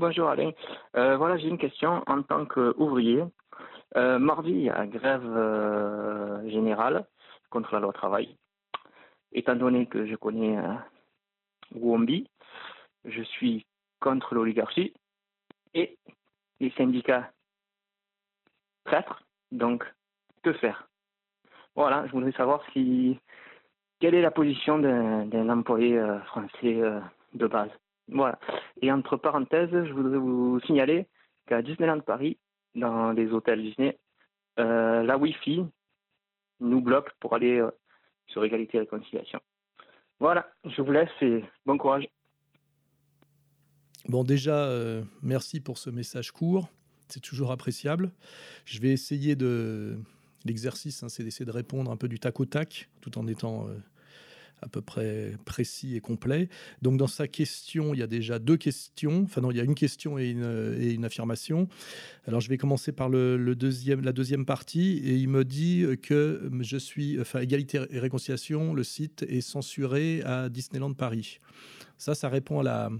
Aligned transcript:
Bonjour 0.00 0.30
Alain. 0.30 0.52
Euh, 0.96 1.18
voilà, 1.18 1.36
j'ai 1.36 1.48
une 1.48 1.58
question 1.58 2.02
en 2.06 2.22
tant 2.22 2.46
qu'ouvrier. 2.46 3.22
Euh, 3.96 4.18
mardi, 4.18 4.70
il 4.74 4.90
grève 4.90 5.26
euh, 5.26 6.48
générale 6.48 7.04
contre 7.50 7.74
la 7.74 7.80
loi 7.80 7.92
travail. 7.92 8.34
Étant 9.32 9.56
donné 9.56 9.86
que 9.86 10.06
je 10.06 10.16
connais 10.16 10.58
Wombi, 11.74 12.26
je 13.04 13.22
suis 13.22 13.66
contre 14.00 14.34
l'oligarchie 14.34 14.94
et 15.74 15.98
les 16.60 16.70
syndicats 16.70 17.30
traîtres. 18.84 19.22
Donc, 19.52 19.84
que 20.42 20.54
faire? 20.54 20.88
Voilà, 21.76 22.06
je 22.06 22.12
voudrais 22.12 22.32
savoir 22.32 22.62
si 22.72 23.18
quelle 24.00 24.14
est 24.14 24.22
la 24.22 24.30
position 24.30 24.78
d'un 24.78 25.48
employé 25.50 26.00
français 26.24 26.80
de 27.34 27.46
base? 27.46 27.70
Voilà. 28.10 28.38
Et 28.82 28.90
entre 28.90 29.16
parenthèses, 29.16 29.70
je 29.70 29.92
voudrais 29.92 30.18
vous 30.18 30.60
signaler 30.66 31.06
qu'à 31.46 31.62
Disneyland 31.62 32.00
Paris, 32.00 32.38
dans 32.74 33.12
les 33.12 33.30
hôtels 33.30 33.62
Disney, 33.62 33.98
euh, 34.58 35.02
la 35.02 35.16
Wi-Fi 35.16 35.64
nous 36.60 36.80
bloque 36.80 37.10
pour 37.20 37.34
aller 37.34 37.58
euh, 37.58 37.70
sur 38.28 38.44
égalité 38.44 38.76
et 38.76 38.80
réconciliation. 38.80 39.40
Voilà, 40.18 40.50
je 40.64 40.82
vous 40.82 40.92
laisse 40.92 41.10
et 41.22 41.44
bon 41.66 41.78
courage. 41.78 42.06
Bon, 44.08 44.24
déjà, 44.24 44.64
euh, 44.66 45.02
merci 45.22 45.60
pour 45.60 45.78
ce 45.78 45.88
message 45.90 46.32
court. 46.32 46.68
C'est 47.08 47.20
toujours 47.20 47.50
appréciable. 47.50 48.12
Je 48.64 48.80
vais 48.80 48.90
essayer 48.90 49.36
de. 49.36 49.98
L'exercice, 50.46 51.02
hein, 51.02 51.10
c'est 51.10 51.22
d'essayer 51.22 51.44
de 51.44 51.50
répondre 51.50 51.90
un 51.90 51.98
peu 51.98 52.08
du 52.08 52.18
tac 52.18 52.40
au 52.40 52.46
tac, 52.46 52.88
tout 53.02 53.18
en 53.18 53.26
étant 53.26 53.66
à 54.62 54.68
peu 54.68 54.80
près 54.80 55.32
précis 55.44 55.96
et 55.96 56.00
complet. 56.00 56.48
Donc, 56.82 56.96
dans 56.96 57.06
sa 57.06 57.28
question, 57.28 57.94
il 57.94 58.00
y 58.00 58.02
a 58.02 58.06
déjà 58.06 58.38
deux 58.38 58.56
questions. 58.56 59.22
Enfin, 59.24 59.40
non, 59.40 59.50
il 59.50 59.56
y 59.56 59.60
a 59.60 59.64
une 59.64 59.74
question 59.74 60.18
et 60.18 60.30
une, 60.30 60.76
et 60.78 60.92
une 60.92 61.04
affirmation. 61.04 61.68
Alors, 62.26 62.40
je 62.40 62.48
vais 62.48 62.58
commencer 62.58 62.92
par 62.92 63.08
le, 63.08 63.36
le 63.36 63.54
deuxième, 63.54 64.02
la 64.02 64.12
deuxième 64.12 64.44
partie. 64.44 64.98
Et 65.04 65.16
il 65.16 65.28
me 65.28 65.44
dit 65.44 65.84
que 66.02 66.50
je 66.60 66.76
suis. 66.76 67.20
Enfin, 67.20 67.40
Égalité 67.40 67.80
et 67.90 67.98
Réconciliation, 67.98 68.74
le 68.74 68.84
site 68.84 69.24
est 69.28 69.40
censuré 69.40 70.22
à 70.24 70.48
Disneyland 70.48 70.92
Paris. 70.92 71.40
Ça, 71.98 72.14
ça 72.14 72.28
répond 72.28 72.60
à 72.60 72.62
la, 72.62 72.90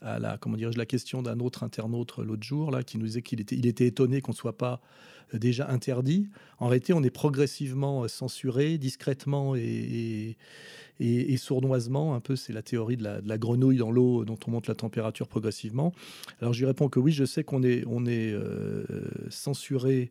à 0.00 0.18
la, 0.18 0.38
comment 0.38 0.56
dirais-je, 0.56 0.78
la 0.78 0.86
question 0.86 1.22
d'un 1.22 1.40
autre 1.40 1.62
internaute 1.62 2.18
l'autre 2.18 2.42
jour, 2.42 2.70
là, 2.70 2.82
qui 2.82 2.98
nous 2.98 3.06
disait 3.06 3.22
qu'il 3.22 3.40
était, 3.40 3.56
il 3.56 3.66
était 3.66 3.86
étonné 3.86 4.20
qu'on 4.20 4.32
ne 4.32 4.36
soit 4.36 4.56
pas 4.56 4.80
euh, 5.34 5.38
déjà 5.38 5.68
interdit. 5.68 6.28
En 6.58 6.68
réalité, 6.68 6.92
on 6.92 7.02
est 7.02 7.10
progressivement 7.10 8.04
euh, 8.04 8.08
censuré, 8.08 8.78
discrètement 8.78 9.54
et, 9.56 10.36
et, 11.00 11.36
sournoisement. 11.36 12.14
Un 12.14 12.20
peu, 12.20 12.36
c'est 12.36 12.52
la 12.52 12.62
théorie 12.62 12.96
de 12.96 13.04
la, 13.04 13.20
de 13.20 13.28
la 13.28 13.38
grenouille 13.38 13.78
dans 13.78 13.90
l'eau 13.90 14.24
dont 14.24 14.38
on 14.46 14.50
monte 14.50 14.68
la 14.68 14.74
température 14.74 15.28
progressivement. 15.28 15.92
Alors, 16.40 16.52
je 16.52 16.60
lui 16.60 16.66
réponds 16.66 16.88
que 16.88 17.00
oui, 17.00 17.12
je 17.12 17.24
sais 17.24 17.44
qu'on 17.44 17.62
est, 17.62 17.84
on 17.86 18.06
est 18.06 18.32
euh, 18.32 18.84
censuré 19.28 20.10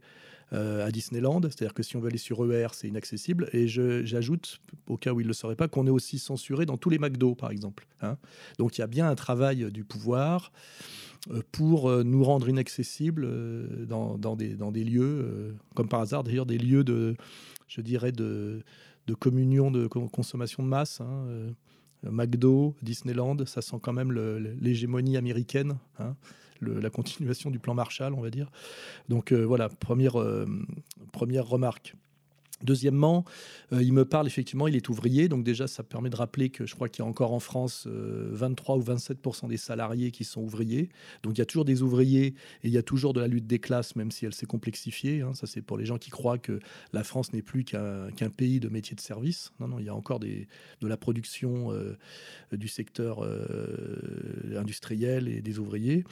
euh, 0.53 0.85
à 0.85 0.91
Disneyland, 0.91 1.41
c'est-à-dire 1.43 1.73
que 1.73 1.83
si 1.83 1.95
on 1.95 1.99
veut 1.99 2.07
aller 2.07 2.17
sur 2.17 2.43
ER, 2.51 2.69
c'est 2.73 2.87
inaccessible. 2.87 3.49
Et 3.53 3.67
j'ajoute, 3.67 4.59
au 4.87 4.97
cas 4.97 5.13
où 5.13 5.19
il 5.19 5.23
ne 5.23 5.27
le 5.27 5.33
saurait 5.33 5.55
pas, 5.55 5.67
qu'on 5.67 5.85
est 5.85 5.91
aussi 5.91 6.17
censuré 6.19 6.65
dans 6.65 6.77
tous 6.77 6.89
les 6.89 6.99
McDo, 6.99 7.35
par 7.35 7.51
exemple. 7.51 7.87
hein. 8.01 8.17
Donc 8.57 8.77
il 8.77 8.81
y 8.81 8.83
a 8.83 8.87
bien 8.87 9.07
un 9.07 9.15
travail 9.15 9.71
du 9.71 9.83
pouvoir 9.83 10.51
euh, 11.31 11.41
pour 11.51 11.89
euh, 11.89 12.03
nous 12.03 12.23
rendre 12.23 12.49
inaccessibles 12.49 13.27
dans, 13.85 14.17
des, 14.35 14.83
lieux, 14.83 15.55
comme 15.75 15.87
par 15.87 16.01
hasard 16.01 16.23
d'ailleurs, 16.23 16.45
des 16.45 16.57
lieux 16.57 16.83
de, 16.83 17.15
je 17.67 17.81
dirais, 17.81 18.11
de, 18.11 18.63
communion, 19.19 19.69
de 19.71 19.87
con- 19.87 20.07
consommation 20.07 20.63
de 20.63 20.67
masse. 20.67 21.01
hein, 21.01 21.25
McDo, 22.03 22.75
Disneyland, 22.81 23.37
ça 23.45 23.61
sent 23.61 23.77
quand 23.81 23.93
même 23.93 24.11
l'hégémonie 24.61 25.17
américaine, 25.17 25.77
hein, 25.99 26.15
la 26.61 26.89
continuation 26.89 27.51
du 27.51 27.59
plan 27.59 27.73
Marshall, 27.73 28.13
on 28.13 28.21
va 28.21 28.29
dire. 28.29 28.49
Donc 29.07 29.31
euh, 29.31 29.43
voilà, 29.43 29.69
première, 29.69 30.19
euh, 30.19 30.45
première 31.11 31.45
remarque. 31.45 31.95
Deuxièmement, 32.63 33.23
euh, 33.71 33.81
il 33.81 33.93
me 33.93 34.03
parle 34.03 34.27
effectivement, 34.27 34.67
il 34.67 34.75
est 34.75 34.89
ouvrier, 34.89 35.29
donc 35.29 35.43
déjà 35.43 35.67
ça 35.67 35.83
permet 35.83 36.09
de 36.09 36.15
rappeler 36.15 36.49
que 36.49 36.65
je 36.65 36.75
crois 36.75 36.89
qu'il 36.89 37.03
y 37.03 37.07
a 37.07 37.09
encore 37.09 37.33
en 37.33 37.39
France 37.39 37.85
euh, 37.87 38.29
23 38.33 38.77
ou 38.77 38.81
27% 38.83 39.47
des 39.47 39.57
salariés 39.57 40.11
qui 40.11 40.25
sont 40.25 40.41
ouvriers. 40.41 40.89
Donc 41.23 41.37
il 41.37 41.39
y 41.39 41.41
a 41.41 41.45
toujours 41.45 41.65
des 41.65 41.81
ouvriers 41.81 42.27
et 42.27 42.35
il 42.65 42.71
y 42.71 42.77
a 42.77 42.83
toujours 42.83 43.13
de 43.13 43.21
la 43.21 43.27
lutte 43.27 43.47
des 43.47 43.59
classes, 43.59 43.95
même 43.95 44.11
si 44.11 44.25
elle 44.25 44.33
s'est 44.33 44.45
complexifiée. 44.45 45.21
hein. 45.21 45.33
Ça 45.33 45.47
c'est 45.47 45.61
pour 45.61 45.77
les 45.77 45.85
gens 45.85 45.97
qui 45.97 46.09
croient 46.09 46.37
que 46.37 46.59
la 46.91 47.03
France 47.03 47.31
n'est 47.31 47.41
plus 47.41 47.63
qu'un 47.63 48.09
pays 48.35 48.59
de 48.59 48.67
métiers 48.67 48.95
de 48.95 49.01
service. 49.01 49.51
Non, 49.59 49.67
non, 49.69 49.79
il 49.79 49.85
y 49.85 49.89
a 49.89 49.95
encore 49.95 50.19
de 50.19 50.45
la 50.81 50.97
production 50.97 51.71
euh, 51.71 51.97
du 52.51 52.67
secteur 52.67 53.23
euh, 53.23 54.57
industriel 54.57 55.27
et 55.27 55.41
des 55.41 55.59
ouvriers. 55.59 56.03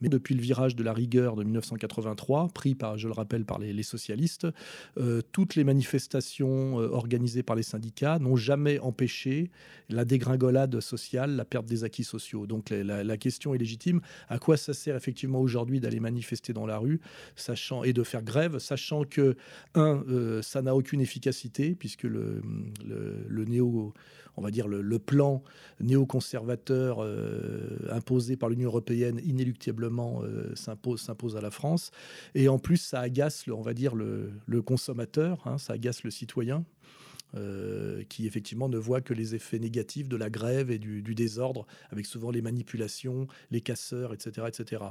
Mais 0.00 0.08
depuis 0.08 0.34
le 0.34 0.42
virage 0.42 0.76
de 0.76 0.82
la 0.82 0.92
rigueur 0.92 1.36
de 1.36 1.44
1983, 1.44 2.48
pris 2.48 2.74
par, 2.74 2.98
je 2.98 3.08
le 3.08 3.14
rappelle, 3.14 3.44
par 3.44 3.58
les, 3.58 3.72
les 3.72 3.82
socialistes, 3.82 4.46
euh, 4.98 5.22
toutes 5.32 5.54
les 5.54 5.64
manifestations 5.64 5.93
euh, 5.94 6.88
organisées 6.90 7.42
par 7.42 7.56
les 7.56 7.62
syndicats 7.62 8.18
n'ont 8.18 8.36
jamais 8.36 8.78
empêché 8.78 9.50
la 9.88 10.04
dégringolade 10.04 10.80
sociale, 10.80 11.36
la 11.36 11.44
perte 11.44 11.66
des 11.66 11.84
acquis 11.84 12.04
sociaux. 12.04 12.46
Donc 12.46 12.70
la, 12.70 13.16
question 13.16 13.54
est 13.54 13.58
légitime. 13.58 14.00
À 14.28 14.38
quoi 14.38 14.56
ça 14.56 14.74
sert 14.74 14.96
effectivement 14.96 15.40
aujourd'hui 15.40 15.80
d'aller 15.80 16.00
manifester 16.00 16.52
dans 16.52 16.66
la 16.66 16.78
rue 16.78 17.00
sachant, 17.36 17.84
et 17.84 17.92
de 17.92 18.02
faire 18.02 18.22
grève, 18.22 18.58
sachant 18.58 19.04
que, 19.04 19.36
un, 19.74 20.02
euh, 20.08 20.42
ça 20.42 20.62
n'a 20.62 20.74
aucune 20.74 21.00
efficacité, 21.00 21.74
puisque 21.74 22.04
le, 22.04 22.42
le 22.84 23.44
néo, 23.44 23.92
on 24.36 24.42
va 24.42 24.50
dire 24.50 24.68
le, 24.68 24.82
le 24.82 24.98
plan 24.98 25.42
néoconservateur 25.80 27.02
euh, 27.02 27.78
imposé 27.90 28.36
par 28.36 28.48
l'Union 28.48 28.68
européenne 28.68 29.20
inéluctablement 29.24 30.22
euh, 30.22 30.54
s'impose 30.54 31.36
à 31.36 31.40
la 31.40 31.50
France. 31.50 31.90
Et 32.34 32.48
en 32.48 32.58
plus, 32.58 32.78
ça 32.78 33.00
agace, 33.00 33.46
le, 33.46 33.54
on 33.54 33.62
va 33.62 33.74
dire, 33.74 33.94
le, 33.94 34.32
le 34.46 34.62
consommateur, 34.62 35.40
hein, 35.46 35.58
ça 35.58 35.74
agace 35.74 36.02
le 36.04 36.10
citoyen. 36.10 36.64
Euh, 37.36 38.04
qui 38.08 38.26
effectivement 38.26 38.68
ne 38.68 38.78
voient 38.78 39.00
que 39.00 39.12
les 39.12 39.34
effets 39.34 39.58
négatifs 39.58 40.08
de 40.08 40.16
la 40.16 40.30
grève 40.30 40.70
et 40.70 40.78
du, 40.78 41.14
désordre, 41.14 41.66
avec 41.90 42.06
souvent 42.06 42.30
les 42.30 42.42
manipulations, 42.42 43.26
les 43.50 43.60
casseurs, 43.60 44.14
etc. 44.14 44.46
etc. 44.46 44.82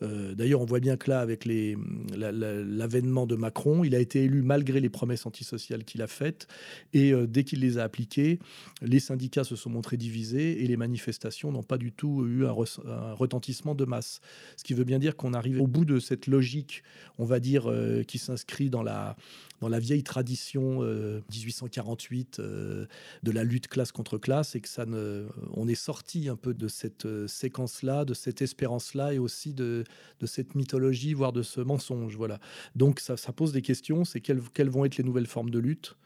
Euh, 0.00 0.34
d'ailleurs, 0.34 0.62
on 0.62 0.64
voit 0.64 0.80
bien 0.80 0.96
que 0.96 1.10
là, 1.10 1.20
avec 1.20 1.44
mm, 1.44 2.14
l'avènement 2.14 3.26
de 3.26 3.36
Macron, 3.36 3.84
il 3.84 3.94
a 3.94 3.98
été 3.98 4.24
élu 4.24 4.42
malgré 4.42 4.80
les 4.80 4.88
promesses 4.88 5.26
antisociales 5.26 5.84
qu'il 5.84 6.00
a 6.00 6.06
faites, 6.06 6.46
et 6.94 7.12
euh, 7.12 7.26
dès 7.26 7.44
qu'il 7.44 7.60
les 7.60 7.76
a 7.76 7.82
appliquées, 7.82 8.38
les 8.80 9.00
syndicats 9.00 9.44
se 9.44 9.56
sont 9.56 9.70
montrés 9.70 9.98
divisés 9.98 10.64
et 10.64 10.66
les 10.66 10.78
manifestations 10.78 11.52
n'ont 11.52 11.62
pas 11.62 11.78
du 11.78 11.92
tout 11.92 12.24
eu 12.26 12.46
un, 12.46 12.52
retentissement 12.52 13.74
de 13.74 13.84
masse. 13.84 14.20
Ce 14.56 14.64
qui 14.64 14.72
veut 14.72 14.84
bien 14.84 14.98
dire 14.98 15.14
qu'on 15.16 15.34
arrive 15.34 15.60
au 15.60 15.66
bout 15.66 15.84
de 15.84 15.98
cette 15.98 16.26
logique, 16.26 16.84
on 17.18 17.24
va 17.24 17.38
dire, 17.38 17.70
qui 18.06 18.18
s'inscrit 18.18 18.70
dans 18.70 18.82
la, 18.82 19.16
dans 19.60 19.68
la 19.68 19.78
vieille 19.78 20.02
tradition 20.02 20.80
1840 20.82 21.81
48 21.82 22.38
euh, 22.38 22.86
de 23.22 23.30
la 23.30 23.44
lutte 23.44 23.68
classe 23.68 23.92
contre 23.92 24.18
classe 24.18 24.54
et 24.54 24.60
que 24.60 24.68
ça 24.68 24.86
ne, 24.86 25.26
on 25.52 25.68
est 25.68 25.74
sorti 25.74 26.28
un 26.28 26.36
peu 26.36 26.54
de 26.54 26.68
cette 26.68 27.06
euh, 27.06 27.26
séquence-là, 27.26 28.04
de 28.04 28.14
cette 28.14 28.40
espérance-là 28.40 29.12
et 29.12 29.18
aussi 29.18 29.52
de, 29.52 29.84
de, 30.20 30.26
cette 30.26 30.54
mythologie, 30.54 31.12
voire 31.12 31.32
de 31.32 31.42
ce 31.42 31.60
mensonge. 31.60 32.16
Voilà. 32.16 32.38
Donc 32.76 33.00
ça, 33.00 33.16
pose 33.32 33.52
des 33.52 33.62
questions, 33.62 34.04
c'est 34.04 34.20
quelles, 34.20 34.42
quelles, 34.54 34.70
vont 34.70 34.84
être 34.84 34.96
les 34.96 35.04
nouvelles 35.04 35.26
formes 35.26 35.50
de 35.50 35.58
lutte 35.58 35.96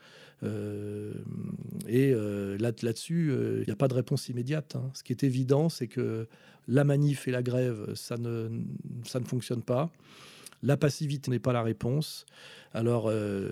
euh, 0.43 1.15
et 1.89 2.13
là, 2.13 2.71
là-dessus, 2.83 3.33
il 3.33 3.65
n'y 3.65 3.73
a 3.73 3.77
pas 3.77 3.89
de 3.89 3.95
réponse 3.95 4.29
immédiate. 4.29 4.77
Hein. 4.77 4.91
Ce 4.95 5.03
qui 5.03 5.13
est 5.13 5.25
évident, 5.25 5.69
c'est 5.69 5.87
que 5.89 6.29
la 6.69 6.85
manif 6.85 7.27
et 7.27 7.31
la 7.31 7.43
grève, 7.43 7.95
ça 7.95 8.19
ne, 8.19 8.51
ça 9.05 9.19
ne 9.19 9.25
fonctionne 9.25 9.63
pas. 9.63 9.91
La 10.63 10.77
passivité 10.77 11.31
n'est 11.31 11.39
pas 11.39 11.53
la 11.53 11.63
réponse. 11.63 12.27
Alors, 12.73 13.07
euh, 13.09 13.51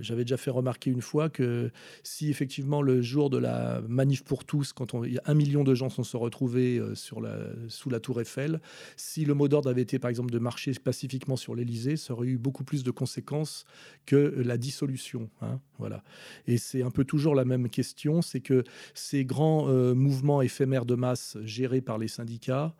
j'avais 0.00 0.24
déjà 0.24 0.36
fait 0.36 0.50
remarquer 0.50 0.90
une 0.90 1.02
fois 1.02 1.28
que 1.28 1.70
si 2.02 2.30
effectivement 2.30 2.82
le 2.82 3.02
jour 3.02 3.30
de 3.30 3.38
la 3.38 3.82
manif 3.88 4.24
pour 4.24 4.44
tous, 4.44 4.72
quand 4.72 4.94
un 5.24 5.34
million 5.34 5.64
de 5.64 5.74
gens 5.74 5.90
sont 5.90 6.04
se 6.04 6.16
retrouvés 6.16 6.78
euh, 6.78 6.94
sous 6.94 7.90
la 7.90 8.00
tour 8.00 8.20
Eiffel, 8.20 8.60
si 8.96 9.24
le 9.24 9.34
mot 9.34 9.48
d'ordre 9.48 9.70
avait 9.70 9.82
été 9.82 9.98
par 9.98 10.08
exemple 10.08 10.30
de 10.30 10.38
marcher 10.38 10.72
pacifiquement 10.82 11.36
sur 11.36 11.54
l'Elysée, 11.54 11.96
ça 11.96 12.12
aurait 12.14 12.28
eu 12.28 12.38
beaucoup 12.38 12.64
plus 12.64 12.82
de 12.82 12.90
conséquences 12.90 13.64
que 14.06 14.16
la 14.16 14.56
dissolution. 14.56 15.28
hein, 15.42 15.60
voilà. 15.78 16.02
Et 16.46 16.58
c'est 16.58 16.82
un 16.82 16.90
peu 16.90 17.04
toujours 17.04 17.34
la 17.34 17.44
même 17.44 17.68
question, 17.68 18.22
c'est 18.22 18.40
que 18.40 18.64
ces 18.94 19.24
grands 19.24 19.68
euh, 19.68 19.94
mouvements 19.94 20.42
éphémères 20.42 20.86
de 20.86 20.94
masse 20.94 21.36
gérés 21.44 21.80
par 21.80 21.98
les 21.98 22.08
syndicats 22.08 22.74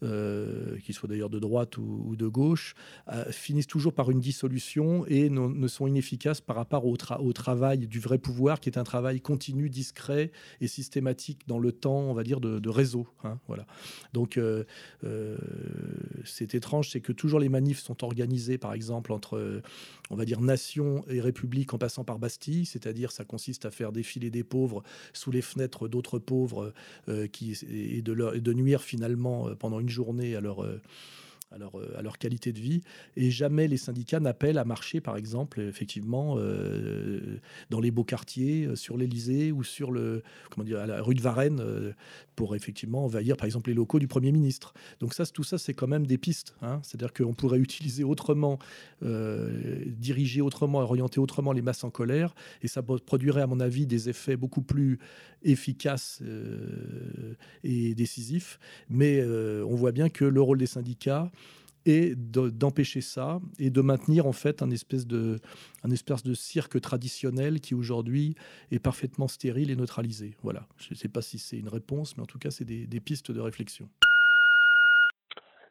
qu'ils 0.00 0.94
soient 0.94 1.10
d'ailleurs 1.10 1.28
de 1.28 1.38
droite 1.38 1.76
ou, 1.76 2.16
de 2.16 2.26
gauche, 2.26 2.74
finissent 3.30 3.66
toujours 3.66 3.92
par 3.92 4.10
une 4.10 4.18
dissolution 4.18 4.99
et 5.06 5.30
ne, 5.30 5.68
sont 5.68 5.86
inefficaces 5.86 6.40
par 6.40 6.56
rapport 6.56 6.84
au, 6.86 6.96
travail 7.32 7.86
du 7.86 8.00
vrai 8.00 8.18
pouvoir, 8.18 8.60
qui 8.60 8.68
est 8.68 8.78
un 8.78 8.84
travail 8.84 9.20
continu, 9.20 9.68
discret 9.68 10.32
et 10.60 10.68
systématique 10.68 11.40
dans 11.46 11.58
le 11.58 11.72
temps, 11.72 12.00
on 12.00 12.14
va 12.14 12.22
dire, 12.22 12.40
de, 12.40 12.68
réseau. 12.68 13.06
Hein, 13.24 13.38
voilà. 13.46 13.66
Donc, 14.12 14.38
euh, 14.38 14.64
c'est 16.24 16.54
étrange, 16.54 16.90
c'est 16.90 17.00
que 17.00 17.12
toujours 17.12 17.40
les 17.40 17.48
manifs 17.48 17.80
sont 17.80 18.04
organisés, 18.04 18.58
par 18.58 18.72
exemple, 18.72 19.12
entre, 19.12 19.62
on 20.10 20.16
va 20.16 20.24
dire, 20.24 20.40
nation 20.40 21.04
et 21.08 21.20
république 21.20 21.74
en 21.74 21.78
passant 21.78 22.04
par 22.04 22.18
Bastille, 22.18 22.66
c'est-à-dire 22.66 23.12
ça 23.12 23.24
consiste 23.24 23.66
à 23.66 23.70
faire 23.70 23.92
défiler 23.92 24.30
des 24.30 24.44
pauvres 24.44 24.82
sous 25.12 25.30
les 25.30 25.42
fenêtres 25.42 25.88
d'autres 25.88 26.18
pauvres 26.18 26.72
qui, 27.32 27.58
et, 27.70 28.02
de 28.02 28.34
et 28.34 28.40
de 28.40 28.52
nuire 28.52 28.82
finalement 28.82 29.48
pendant 29.56 29.80
une 29.80 29.88
journée 29.88 30.36
à 30.36 30.40
leur, 30.40 30.62
euh, 30.64 30.80
à 31.52 31.58
leur, 31.58 31.78
euh, 31.78 31.98
à 31.98 32.02
leur 32.02 32.18
qualité 32.18 32.52
de 32.52 32.60
vie. 32.60 32.80
Et 33.16 33.30
jamais 33.30 33.66
les 33.68 33.76
syndicats 33.76 34.20
n'appellent 34.20 34.58
à 34.58 34.64
marcher, 34.64 35.00
par 35.00 35.16
exemple, 35.16 35.60
effectivement, 35.60 36.36
euh, 36.38 37.38
dans 37.70 37.80
les 37.80 37.90
beaux 37.90 38.04
quartiers, 38.04 38.66
euh, 38.66 38.76
sur 38.76 38.96
l'Elysée 38.96 39.52
ou 39.52 39.64
sur 39.64 39.90
le, 39.90 40.22
comment 40.50 40.64
dire, 40.64 40.78
à 40.78 40.86
la 40.86 41.02
rue 41.02 41.14
de 41.14 41.20
Varennes, 41.20 41.62
pour 42.36 42.54
effectivement 42.54 43.04
envahir, 43.04 43.36
par 43.36 43.46
exemple, 43.46 43.70
les 43.70 43.74
locaux 43.74 43.98
du 43.98 44.06
Premier 44.06 44.32
ministre. 44.32 44.74
Donc 45.00 45.14
ça, 45.14 45.26
tout 45.26 45.42
ça, 45.42 45.58
c'est 45.58 45.74
quand 45.74 45.88
même 45.88 46.06
des 46.06 46.18
pistes. 46.18 46.54
Hein. 46.62 46.80
C'est-à-dire 46.82 47.12
qu'on 47.12 47.34
pourrait 47.34 47.58
utiliser 47.58 48.04
autrement, 48.04 48.58
diriger 49.02 50.40
autrement, 50.40 50.80
orienter 50.80 51.20
autrement 51.20 51.52
les 51.52 51.62
masses 51.62 51.84
en 51.84 51.90
colère, 51.90 52.34
et 52.62 52.68
ça 52.68 52.82
produirait, 52.82 53.42
à 53.42 53.46
mon 53.46 53.60
avis, 53.60 53.86
des 53.86 54.08
effets 54.08 54.36
beaucoup 54.36 54.62
plus 54.62 54.98
efficaces 55.42 56.22
et 57.64 57.94
décisifs. 57.94 58.58
Mais 58.88 59.22
on 59.24 59.74
voit 59.74 59.92
bien 59.92 60.08
que 60.08 60.24
le 60.24 60.40
rôle 60.40 60.58
des 60.58 60.66
syndicats, 60.66 61.30
et 61.86 62.14
d'empêcher 62.14 63.00
ça 63.00 63.40
et 63.58 63.70
de 63.70 63.80
maintenir 63.80 64.26
en 64.26 64.32
fait 64.32 64.62
un 64.62 64.70
espèce 64.70 65.06
de, 65.06 65.38
un 65.82 65.90
espèce 65.90 66.22
de 66.22 66.34
cirque 66.34 66.80
traditionnel 66.80 67.60
qui 67.60 67.74
aujourd'hui 67.74 68.34
est 68.70 68.78
parfaitement 68.78 69.28
stérile 69.28 69.70
et 69.70 69.76
neutralisé. 69.76 70.34
Voilà, 70.42 70.66
je 70.76 70.88
ne 70.90 70.96
sais 70.96 71.08
pas 71.08 71.22
si 71.22 71.38
c'est 71.38 71.58
une 71.58 71.68
réponse, 71.68 72.16
mais 72.16 72.22
en 72.22 72.26
tout 72.26 72.38
cas 72.38 72.50
c'est 72.50 72.64
des, 72.64 73.00
pistes 73.00 73.32
de 73.32 73.40
réflexion. 73.40 73.88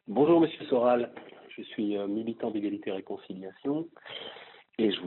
Bonjour 0.08 0.40
Monsieur 0.40 0.64
Soral, 0.66 1.12
je 1.56 1.62
suis 1.62 1.96
euh, 1.96 2.08
militant 2.08 2.50
d'égalité 2.50 2.90
et 2.90 2.94
réconciliation 2.94 3.88
et 4.78 4.90
je, 4.90 4.98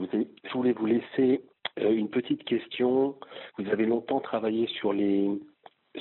je 0.44 0.52
voulais 0.52 0.72
vous 0.72 0.86
laisser 0.86 1.42
euh, 1.80 1.92
une 1.92 2.08
petite 2.08 2.44
question. 2.44 3.16
Vous 3.58 3.68
avez 3.68 3.84
longtemps 3.84 4.20
travaillé 4.20 4.66
sur, 4.68 4.92
les, 4.92 5.28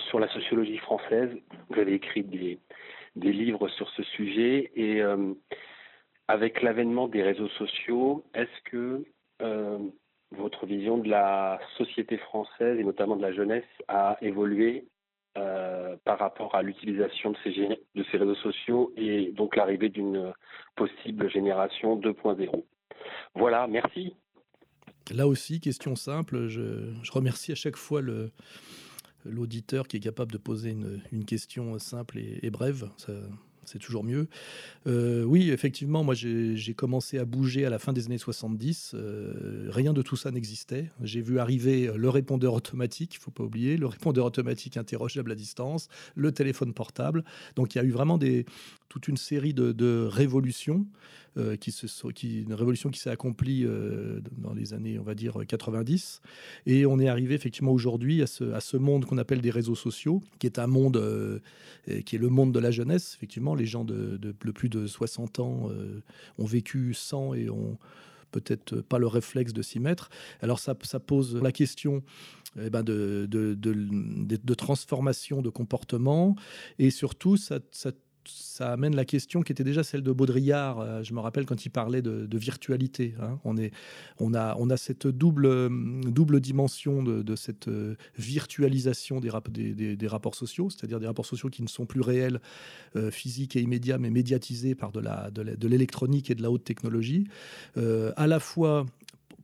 sur 0.09 0.19
la 0.19 0.29
sociologie 0.29 0.77
française, 0.77 1.31
vous 1.69 1.79
avez 1.79 1.95
écrit 1.95 2.23
des, 2.23 2.59
des 3.15 3.31
livres 3.31 3.67
sur 3.69 3.89
ce 3.91 4.03
sujet. 4.03 4.71
Et 4.75 5.01
euh, 5.01 5.33
avec 6.27 6.61
l'avènement 6.61 7.07
des 7.07 7.23
réseaux 7.23 7.49
sociaux, 7.49 8.23
est-ce 8.33 8.69
que 8.69 9.03
euh, 9.41 9.77
votre 10.31 10.65
vision 10.65 10.97
de 10.97 11.09
la 11.09 11.59
société 11.77 12.17
française 12.17 12.79
et 12.79 12.83
notamment 12.83 13.15
de 13.15 13.21
la 13.21 13.33
jeunesse 13.33 13.63
a 13.87 14.17
évolué 14.21 14.87
euh, 15.37 15.95
par 16.05 16.19
rapport 16.19 16.55
à 16.55 16.61
l'utilisation 16.61 17.31
de 17.31 17.37
ces, 17.43 18.17
réseaux 18.17 18.35
sociaux 18.35 18.93
et 18.95 19.31
donc 19.31 19.55
l'arrivée 19.55 19.89
d'une 19.89 20.31
possible 20.75 21.29
génération 21.29 21.97
2.0 21.97 22.63
Voilà, 23.35 23.67
merci. 23.67 24.15
Là 25.13 25.27
aussi, 25.27 25.59
question 25.59 25.95
simple. 25.95 26.47
Je 26.47 27.11
remercie 27.11 27.51
à 27.51 27.55
chaque 27.55 27.75
fois 27.75 28.01
le, 28.01 28.31
l'auditeur 29.25 29.87
qui 29.87 29.97
est 29.97 30.01
capable 30.01 30.31
de 30.31 30.37
poser 30.37 30.71
une, 30.71 31.25
question 31.25 31.77
simple 31.79 32.19
et, 32.19 32.49
brève. 32.49 32.89
C'est 33.65 33.79
toujours 33.79 34.03
mieux. 34.03 34.27
Euh, 34.87 35.23
oui, 35.23 35.51
effectivement, 35.51 36.03
moi 36.03 36.13
j'ai 36.13 36.73
commencé 36.73 37.17
à 37.17 37.25
bouger 37.25 37.65
à 37.65 37.69
la 37.69 37.79
fin 37.79 37.93
des 37.93 38.05
années 38.05 38.17
70. 38.17 38.91
Euh, 38.93 39.67
rien 39.69 39.93
de 39.93 40.01
tout 40.01 40.15
ça 40.15 40.31
n'existait. 40.31 40.89
J'ai 41.01 41.21
vu 41.21 41.39
arriver 41.39 41.91
le 41.95 42.09
répondeur 42.09 42.53
automatique, 42.53 43.15
il 43.15 43.19
faut 43.19 43.31
pas 43.31 43.43
oublier, 43.43 43.77
le 43.77 43.87
répondeur 43.87 44.25
automatique 44.25 44.77
interrogeable 44.77 45.31
à 45.31 45.35
distance, 45.35 45.87
le 46.15 46.31
téléphone 46.31 46.73
portable. 46.73 47.23
Donc 47.55 47.75
il 47.75 47.77
y 47.77 47.81
a 47.81 47.83
eu 47.83 47.91
vraiment 47.91 48.17
des, 48.17 48.45
toute 48.93 49.07
une 49.07 49.17
série 49.17 49.55
de, 49.55 50.05
révolutions, 50.05 50.85
euh, 51.35 51.55
qui 51.55 51.71
se, 51.71 51.87
qui, 52.11 52.43
une 52.43 52.53
révolution 52.53 52.91
qui 52.91 52.99
s'est 52.99 53.09
accomplie 53.09 53.65
euh, 53.65 54.19
dans 54.37 54.53
les 54.53 54.75
années, 54.75 54.99
on 54.99 55.03
va 55.03 55.15
dire, 55.15 55.35
90. 55.47 56.21
Et 56.67 56.85
on 56.85 56.99
est 56.99 57.07
arrivé 57.07 57.33
effectivement 57.33 57.71
aujourd'hui 57.71 58.21
à 58.21 58.27
ce, 58.27 58.43
à 58.53 58.61
ce 58.61 58.77
monde 58.77 59.05
qu'on 59.05 59.17
appelle 59.17 59.41
des 59.41 59.49
réseaux 59.49 59.73
sociaux, 59.73 60.21
qui 60.37 60.45
est 60.45 60.59
un 60.59 60.67
monde, 60.67 60.97
euh, 60.97 61.39
qui 62.05 62.17
est 62.17 62.19
le 62.19 62.29
monde 62.29 62.51
de 62.51 62.59
la 62.59 62.69
jeunesse. 62.69 63.15
Effectivement, 63.17 63.52
les 63.55 63.65
gens 63.65 63.83
de, 63.83 64.17
plus 64.53 64.69
de 64.69 64.87
60 64.87 65.39
ans 65.39 65.69
ont 66.37 66.45
vécu 66.45 66.93
sans 66.93 67.33
et 67.33 67.49
ont 67.49 67.77
peut-être 68.31 68.81
pas 68.81 68.97
le 68.97 69.07
réflexe 69.07 69.53
de 69.53 69.61
s'y 69.61 69.79
mettre. 69.79 70.09
Alors 70.41 70.59
ça, 70.59 70.75
pose 70.75 71.35
la 71.35 71.51
question 71.51 72.03
eh 72.59 72.69
ben 72.69 72.83
de, 72.83 73.27
de, 73.29 74.53
transformation 74.53 75.41
de 75.41 75.49
comportement 75.49 76.35
et 76.79 76.89
surtout 76.89 77.37
ça 77.37 77.59
ça 78.25 78.71
amène 78.71 78.95
la 78.95 79.05
question 79.05 79.41
qui 79.41 79.51
était 79.51 79.63
déjà 79.63 79.83
celle 79.83 80.01
de 80.01 80.11
Baudrillard. 80.11 80.79
Euh, 80.79 81.03
je 81.03 81.13
me 81.13 81.19
rappelle 81.19 81.45
quand 81.45 81.65
il 81.65 81.69
parlait 81.69 82.01
de, 82.01 82.37
virtualité. 82.37 83.15
Hein. 83.21 83.39
On, 83.45 84.33
a, 84.33 84.77
cette 84.77 85.07
double, 85.07 85.69
double 86.11 86.39
dimension 86.39 87.03
de, 87.03 87.35
cette 87.35 87.67
euh, 87.67 87.95
virtualisation 88.17 89.19
des, 89.19 89.29
rapports 90.07 90.35
sociaux, 90.35 90.69
c'est-à-dire 90.69 90.99
des 90.99 91.07
rapports 91.07 91.25
sociaux 91.25 91.49
qui 91.49 91.63
ne 91.63 91.67
sont 91.67 91.85
plus 91.85 92.01
réels, 92.01 92.41
euh, 92.95 93.11
physiques 93.11 93.55
et 93.55 93.61
immédiats, 93.61 93.97
mais 93.97 94.09
médiatisés 94.09 94.75
par 94.75 94.91
de 94.91 95.67
l'électronique 95.67 96.29
et 96.29 96.35
de 96.35 96.41
la 96.41 96.51
haute 96.51 96.63
technologie. 96.63 97.27
à 97.75 98.27
la 98.27 98.39
fois 98.39 98.85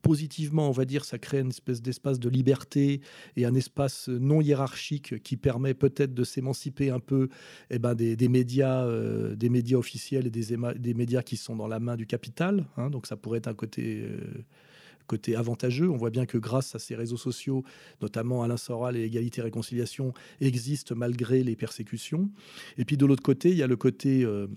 positivement, 0.02 0.70
on 0.70 0.72
va 0.72 0.86
dire, 0.86 1.06
ça 1.06 1.18
crée 1.18 1.40
une 1.40 1.50
espèce 1.50 1.82
d'espace 1.82 2.20
de 2.20 2.30
liberté 2.30 3.02
et 3.36 3.46
un 3.46 3.56
espace 3.56 4.10
non 4.10 4.42
hiérarchique 4.42 5.22
qui 5.24 5.38
permet 5.38 5.74
peut-être 5.74 6.14
de 6.14 6.24
s'émanciper 6.24 6.90
un 6.90 7.00
peu 7.00 7.30
eh 7.70 7.80
ben, 7.80 7.96
des, 7.96 8.16
médias, 8.28 8.84
euh, 8.86 9.36
des 9.36 9.50
médias 9.50 9.78
officiels 9.78 10.28
et 10.28 10.32
des, 10.32 10.94
médias 10.94 11.22
qui 11.22 11.38
sont 11.38 11.56
dans 11.56 11.68
la 11.68 11.80
main 11.80 11.96
du 11.96 12.06
capital. 12.06 12.66
Hein. 12.78 12.90
donc 12.90 13.08
ça 13.08 13.16
pourrait 13.16 13.40
être 13.40 13.48
un 13.48 13.54
côté, 13.54 14.02
euh, 14.04 14.44
côté 15.08 15.36
avantageux. 15.36 15.90
On 15.90 15.98
voit 15.98 16.12
bien 16.12 16.26
que 16.26 16.38
grâce 16.38 16.76
à 16.76 16.80
ces 16.80 16.96
réseaux 16.96 17.18
sociaux, 17.18 17.64
notamment 18.02 18.44
Alain 18.44 18.58
Soral 18.58 18.96
et 18.96 19.04
Égalité 19.04 19.42
Réconciliation, 19.42 20.14
existent 20.40 20.96
malgré 20.96 21.44
les 21.44 21.56
persécutions. 21.56 22.30
Et 22.78 22.86
puis 22.86 22.96
de 22.96 23.06
l'autre 23.06 23.24
côté, 23.24 23.50
il 23.50 23.58
y 23.58 23.64
a 23.64 23.68
le 23.68 23.76
côté... 23.76 24.24
Euh, 24.24 24.48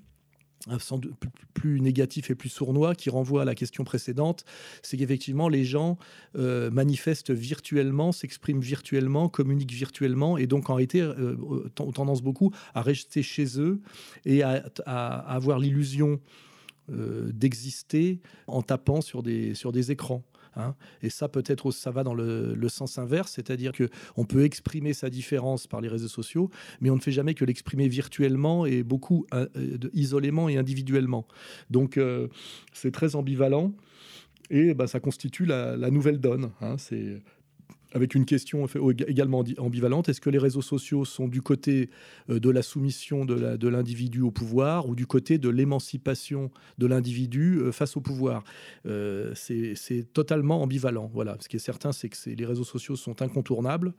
plus 1.54 1.80
négatif 1.80 2.30
et 2.30 2.34
plus 2.34 2.48
sournois 2.48 2.94
qui 2.94 3.10
renvoie 3.10 3.42
à 3.42 3.44
la 3.44 3.54
question 3.54 3.84
précédente, 3.84 4.44
c'est 4.82 4.96
qu'effectivement 4.96 5.48
les 5.48 5.64
gens 5.64 5.98
euh, 6.36 6.70
manifestent 6.70 7.30
virtuellement, 7.30 8.12
s'expriment 8.12 8.60
virtuellement, 8.60 9.28
communiquent 9.28 9.72
virtuellement 9.72 10.38
et 10.38 10.46
donc 10.46 10.70
en 10.70 10.74
réalité 10.74 11.00
euh, 11.00 11.36
ont 11.80 11.92
tendance 11.92 12.22
beaucoup 12.22 12.52
à 12.74 12.82
rester 12.82 13.22
chez 13.22 13.60
eux 13.60 13.80
et 14.24 14.42
à, 14.42 14.62
avoir 14.86 15.58
l'illusion 15.58 16.20
euh, 16.90 17.30
d'exister 17.32 18.20
en 18.46 18.62
tapant 18.62 19.00
sur 19.00 19.22
des, 19.22 19.54
sur 19.54 19.72
des 19.72 19.90
écrans. 19.90 20.24
Hein. 20.56 20.74
Et 21.02 21.10
ça, 21.10 21.28
peut-être, 21.28 21.70
ça 21.70 21.90
va 21.90 22.04
dans 22.04 22.14
le, 22.14 22.68
sens 22.68 22.98
inverse, 22.98 23.32
c'est-à-dire 23.32 23.72
que 23.72 23.88
on 24.16 24.24
peut 24.24 24.44
exprimer 24.44 24.94
sa 24.94 25.10
différence 25.10 25.66
par 25.66 25.80
les 25.80 25.88
réseaux 25.88 26.08
sociaux, 26.08 26.50
mais 26.80 26.90
on 26.90 26.96
ne 26.96 27.00
fait 27.00 27.12
jamais 27.12 27.34
que 27.34 27.44
l'exprimer 27.44 27.88
virtuellement 27.88 28.64
et 28.64 28.82
beaucoup 28.82 29.26
euh, 29.34 29.46
isolément 29.92 30.48
et 30.48 30.56
individuellement. 30.56 31.26
Donc, 31.70 31.98
euh, 31.98 32.28
c'est 32.72 32.92
très 32.92 33.14
ambivalent. 33.14 33.72
Et 34.50 34.74
bah, 34.74 34.86
ça 34.86 35.00
constitue 35.00 35.46
la, 35.46 35.76
nouvelle 35.90 36.18
donne. 36.18 36.50
Hein. 36.60 36.76
C'est 36.78 37.22
avec 37.94 38.14
une 38.14 38.24
question 38.24 38.66
également 39.06 39.44
ambivalente. 39.58 40.08
Est-ce 40.08 40.20
que 40.20 40.30
les 40.30 40.38
réseaux 40.38 40.62
sociaux 40.62 41.04
sont 41.04 41.28
du 41.28 41.42
côté 41.42 41.90
euh, 42.30 42.38
de 42.38 42.50
la 42.50 42.62
soumission 42.62 43.24
de 43.24 43.68
l'individu 43.68 44.20
au 44.20 44.30
pouvoir 44.30 44.88
ou 44.88 44.94
du 44.94 45.06
côté 45.06 45.38
de 45.38 45.48
l'émancipation 45.48 46.50
de 46.78 46.86
l'individu 46.86 47.58
euh, 47.58 47.72
face 47.72 47.96
au 47.96 48.00
pouvoir? 48.00 48.44
Euh, 48.86 49.32
C'est 49.34 50.12
totalement 50.12 50.62
ambivalent. 50.62 51.10
Voilà. 51.12 51.36
Ce 51.40 51.48
qui 51.48 51.56
est 51.56 51.60
certain, 51.60 51.92
c'est 51.92 52.08
que 52.08 52.30
les 52.30 52.46
réseaux 52.46 52.64
sociaux 52.64 52.96
sont 52.96 53.22
incontournables 53.22 53.94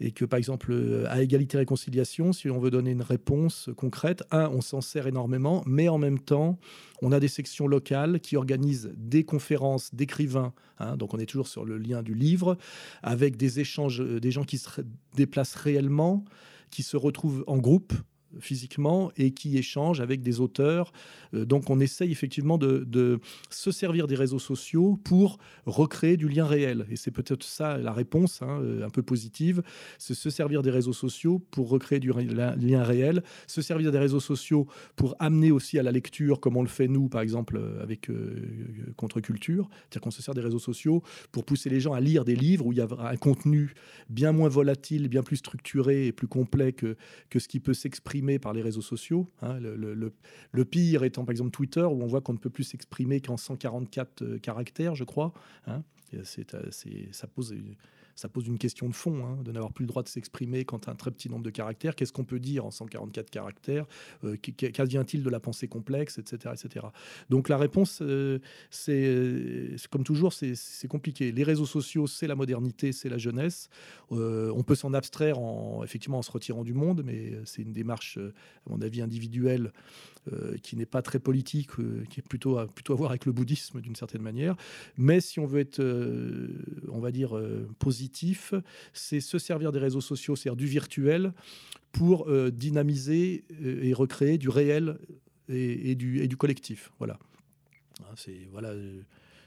et 0.00 0.12
que, 0.12 0.24
par 0.24 0.38
exemple, 0.38 0.74
à 1.08 1.20
égalité 1.22 1.58
réconciliation, 1.58 2.32
si 2.32 2.48
on 2.50 2.58
veut 2.58 2.70
donner 2.70 2.92
une 2.92 3.02
réponse 3.02 3.68
concrète, 3.76 4.22
un, 4.30 4.48
on 4.48 4.60
s'en 4.60 4.80
sert 4.80 5.06
énormément, 5.06 5.62
mais 5.66 5.88
en 5.88 5.98
même 5.98 6.20
temps, 6.20 6.58
on 7.02 7.12
a 7.12 7.20
des 7.20 7.28
sections 7.28 7.66
locales 7.66 8.20
qui 8.20 8.36
organisent 8.36 8.92
des 8.96 9.24
conférences 9.24 9.94
d'écrivains, 9.94 10.52
hein, 10.78 10.96
donc 10.96 11.14
on 11.14 11.18
est 11.18 11.26
toujours 11.26 11.48
sur 11.48 11.64
le 11.64 11.78
lien 11.78 12.02
du 12.02 12.14
livre, 12.14 12.56
avec 13.02 13.17
des 13.18 13.60
échanges, 13.60 14.00
euh, 14.00 14.20
des 14.20 14.30
gens 14.30 14.44
qui 14.44 14.58
se 14.58 14.68
déplacent 15.14 15.54
réellement, 15.54 16.24
qui 16.70 16.82
se 16.82 16.96
retrouvent 16.96 17.44
en 17.46 17.58
groupe 17.58 17.92
physiquement 18.40 19.10
et 19.16 19.32
qui 19.32 19.56
échangent 19.56 20.00
avec 20.00 20.22
des 20.22 20.40
auteurs. 20.40 20.92
Euh, 21.34 21.44
donc 21.44 21.70
on 21.70 21.80
essaye 21.80 22.10
effectivement 22.10 22.58
de, 22.58 23.20
se 23.50 23.70
servir 23.70 24.06
des 24.06 24.14
réseaux 24.14 24.38
sociaux 24.38 24.98
pour 25.04 25.38
recréer 25.64 26.16
du 26.16 26.28
lien 26.28 26.46
réel. 26.46 26.86
Et 26.90 26.96
c'est 26.96 27.10
peut-être 27.10 27.42
ça 27.42 27.78
la 27.78 27.92
réponse, 27.92 28.42
hein, 28.42 28.60
euh, 28.60 28.84
un 28.84 28.90
peu 28.90 29.02
positive, 29.02 29.62
se 29.98 30.30
servir 30.30 30.62
des 30.62 30.70
réseaux 30.70 30.92
sociaux 30.92 31.40
pour 31.50 31.68
recréer 31.68 32.00
du 32.00 32.12
lien 32.12 32.82
réel, 32.82 33.22
se 33.46 33.62
servir 33.62 33.92
des 33.92 33.98
réseaux 33.98 34.20
sociaux 34.20 34.66
pour 34.96 35.16
amener 35.18 35.50
aussi 35.50 35.78
à 35.78 35.82
la 35.82 35.92
lecture, 35.92 36.40
comme 36.40 36.56
on 36.56 36.62
le 36.62 36.68
fait 36.68 36.88
nous, 36.88 37.08
par 37.08 37.20
exemple, 37.20 37.56
euh, 37.56 37.82
avec 37.82 38.10
Contre-Culture. 38.96 39.68
C'est-à-dire 39.70 40.02
qu'on 40.02 40.10
se 40.10 40.22
sert 40.22 40.34
des 40.34 40.40
réseaux 40.40 40.58
sociaux 40.58 41.02
pour 41.32 41.44
pousser 41.44 41.70
les 41.70 41.80
gens 41.80 41.92
à 41.92 42.00
lire 42.00 42.24
des 42.24 42.36
livres 42.36 42.66
où 42.66 42.72
il 42.72 42.78
y 42.78 42.80
a 42.80 42.88
un 42.98 43.16
contenu 43.16 43.74
bien 44.08 44.32
moins 44.32 44.48
volatile, 44.48 45.08
bien 45.08 45.22
plus 45.22 45.36
structuré 45.36 46.06
et 46.06 46.12
plus 46.12 46.28
complet 46.28 46.72
que, 46.72 46.96
que 47.30 47.38
ce 47.38 47.48
qui 47.48 47.60
peut 47.60 47.74
s'exprimer 47.74 48.17
par 48.38 48.52
les 48.52 48.62
réseaux 48.62 48.82
sociaux. 48.82 49.28
Hein. 49.42 49.58
le, 49.60 50.64
pire 50.64 51.04
étant 51.04 51.24
par 51.24 51.30
exemple 51.30 51.50
Twitter, 51.50 51.82
où 51.82 52.02
on 52.02 52.06
voit 52.06 52.20
qu'on 52.20 52.32
ne 52.32 52.38
peut 52.38 52.50
plus 52.50 52.64
s'exprimer 52.64 53.20
qu'en 53.20 53.36
144 53.36 54.22
euh, 54.22 54.38
caractères, 54.38 54.94
je 54.94 55.04
crois. 55.04 55.32
Hein. 55.66 55.82
C'est, 56.24 56.54
ça 57.12 57.26
pose 57.26 57.54
ça 58.18 58.28
pose 58.28 58.48
une 58.48 58.58
question 58.58 58.88
de 58.88 58.96
fond, 58.96 59.24
hein, 59.24 59.38
de 59.44 59.52
n'avoir 59.52 59.72
plus 59.72 59.84
le 59.84 59.86
droit 59.86 60.02
de 60.02 60.08
s'exprimer 60.08 60.64
quand 60.64 60.88
un 60.88 60.96
très 60.96 61.12
petit 61.12 61.30
nombre 61.30 61.44
de 61.44 61.50
caractères. 61.50 61.94
Qu'est-ce 61.94 62.12
qu'on 62.12 62.24
peut 62.24 62.40
dire 62.40 62.66
en 62.66 62.72
144 62.72 63.30
caractères? 63.30 63.86
Euh, 64.24 64.36
Qu'advient-il 64.36 65.22
de 65.22 65.30
la 65.30 65.38
pensée 65.38 65.68
complexe, 65.68 66.18
etc. 66.18 66.52
etc. 66.52 66.86
Donc 67.30 67.48
la 67.48 67.56
réponse, 67.56 68.00
euh, 68.02 68.40
c'est 68.70 69.76
comme 69.90 70.02
toujours, 70.02 70.32
c'est 70.32 70.88
compliqué. 70.88 71.30
Les 71.30 71.44
réseaux 71.44 71.64
sociaux, 71.64 72.08
c'est 72.08 72.26
la 72.26 72.34
modernité, 72.34 72.90
c'est 72.90 73.08
la 73.08 73.18
jeunesse. 73.18 73.68
Euh, 74.10 74.52
on 74.56 74.64
peut 74.64 74.74
s'en 74.74 74.94
abstraire 74.94 75.38
en, 75.38 75.84
effectivement 75.84 76.18
en 76.18 76.22
se 76.22 76.32
retirant 76.32 76.64
du 76.64 76.74
monde, 76.74 77.04
mais 77.04 77.38
c'est 77.44 77.62
une 77.62 77.72
démarche, 77.72 78.18
à 78.18 78.70
mon 78.70 78.80
avis, 78.80 79.00
individuelle 79.00 79.72
qui 80.62 80.76
n'est 80.76 80.84
pas 80.84 81.00
très 81.00 81.20
politique, 81.20 81.70
qui 82.10 82.20
est 82.20 82.28
plutôt 82.28 82.58
plutôt 82.74 82.92
à 82.92 82.96
voir 82.96 83.10
avec 83.10 83.24
le 83.24 83.32
bouddhisme 83.32 83.80
d'une 83.80 83.96
certaine 83.96 84.20
manière. 84.20 84.56
Mais 84.98 85.22
si 85.22 85.40
on 85.40 85.46
veut 85.46 85.60
être, 85.60 85.80
on 86.90 86.98
va 86.98 87.10
dire, 87.12 87.40
positif, 87.78 88.07
c'est 88.92 89.20
se 89.20 89.38
servir 89.38 89.72
des 89.72 89.78
réseaux 89.78 90.00
sociaux, 90.00 90.36
c'est-à-dire 90.36 90.56
du 90.56 90.66
virtuel, 90.66 91.32
pour 91.92 92.28
euh, 92.28 92.50
dynamiser 92.50 93.44
euh, 93.62 93.82
et 93.82 93.92
recréer 93.92 94.38
du 94.38 94.48
réel 94.48 94.98
et, 95.48 95.94
du, 95.94 96.36
collectif. 96.36 96.92
Voilà. 96.98 97.18
Hein, 98.00 98.12
c'est 98.16 98.46
voilà. 98.50 98.68
Euh, 98.68 99.00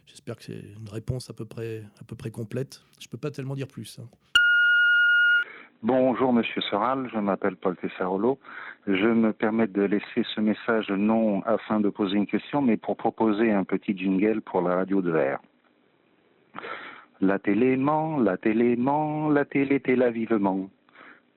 j'espère 0.07 0.35
que 0.35 0.43
c'est 0.43 0.63
une 0.79 0.89
réponse 0.89 1.29
à 1.29 1.33
peu 1.33 1.45
près 1.45 2.31
complète. 2.31 2.81
Je 2.99 3.07
peux 3.07 3.17
pas 3.17 3.31
tellement 3.31 3.55
dire 3.55 3.67
plus. 3.67 3.99
Hein. 3.99 4.07
Bonjour 5.83 6.31
Monsieur 6.31 6.61
Soral, 6.61 7.09
je 7.11 7.17
m'appelle 7.17 7.55
Paul 7.55 7.75
Tessarolo. 7.75 8.37
Je 8.85 9.07
me 9.07 9.33
permets 9.33 9.65
de 9.65 9.81
laisser 9.81 10.23
ce 10.35 10.39
message 10.39 10.91
non 10.91 11.41
afin 11.41 11.79
de 11.79 11.89
poser 11.89 12.17
une 12.17 12.27
question, 12.27 12.61
mais 12.61 12.77
pour 12.77 12.95
proposer 12.95 13.51
un 13.51 13.63
petit 13.63 13.97
jingle 13.97 14.41
pour 14.41 14.61
la 14.61 14.75
radio 14.75 15.01
de 15.01 15.09
verre. 15.09 15.39
La 17.23 17.37
télé 17.37 17.77
ment, 17.77 18.17
la 18.17 18.35
télé 18.35 18.75
ment, 18.75 19.29
la 19.29 19.45
télé 19.45 19.79
télavivement. 19.79 20.71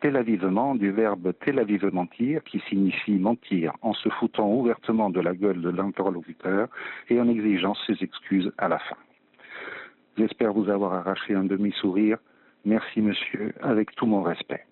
Télavivement 0.00 0.75
du 0.75 0.91
verbe 0.91 1.35
télavivement-mentir 1.45 2.43
qui 2.45 2.61
signifie 2.71 3.19
mentir 3.19 3.75
en 3.83 3.93
se 3.93 4.09
foutant 4.09 4.50
ouvertement 4.50 5.11
de 5.11 5.21
la 5.21 5.35
gueule 5.35 5.61
de 5.61 5.69
l'interlocuteur 5.69 6.69
et 7.11 7.21
en 7.21 7.29
exigeant 7.29 7.75
ses 7.87 8.03
excuses 8.03 8.50
à 8.57 8.69
la 8.69 8.79
fin. 8.79 8.97
J'espère 10.17 10.55
vous 10.55 10.71
avoir 10.71 10.95
arraché 10.95 11.35
un 11.35 11.45
demi-sourire. 11.45 12.17
Merci 12.64 13.03
monsieur, 13.03 13.53
avec 13.61 13.95
tout 13.95 14.07
mon 14.07 14.23
respect. 14.23 14.64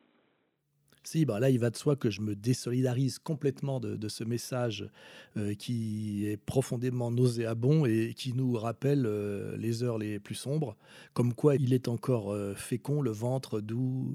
Si, 1.04 1.24
bah 1.24 1.40
là, 1.40 1.50
il 1.50 1.58
va 1.58 1.70
de 1.70 1.76
soi 1.76 1.96
que 1.96 2.10
je 2.10 2.20
me 2.20 2.36
désolidarise 2.36 3.18
complètement 3.18 3.80
de, 3.80 4.08
ce 4.08 4.22
message 4.22 4.88
euh, 5.36 5.54
qui 5.54 6.26
est 6.28 6.36
profondément 6.36 7.10
nauséabond 7.10 7.86
et 7.86 8.14
qui 8.16 8.34
nous 8.34 8.52
rappelle 8.52 9.04
euh, 9.06 9.56
les 9.56 9.82
heures 9.82 9.98
les 9.98 10.20
plus 10.20 10.36
sombres, 10.36 10.76
comme 11.12 11.34
quoi 11.34 11.56
il 11.56 11.74
est 11.74 11.88
encore 11.88 12.32
euh, 12.32 12.54
fécond 12.54 13.02
le 13.02 13.10
ventre 13.10 13.60
d'où 13.60 14.14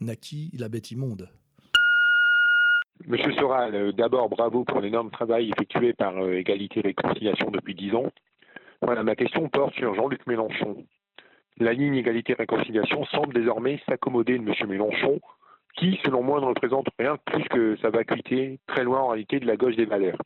naquit 0.00 0.50
la 0.56 0.68
bête 0.68 0.92
immonde. 0.92 1.28
Monsieur 3.06 3.32
Soral, 3.32 3.92
d'abord 3.94 4.28
bravo 4.28 4.64
pour 4.64 4.80
l'énorme 4.80 5.10
travail 5.10 5.50
effectué 5.50 5.94
par 5.94 6.16
Égalité 6.28 6.80
Réconciliation 6.80 7.50
depuis 7.50 7.74
dix 7.74 7.92
ans. 7.92 8.10
Voilà, 8.82 9.02
ma 9.02 9.16
question 9.16 9.48
porte 9.48 9.74
sur 9.74 9.94
Jean-Luc 9.94 10.26
Mélenchon. 10.26 10.84
La 11.58 11.72
ligne 11.72 11.96
Égalité 11.96 12.34
Réconciliation 12.34 13.04
semble 13.06 13.34
désormais 13.34 13.80
s'accommoder 13.88 14.38
de 14.38 14.44
Monsieur 14.44 14.66
Mélenchon 14.66 15.20
qui, 15.76 15.98
selon 16.04 16.22
moi, 16.22 16.40
ne 16.40 16.46
représente 16.46 16.86
rien 16.98 17.16
plus 17.24 17.44
que 17.44 17.76
sa 17.82 17.90
vacuité, 17.90 18.60
très 18.66 18.84
loin 18.84 19.00
en 19.00 19.08
réalité 19.08 19.40
de 19.40 19.46
la 19.46 19.56
gauche 19.56 19.76
des 19.76 19.84
valeurs. 19.86 20.18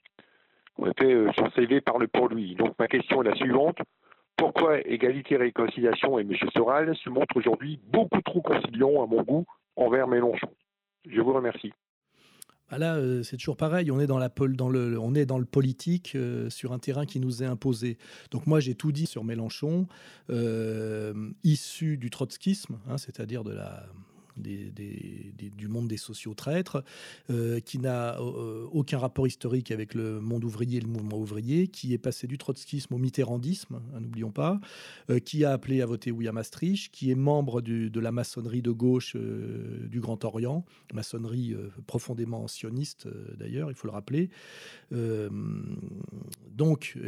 En 0.77 0.87
effet, 0.87 1.13
euh, 1.13 1.31
son 1.37 1.51
CV 1.51 1.81
parle 1.81 2.07
pour 2.09 2.29
lui. 2.29 2.55
Donc 2.55 2.75
ma 2.79 2.87
question 2.87 3.23
est 3.23 3.29
la 3.29 3.37
suivante. 3.37 3.79
Pourquoi 4.37 4.79
Égalité 4.87 5.37
Réconciliation 5.37 6.19
et 6.19 6.23
M. 6.23 6.33
Soral 6.55 6.97
se 6.97 7.11
montrent 7.11 7.37
aujourd'hui 7.37 7.81
beaucoup 7.91 8.23
trop 8.23 8.41
conciliants, 8.41 9.03
à 9.03 9.07
mon 9.07 9.23
goût, 9.23 9.45
envers 9.75 10.07
Mélenchon? 10.07 10.51
Je 11.09 11.21
vous 11.21 11.33
remercie. 11.33 11.73
Bah 12.71 12.79
là, 12.79 12.97
euh, 12.97 13.23
c'est 13.23 13.39
toujours 13.39 13.57
pareil. 13.57 13.91
On 13.91 13.99
est 13.99 14.07
dans, 14.07 14.19
la, 14.19 14.29
dans, 14.29 14.69
le, 14.69 15.01
on 15.01 15.15
est 15.15 15.25
dans 15.25 15.39
le 15.39 15.47
politique 15.47 16.13
euh, 16.15 16.51
sur 16.51 16.73
un 16.73 16.79
terrain 16.79 17.07
qui 17.07 17.19
nous 17.19 17.43
est 17.43 17.47
imposé. 17.47 17.97
Donc 18.31 18.47
moi, 18.47 18.61
j'ai 18.61 18.75
tout 18.75 18.93
dit 18.93 19.07
sur 19.07 19.25
Mélenchon, 19.25 19.89
issu 21.43 21.97
du 21.97 22.11
trotskisme, 22.11 22.79
hein, 22.89 22.99
c'est-à-dire 22.99 23.43
de 23.43 23.55
la, 23.55 23.87
du 24.39 25.69
monde 25.69 25.89
des 25.89 25.97
sociaux 25.97 26.35
traîtres, 26.35 26.85
euh, 27.31 27.61
qui 27.61 27.79
n'a 27.79 28.21
euh, 28.21 28.67
aucun 28.73 28.99
rapport 28.99 29.27
historique 29.27 29.71
avec 29.71 29.95
le 29.95 30.21
monde 30.21 30.45
ouvrier 30.45 30.79
et 30.79 30.81
le 30.81 30.89
mouvement 30.89 31.19
ouvrier, 31.19 31.69
qui 31.69 31.93
est 31.93 31.99
passé 31.99 32.27
du 32.27 32.39
trotskisme 32.39 32.95
au 32.95 32.99
mitterrandisme, 32.99 33.81
hein, 33.95 34.01
n'oublions 34.01 34.31
pas, 34.31 34.61
euh, 35.11 35.19
qui 35.19 35.45
a 35.45 35.53
appelé 35.53 35.83
à 35.83 35.87
voter 35.87 36.11
oui 36.11 36.29
à 36.29 36.33
Maastricht, 36.33 36.93
qui 36.93 37.11
est 37.11 37.15
membre 37.15 37.61
de 37.61 38.01
la 38.01 38.13
maçonnerie 38.13 38.63
de 38.63 38.71
gauche 38.71 39.17
du 39.17 40.01
Grand 40.01 40.25
Orient, 40.25 40.65
maçonnerie 40.95 41.55
profondément 41.87 42.47
sioniste 42.49 43.09
d'ailleurs, 43.37 43.71
il 43.71 43.75
faut 43.75 43.89
le 43.89 43.93
rappeler. 43.93 44.31
donc, 44.91 46.99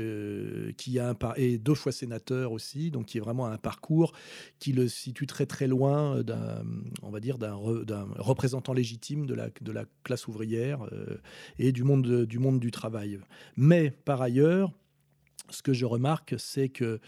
qui 0.77 0.99
a 0.99 1.11
un 1.11 1.17
et 1.37 1.59
deux 1.59 1.75
fois 1.75 1.93
sénateur 1.93 2.53
aussi, 2.53 2.91
donc 2.91 3.07
qui 3.07 3.19
est 3.19 3.21
vraiment 3.21 3.47
un 3.47 3.59
parcours 3.59 4.13
qui 4.59 4.73
le 4.73 4.89
situe 4.89 5.27
très 5.27 5.47
très 5.47 5.67
loin 5.67 6.23
d'un, 6.23 6.63
on 7.03 7.11
va 7.11 7.20
dire, 7.21 7.39
d'un 7.39 7.55
représentant 8.19 8.73
légitime 8.73 9.27
de 9.27 9.35
la, 9.35 9.85
classe 10.05 10.27
ouvrière 10.29 10.87
euh, 10.93 11.19
et 11.59 11.73
du 11.73 11.85
monde, 11.85 12.25
du 12.25 12.39
monde 12.39 12.61
du 12.61 12.71
travail. 12.71 13.21
Mais 13.57 13.91
par 13.91 14.23
ailleurs, 14.23 14.73
ce 15.51 15.63
que 15.63 15.73
je 15.73 15.85
remarque, 15.85 16.35
c'est 16.39 16.69
que 16.69 17.01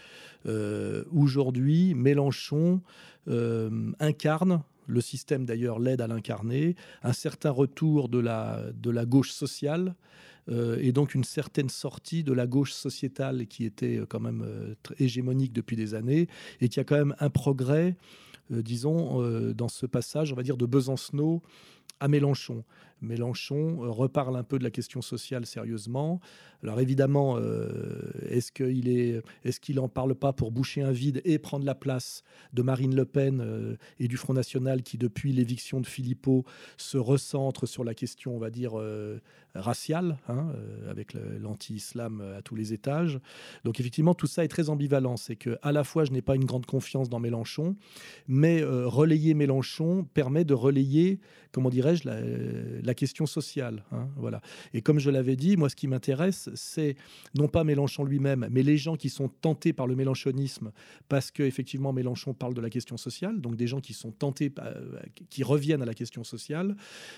euh, 0.45 1.03
aujourd'hui, 1.11 1.93
Mélenchon 1.93 2.81
euh, 3.27 3.91
incarne 3.99 4.63
le 4.85 5.01
système 5.01 5.45
d'ailleurs 5.45 5.79
l'aide 5.79 6.01
à 6.01 6.07
l'incarner, 6.07 6.75
un 7.03 7.13
certain 7.13 7.51
retour 7.51 8.09
de 8.09 8.19
la, 8.19 9.05
gauche 9.05 9.31
sociale 9.31 9.95
et 10.51 10.91
donc 10.91 11.15
une 11.15 11.23
certaine 11.23 11.69
sortie 11.69 12.21
de 12.25 12.33
la 12.33 12.47
gauche 12.47 12.73
sociétale 12.73 13.47
qui 13.47 13.63
était 13.63 14.01
quand 14.09 14.19
même 14.19 14.75
hégémonique 14.99 15.53
depuis 15.53 15.77
des 15.77 15.93
années 15.93 16.27
et 16.59 16.67
qui 16.67 16.81
a 16.81 16.83
quand 16.83 16.97
même 16.97 17.15
un 17.19 17.29
progrès 17.29 17.95
disons, 18.61 19.21
euh, 19.21 19.53
dans 19.53 19.67
ce 19.67 19.85
passage, 19.85 20.31
on 20.31 20.35
va 20.35 20.43
dire, 20.43 20.57
de 20.57 20.65
Besancenot 20.65 21.41
à 21.99 22.07
Mélenchon. 22.07 22.63
Mélenchon 23.03 23.83
euh, 23.83 23.89
reparle 23.89 24.35
un 24.35 24.43
peu 24.43 24.57
de 24.57 24.63
la 24.63 24.71
question 24.71 25.01
sociale 25.01 25.45
sérieusement. 25.45 26.19
Alors 26.63 26.79
évidemment, 26.79 27.37
est-ce 28.29 28.53
qu'il 28.53 28.87
est, 28.87 29.21
est, 29.43 29.59
qu'il 29.59 29.81
en 29.81 29.89
parle 29.89 30.15
pas 30.15 30.31
pour 30.31 30.49
boucher 30.51 30.81
un 30.81 30.93
vide 30.93 31.21
et 31.25 31.37
prendre 31.37 31.65
la 31.65 31.75
place 31.75 32.23
de 32.53 32.61
Marine 32.61 32.95
Le 32.95 33.03
Pen 33.03 33.77
et 33.99 34.07
du 34.07 34.15
Front 34.15 34.33
National 34.33 34.81
qui, 34.81 34.97
depuis 34.97 35.33
l'éviction 35.33 35.81
de 35.81 35.85
Philippot, 35.85 36.45
se 36.77 36.97
recentre 36.97 37.65
sur 37.65 37.83
la 37.83 37.93
question, 37.93 38.33
on 38.33 38.39
va 38.39 38.49
dire, 38.49 38.79
raciale, 39.55 40.17
hein, 40.27 40.51
euh, 40.55 40.89
avec 40.89 41.13
l'anti-islam 41.13 42.21
à 42.37 42.41
tous 42.41 42.55
les 42.55 42.73
étages. 42.73 43.19
Donc 43.63 43.79
effectivement, 43.79 44.13
tout 44.13 44.27
ça 44.27 44.43
est 44.43 44.47
très 44.47 44.69
ambivalent. 44.69 45.17
C'est 45.17 45.35
que 45.35 45.57
à 45.61 45.71
la 45.71 45.83
fois, 45.83 46.05
je 46.05 46.11
n'ai 46.11 46.21
pas 46.21 46.35
une 46.35 46.45
grande 46.45 46.65
confiance 46.65 47.09
dans 47.09 47.19
Mélenchon, 47.19 47.75
mais 48.27 48.61
euh, 48.61 48.87
relayer 48.87 49.33
Mélenchon 49.33 50.05
permet 50.13 50.43
de 50.43 50.53
relayer, 50.53 51.19
comment 51.51 51.69
dirais-je, 51.69 52.07
la, 52.83 52.92
question 52.93 53.25
sociale. 53.25 53.83
Hein, 53.91 54.07
voilà. 54.17 54.41
Et 54.73 54.81
comme 54.81 54.99
je 54.99 55.09
l'avais 55.09 55.35
dit, 55.35 55.57
moi, 55.57 55.69
ce 55.69 55.75
qui 55.75 55.87
m'intéresse, 55.87 56.49
c'est 56.55 56.95
non 57.35 57.47
pas 57.47 57.63
Mélenchon 57.63 58.03
lui-même, 58.03 58.47
mais 58.51 58.63
les 58.63 58.77
gens 58.77 58.95
qui 58.95 59.09
sont 59.09 59.29
tentés 59.29 59.73
par 59.73 59.87
le 59.87 59.95
mélenchonisme, 59.95 60.71
parce 61.09 61.31
que 61.31 61.43
effectivement, 61.43 61.93
Mélenchon 61.93 62.33
parle 62.33 62.53
de 62.53 62.61
la 62.61 62.69
question 62.69 62.97
sociale, 62.97 63.41
donc 63.41 63.55
des 63.55 63.67
gens 63.67 63.79
qui 63.79 63.93
sont 63.93 64.11
tentés, 64.11 64.51
euh, 64.59 64.99
qui 65.29 65.43
reviennent 65.43 65.81
à 65.81 65.85
la 65.85 65.93
question 65.93 66.23
sociale, 66.23 66.75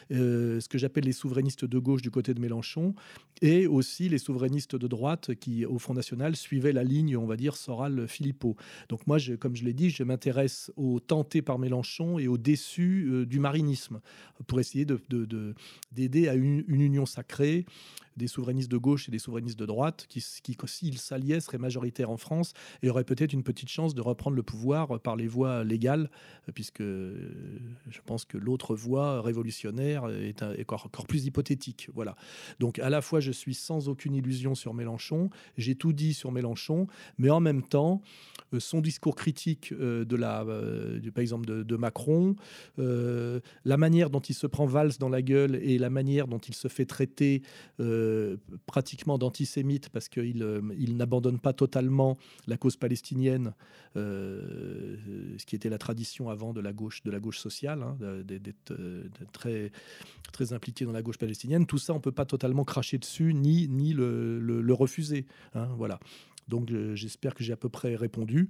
ce 0.10 0.67
que 0.67 0.77
j'appelle 0.77 1.05
les 1.05 1.12
souverainistes 1.12 1.65
de 1.65 1.79
gauche 1.79 2.01
du 2.01 2.12
côté 2.12 2.34
de 2.34 2.39
Mélenchon, 2.39 2.96
et 3.41 3.67
aussi 3.67 4.10
les 4.10 4.17
souverainistes 4.17 4.75
de 4.75 4.88
droite 4.88 5.36
qui, 5.36 5.65
au 5.65 5.79
Front 5.79 5.94
National, 5.94 6.36
suivaient 6.36 6.74
la 6.74 6.84
ligne, 6.84 7.17
on 7.17 7.25
va 7.25 7.36
dire, 7.36 7.55
Soral-Philippot. 7.55 8.55
Donc 8.89 9.05
moi, 9.08 9.17
comme 9.39 9.55
je 9.55 9.63
l'ai 9.63 9.74
dit, 9.74 9.89
je 9.89 10.03
m'intéresse 10.03 10.72
aux 10.75 11.00
tentés 11.00 11.41
par 11.41 11.60
Mélenchon 11.60 12.20
et 12.20 12.27
aux 12.27 12.38
déçus 12.38 13.08
euh, 13.10 13.25
du 13.25 13.39
marinisme, 13.39 14.00
pour 14.48 14.60
essayer 14.60 14.86
de, 14.86 15.00
d'aider 15.92 16.28
à 16.28 16.34
une, 16.34 16.64
union 16.68 17.06
sacrée 17.06 17.66
des 18.18 18.28
souverainistes 18.28 18.72
de 18.72 18.78
gauche 18.78 19.08
et 19.08 19.12
des 19.12 19.20
souverainistes 19.20 19.60
de 19.60 19.66
droite 19.66 20.06
qui, 20.10 20.24
qui 20.44 20.58
s'ils 20.66 20.98
s'alliaient, 20.98 21.40
seraient 21.40 21.58
majoritaires 21.58 22.10
en 22.10 22.18
France 22.18 22.54
et 22.82 22.90
auraient 22.90 23.04
peut-être 23.04 23.34
une 23.34 23.44
petite 23.44 23.70
chance 23.70 23.94
de 23.94 24.02
reprendre 24.02 24.36
le 24.36 24.44
pouvoir 24.44 25.00
par 25.00 25.16
les 25.16 25.28
voies 25.28 25.64
légales, 25.64 26.10
puisque 26.54 26.82
je 26.82 28.00
pense 28.06 28.26
que 28.26 28.38
l'autre 28.38 28.76
voie 28.76 29.22
révolutionnaire 29.22 30.10
est, 30.10 30.42
encore, 30.72 31.08
plus 31.08 31.26
hypothétique. 31.26 31.90
Voilà. 31.94 32.16
Donc 32.60 32.80
à 32.80 32.90
la 32.90 33.02
fois, 33.02 33.20
je 33.20 33.32
suis 33.32 33.56
sans 33.56 33.90
aucune 33.90 34.16
illusion 34.16 34.56
sur 34.56 34.74
Mélenchon, 34.74 35.30
j'ai 35.58 35.76
tout 35.76 35.94
dit 35.94 36.14
sur 36.14 36.32
Mélenchon, 36.32 36.88
mais 37.18 37.30
en 37.30 37.40
même 37.40 37.64
temps, 37.64 38.02
euh, 38.54 38.60
son 38.60 38.82
discours 38.82 39.16
critique 39.16 39.74
euh, 39.74 40.06
de 40.06 40.16
la, 40.16 40.42
euh, 40.42 41.00
du, 41.00 41.12
par 41.12 41.22
exemple 41.22 41.46
de, 41.46 41.76
Macron, 41.76 42.36
la 42.78 43.78
manière 43.78 44.10
dont 44.10 44.22
il 44.22 44.34
se 44.34 44.48
prend 44.48 44.66
Valls 44.66 44.94
dans 45.00 45.10
la 45.10 45.22
gueule 45.22 45.56
et 45.56 45.78
la 45.78 45.90
manière 45.90 46.28
dont 46.28 46.40
il 46.40 46.54
se 46.54 46.70
fait 46.70 46.86
traiter 46.86 47.42
pratiquement 48.66 49.18
d'antisémite 49.18 49.90
parce 49.90 50.10
qu'il 50.10 50.46
il 50.78 50.98
n'abandonne 50.98 51.40
pas 51.40 51.54
totalement 51.54 52.18
la 52.48 52.58
cause 52.58 52.76
palestinienne, 52.76 53.54
ce 53.96 55.46
qui 55.46 55.56
était 55.56 55.70
la 55.70 55.78
tradition 55.78 56.30
avant 56.30 56.54
de 56.54 56.62
la 56.62 56.74
gauche, 56.74 57.04
de 57.04 57.12
la 57.12 57.20
gauche 57.20 57.40
sociale, 57.40 57.84
hein, 57.84 57.98
d'être 58.24 58.74
très, 59.32 59.72
très 60.32 60.54
impliqué 60.54 60.86
dans 60.86 60.92
la 60.92 61.02
gauche 61.02 61.18
palestinienne. 61.18 61.66
Tout 61.66 61.78
ça, 61.78 61.94
on 61.94 62.00
peut 62.00 62.12
pas 62.12 62.26
totalement 62.26 62.64
cracher 62.64 62.98
dessus 62.98 63.34
ni, 63.34 63.68
ni 63.68 63.94
le, 63.94 64.40
le, 64.40 64.74
refuser. 64.74 65.26
Hein, 65.54 65.70
voilà. 65.78 66.00
Donc 66.48 66.72
j'espère 66.94 67.34
que 67.34 67.44
j'ai 67.44 67.54
à 67.54 67.58
peu 67.58 67.70
près 67.70 67.96
répondu. 67.96 68.50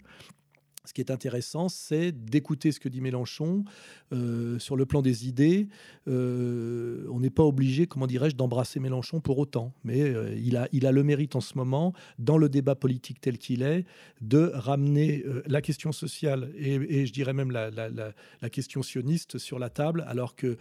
Ce 0.86 0.94
qui 0.94 1.02
est 1.02 1.12
intéressant, 1.12 1.70
c'est 1.70 2.12
d'écouter 2.12 2.72
ce 2.72 2.80
que 2.80 2.90
dit 2.90 3.02
Mélenchon 3.02 3.66
euh, 4.14 4.60
sur 4.60 4.76
le 4.76 4.86
plan 4.86 5.02
des 5.02 5.28
idées. 5.28 5.68
Euh, 6.08 7.08
on 7.12 7.20
n'est 7.20 7.30
pas 7.30 7.44
obligé, 7.44 7.88
comment 7.88 8.08
dirais-je, 8.08 8.36
d'embrasser 8.36 8.80
Mélenchon 8.80 9.20
pour 9.20 9.40
autant, 9.40 9.74
mais 9.84 10.02
euh, 10.02 10.36
il, 10.38 10.58
a, 10.58 10.68
il 10.72 10.86
a 10.86 10.92
le 10.92 11.04
mérite 11.04 11.36
en 11.36 11.42
ce 11.42 11.58
moment, 11.58 11.94
dans 12.20 12.38
le 12.38 12.50
débat 12.50 12.76
politique 12.76 13.20
tel 13.20 13.38
qu'il 13.38 13.64
est, 13.64 13.86
de 14.22 14.52
ramener 14.54 15.24
la 15.48 15.62
question 15.62 15.92
sociale 15.92 16.52
et, 16.58 17.06
je 17.06 17.14
dirais 17.14 17.34
même 17.34 17.52
la, 17.52 17.70
la, 17.70 18.50
question 18.50 18.84
sioniste 18.84 19.38
sur 19.38 19.60
la 19.60 19.70
table, 19.70 20.06
alors 20.08 20.36
que 20.36 20.58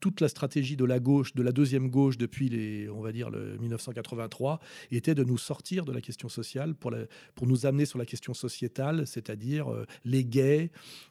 toute 0.00 0.20
la 0.20 0.28
stratégie 0.28 0.76
de 0.76 0.84
la 0.84 1.00
gauche, 1.00 1.34
de 1.34 1.42
la 1.42 1.52
deuxième 1.52 1.88
gauche 1.88 2.18
depuis 2.18 2.48
les, 2.48 2.88
on 2.88 3.00
va 3.00 3.12
dire, 3.12 3.30
le 3.30 3.56
1983, 3.58 4.60
était 4.90 5.14
de 5.14 5.24
nous 5.24 5.38
sortir 5.38 5.84
de 5.84 5.92
la 5.92 6.00
question 6.00 6.28
sociale 6.28 6.74
pour, 6.74 6.92
pour 7.34 7.46
nous 7.46 7.66
amener 7.66 7.86
sur 7.86 7.98
la 7.98 8.06
question 8.06 8.34
sociétale, 8.34 9.06
c'est-à-dire 9.06 9.45
euh, 9.54 9.84
les 10.04 10.24
gays, 10.24 10.70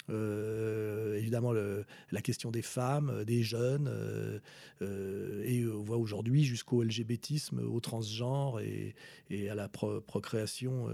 euh, 0.10 1.16
évidemment 1.16 1.54
la 1.54 2.22
question 2.22 2.52
des 2.52 2.62
femmes, 2.62 3.10
euh, 3.10 3.26
des 3.26 3.44
jeunes, 3.44 3.90
et 4.82 5.66
on 5.66 5.82
voit 5.82 5.98
aujourd'hui 5.98 6.44
jusqu'au 6.44 6.84
LGBTisme, 6.84 7.60
au 7.60 7.80
transgenre 7.80 8.60
et, 8.60 8.96
à 9.50 9.56
la 9.56 9.70
procréation 9.70 10.90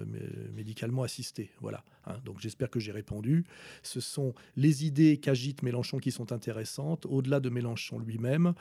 médicalement 0.53 1.03
assistée. 1.03 1.49
Voilà. 1.61 1.83
Hein. 2.05 2.15
donc 2.25 2.39
j'espère 2.39 2.69
que 2.69 2.79
j'ai 2.79 2.91
répondu. 2.91 3.45
Ce 3.83 3.99
sont 3.99 4.33
les 4.55 4.85
idées 4.85 5.17
qu'agite 5.17 5.63
Mélenchon 5.63 5.97
qui 5.97 6.11
sont 6.11 6.31
intéressantes, 6.31 7.05
au-delà 7.05 7.39
de 7.39 7.49
Mélenchon 7.49 7.99
lui-même. 7.99 8.53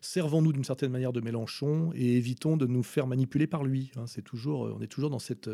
servons-nous 0.00 0.52
d'une 0.52 0.64
certaine 0.64 0.90
manière 0.90 1.12
de 1.12 1.20
Mélenchon 1.20 1.92
et 1.94 2.16
évitons 2.16 2.56
de 2.56 2.66
nous 2.66 2.82
faire 2.82 3.06
manipuler 3.06 3.46
par 3.46 3.64
lui. 3.64 3.90
Hein. 3.96 4.06
c'est 4.06 4.22
toujours, 4.22 4.72
on 4.76 4.80
est 4.80 4.86
toujours 4.86 5.10
dans 5.10 5.18
cette 5.18 5.50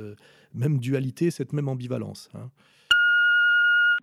même 0.55 0.79
dualité, 0.79 1.31
cette 1.31 1.53
même 1.53 1.69
ambivalence. 1.69 2.29
Hein. 2.35 2.51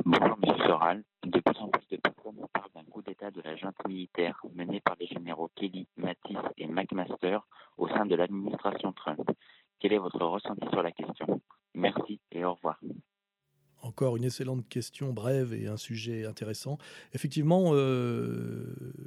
Bonjour 0.05 0.37
Monsieur 0.39 0.65
Soral. 0.65 1.03
De 1.23 1.39
plus 1.39 1.57
en 1.59 1.69
plus 1.69 1.87
de 1.89 1.97
personnes 1.97 2.45
parlent 2.51 2.71
d'un 2.75 2.83
coup 2.83 3.01
d'État 3.03 3.31
de 3.31 3.41
la 3.41 3.55
junte 3.55 3.75
militaire 3.87 4.41
menée 4.53 4.81
par 4.81 4.95
les 4.99 5.07
généraux 5.07 5.49
Kelly, 5.55 5.87
Mattis 5.97 6.35
et 6.57 6.67
McMaster 6.67 7.39
au 7.77 7.87
sein 7.87 8.05
de 8.05 8.15
l'administration 8.15 8.91
Trump. 8.93 9.21
Quel 9.79 9.93
est 9.93 9.99
votre 9.99 10.25
ressenti 10.25 10.67
sur 10.71 10.81
la 10.81 10.91
question? 10.91 11.41
Merci 11.75 12.21
et 12.31 12.45
au 12.45 12.55
revoir. 12.55 12.79
Encore 13.83 14.15
une 14.15 14.23
excellente 14.23 14.65
question, 14.69 15.11
brève 15.11 15.53
et 15.53 15.67
un 15.67 15.75
sujet 15.75 16.25
intéressant. 16.25 16.77
Effectivement, 17.13 17.71
euh, 17.73 18.63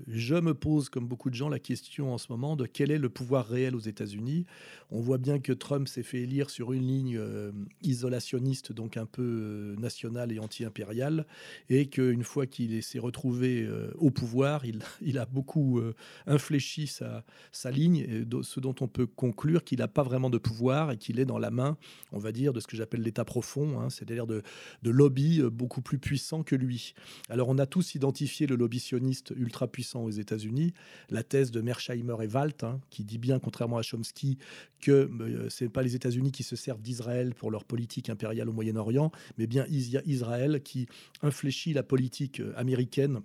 je 0.06 0.34
me 0.34 0.52
pose, 0.52 0.90
comme 0.90 1.06
beaucoup 1.06 1.30
de 1.30 1.34
gens, 1.34 1.48
la 1.48 1.58
question 1.58 2.12
en 2.12 2.18
ce 2.18 2.26
moment 2.28 2.56
de 2.56 2.66
quel 2.66 2.90
est 2.90 2.98
le 2.98 3.08
pouvoir 3.08 3.46
réel 3.46 3.74
aux 3.74 3.80
États-Unis. 3.80 4.44
On 4.90 5.00
voit 5.00 5.16
bien 5.16 5.38
que 5.38 5.54
Trump 5.54 5.88
s'est 5.88 6.02
fait 6.02 6.20
élire 6.20 6.50
sur 6.50 6.74
une 6.74 6.86
ligne 6.86 7.16
euh, 7.16 7.52
isolationniste, 7.82 8.72
donc 8.72 8.98
un 8.98 9.06
peu 9.06 9.22
euh, 9.22 9.76
nationale 9.76 10.30
et 10.30 10.38
anti-impériale, 10.38 11.24
et 11.70 11.86
qu'une 11.86 12.22
fois 12.22 12.46
qu'il 12.46 12.82
s'est 12.82 12.98
retrouvé 12.98 13.66
au 13.94 14.10
pouvoir, 14.10 14.66
il, 14.66 15.18
a 15.18 15.24
beaucoup 15.24 15.80
infléchi 16.26 16.86
sa, 16.86 17.24
ligne, 17.70 17.96
et 17.96 18.24
ce 18.42 18.60
dont 18.60 18.74
on 18.82 18.88
peut 18.88 19.06
conclure 19.06 19.64
qu'il 19.64 19.78
n'a 19.78 19.88
pas 19.88 20.02
vraiment 20.02 20.28
de 20.28 20.36
pouvoir 20.36 20.90
et 20.90 20.98
qu'il 20.98 21.18
est 21.18 21.24
dans 21.24 21.38
la 21.38 21.50
main, 21.50 21.78
on 22.12 22.18
va 22.18 22.30
dire, 22.30 22.52
de 22.52 22.60
ce 22.60 22.66
que 22.66 22.76
j'appelle 22.76 23.00
l'État 23.00 23.24
profond, 23.24 23.80
hein, 23.80 23.88
c'est-à-dire 23.88 24.26
de 24.26 24.42
de 24.82 24.90
lobby 24.90 25.40
euh, 25.40 25.50
beaucoup 25.50 25.82
plus 25.82 25.98
puissant 25.98 26.42
que 26.42 26.56
lui. 26.56 26.94
Alors 27.28 27.48
on 27.48 27.58
a 27.58 27.66
tous 27.66 27.94
identifié 27.94 28.46
le 28.46 28.56
lobby 28.56 28.80
sioniste 28.80 29.32
ultra 29.36 29.68
puissant 29.68 30.04
aux 30.04 30.10
États-Unis, 30.10 30.72
la 31.10 31.22
thèse 31.22 31.50
de 31.50 31.60
Mersheimer 31.60 32.16
et 32.22 32.26
Walt, 32.26 32.62
hein, 32.62 32.80
qui 32.90 33.04
dit 33.04 33.18
bien, 33.18 33.38
contrairement 33.38 33.78
à 33.78 33.82
Chomsky, 33.82 34.38
que 34.80 35.10
euh, 35.20 35.50
ce 35.50 35.64
n'est 35.64 35.70
pas 35.70 35.82
les 35.82 35.94
États-Unis 35.94 36.32
qui 36.32 36.42
se 36.42 36.56
servent 36.56 36.82
d'Israël 36.82 37.34
pour 37.34 37.50
leur 37.50 37.64
politique 37.64 38.10
impériale 38.10 38.48
au 38.48 38.52
Moyen-Orient, 38.52 39.10
mais 39.38 39.46
bien 39.46 39.66
Israël 39.68 40.60
qui 40.62 40.86
infléchit 41.22 41.72
la 41.72 41.82
politique 41.82 42.40
euh, 42.40 42.52
américaine 42.56 43.20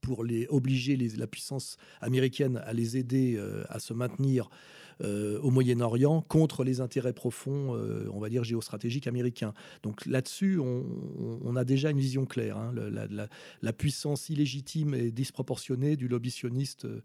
pour 0.00 0.22
les 0.22 0.46
obliger 0.50 0.98
la 1.16 1.26
puissance 1.26 1.78
américaine 2.02 2.58
à 2.66 2.74
les 2.74 2.98
aider 2.98 3.42
à 3.70 3.78
se 3.78 3.94
maintenir 3.94 4.50
euh, 5.02 5.38
au 5.40 5.50
Moyen-Orient 5.50 6.20
contre 6.22 6.64
les 6.64 6.80
intérêts 6.80 7.12
profonds, 7.12 7.74
euh, 7.74 8.08
on 8.12 8.20
va 8.20 8.28
dire, 8.28 8.44
géostratégiques 8.44 9.06
américains. 9.06 9.52
Donc 9.82 10.06
là-dessus, 10.06 10.58
on, 10.58 11.56
a 11.56 11.64
déjà 11.64 11.90
une 11.90 11.98
vision 11.98 12.26
claire. 12.26 12.56
Hein. 12.56 12.74
la, 13.62 13.72
puissance 13.72 14.28
illégitime 14.28 14.94
et 14.94 15.10
disproportionnée 15.10 15.96
du 15.96 16.08
lobby 16.08 16.30
sioniste 16.30 16.84
euh, 16.84 17.02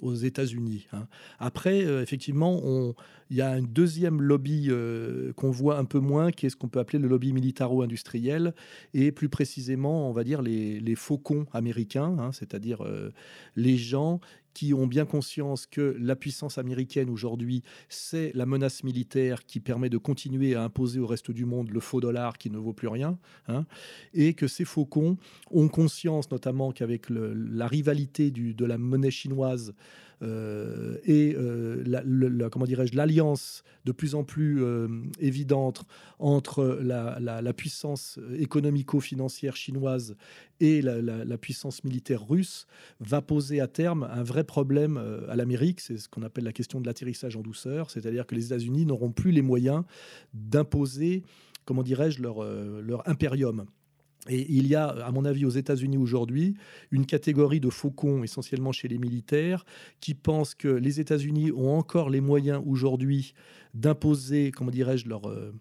aux 0.00 0.14
États-Unis. 0.14 0.86
Hein. 0.92 1.06
Après, 1.38 1.80
effectivement, 2.02 2.94
il 3.30 3.36
y 3.36 3.40
a 3.40 3.50
un 3.50 3.62
deuxième 3.62 4.20
lobby 4.22 4.70
qu'on 5.36 5.50
voit 5.50 5.78
un 5.78 5.84
peu 5.84 5.98
moins, 5.98 6.30
qui 6.30 6.46
est 6.46 6.50
ce 6.50 6.56
qu'on 6.56 6.68
peut 6.68 6.80
appeler 6.80 6.98
le 6.98 7.08
lobby 7.08 7.32
militaro-industriel, 7.32 8.54
et 8.94 9.12
plus 9.12 9.28
précisément, 9.28 10.08
on 10.08 10.12
va 10.12 10.24
dire, 10.24 10.42
les, 10.42 10.94
faucons 10.96 11.46
américains, 11.52 12.16
hein, 12.18 12.32
c'est-à-dire 12.32 12.84
les 13.56 13.76
gens 13.76 14.20
qui 14.54 14.74
ont 14.74 14.86
bien 14.86 15.04
conscience 15.04 15.66
que 15.66 15.96
la 15.98 16.16
puissance 16.16 16.58
américaine 16.58 17.10
aujourd'hui, 17.10 17.62
c'est 17.88 18.32
la 18.34 18.46
menace 18.46 18.84
militaire 18.84 19.44
qui 19.46 19.60
permet 19.60 19.88
de 19.88 19.98
continuer 19.98 20.54
à 20.54 20.62
imposer 20.62 21.00
au 21.00 21.06
reste 21.06 21.30
du 21.30 21.44
monde 21.44 21.70
le 21.70 21.80
faux 21.80 22.00
dollar 22.00 22.38
qui 22.38 22.50
ne 22.50 22.58
vaut 22.58 22.72
plus 22.72 22.88
rien, 22.88 23.18
hein, 23.48 23.64
et 24.14 24.34
que 24.34 24.46
ces 24.46 24.64
faucons 24.64 25.16
ont 25.50 25.68
conscience 25.68 26.30
notamment 26.30 26.72
qu'avec 26.72 27.06
la 27.10 27.66
rivalité 27.66 28.30
de 28.30 28.64
la 28.64 28.78
monnaie 28.78 29.10
chinoise 29.10 29.74
euh, 30.22 30.98
et 31.04 31.34
euh, 31.36 32.48
comment 32.50 32.66
dirais-je 32.66 32.96
l'alliance 32.96 33.64
de 33.84 33.92
plus 33.92 34.14
en 34.14 34.24
plus 34.24 34.62
euh, 34.62 34.88
évidente 35.18 35.84
entre 36.18 36.78
la, 36.82 37.52
puissance 37.52 38.18
économico-financière 38.38 39.56
chinoise 39.56 40.16
et 40.60 40.80
la, 40.80 41.38
puissance 41.38 41.82
militaire 41.84 42.26
russe 42.26 42.66
va 43.00 43.20
poser 43.20 43.60
à 43.60 43.66
terme 43.66 44.08
un 44.10 44.22
vrai 44.22 44.44
problème 44.44 45.00
à 45.28 45.36
l'Amérique. 45.36 45.80
C'est 45.80 45.98
ce 45.98 46.08
qu'on 46.08 46.22
appelle 46.22 46.44
la 46.44 46.52
question 46.52 46.80
de 46.80 46.86
l'atterrissage 46.86 47.36
en 47.36 47.42
douceur, 47.42 47.90
c'est-à-dire 47.90 48.26
que 48.26 48.34
les 48.34 48.46
États-Unis 48.46 48.86
n'auront 48.86 49.10
plus 49.10 49.32
les 49.32 49.42
moyens 49.42 49.82
d'imposer, 50.34 51.24
comment 51.64 51.82
dirais-je, 51.82 52.22
leur 52.22 53.08
impérium. 53.08 53.66
Et 54.28 54.46
il 54.48 54.68
y 54.68 54.76
a, 54.76 54.86
à 54.86 55.10
mon 55.10 55.24
avis, 55.24 55.44
aux 55.44 55.50
États-Unis 55.50 55.98
aujourd'hui, 55.98 56.54
une 56.92 57.06
catégorie 57.06 57.58
de 57.58 57.70
faucons, 57.70 58.22
essentiellement 58.22 58.70
chez 58.70 58.86
les 58.86 58.98
militaires, 58.98 59.64
qui 60.00 60.14
pensent 60.14 60.54
que 60.54 60.68
les 60.68 61.00
États-Unis 61.00 61.50
ont 61.50 61.76
encore 61.76 62.08
les 62.08 62.20
moyens 62.20 62.62
aujourd'hui 62.64 63.34
d'imposer, 63.74 64.52
comment 64.52 64.70
dirais-je, 64.70 65.08
leur, 65.08 65.28
euh, 65.28 65.52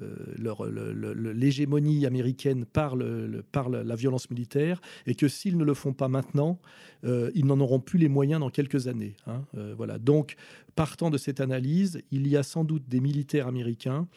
euh, 0.00 0.14
leur, 0.38 0.64
l'hégémonie 0.64 2.06
américaine 2.06 2.64
par, 2.64 2.96
le, 2.96 3.44
par 3.52 3.68
la 3.68 3.94
violence 3.94 4.30
militaire, 4.30 4.80
et 5.06 5.14
que 5.14 5.28
s'ils 5.28 5.58
ne 5.58 5.64
le 5.64 5.74
font 5.74 5.92
pas 5.92 6.08
maintenant, 6.08 6.58
euh, 7.04 7.30
ils 7.34 7.44
n'en 7.44 7.60
auront 7.60 7.80
plus 7.80 7.98
les 7.98 8.08
moyens 8.08 8.40
dans 8.40 8.50
quelques 8.50 8.88
années. 8.88 9.16
Hein. 9.26 9.42
voilà. 9.76 9.98
Donc, 9.98 10.36
partant 10.76 11.10
de 11.10 11.18
cette 11.18 11.40
analyse, 11.40 12.00
il 12.10 12.26
y 12.26 12.38
a 12.38 12.42
sans 12.42 12.64
doute 12.64 12.88
des 12.88 13.00
militaires 13.00 13.48
américains 13.48 14.08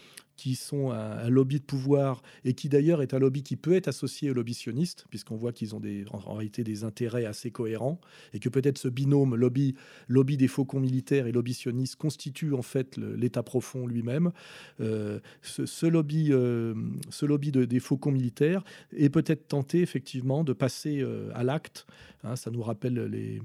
qui 0.42 0.56
sont 0.56 0.90
un, 0.90 1.30
lobby 1.30 1.60
de 1.60 1.64
pouvoir 1.64 2.24
et 2.46 2.56
qui 2.56 2.68
d'ailleurs 2.68 3.04
est 3.04 3.14
un 3.14 3.20
lobby 3.20 3.44
qui 3.44 3.58
peut 3.58 3.76
être 3.76 3.88
associé 3.88 4.32
au 4.32 4.34
lobby 4.34 4.56
sioniste, 4.56 5.06
puisqu'on 5.12 5.36
voit 5.36 5.54
qu'ils 5.54 5.76
ont 5.76 5.80
des, 5.80 6.04
en, 6.10 6.34
réalité 6.34 6.64
des 6.64 6.84
intérêts 6.84 7.26
assez 7.26 7.52
cohérents 7.52 8.02
et 8.34 8.40
que 8.40 8.50
peut-être 8.50 8.80
ce 8.80 8.88
binôme 8.88 9.36
lobby, 9.36 9.76
lobby 10.08 10.38
des 10.38 10.48
faucons 10.48 10.80
militaires 10.80 11.28
et 11.28 11.32
lobby 11.32 11.54
sioniste 11.54 11.96
constitue 11.96 12.56
en 12.56 12.64
fait 12.64 12.98
l'État 12.98 13.44
profond 13.44 13.86
lui-même. 13.86 14.32
Euh, 14.80 15.20
ce, 15.44 15.86
lobby, 15.86 16.30
euh, 16.32 16.74
ce 17.12 17.28
lobby 17.28 17.52
de, 17.52 17.64
des 17.66 17.80
faucons 17.80 18.12
militaires 18.12 18.64
est 18.98 19.10
peut-être 19.10 19.48
tenté 19.48 19.82
effectivement 19.82 20.44
de 20.44 20.54
passer 20.54 21.06
à 21.36 21.44
l'acte. 21.44 21.86
Hein, 22.24 22.36
ça 22.36 22.50
nous 22.50 22.64
rappelle 22.64 22.96
les, 23.06 23.42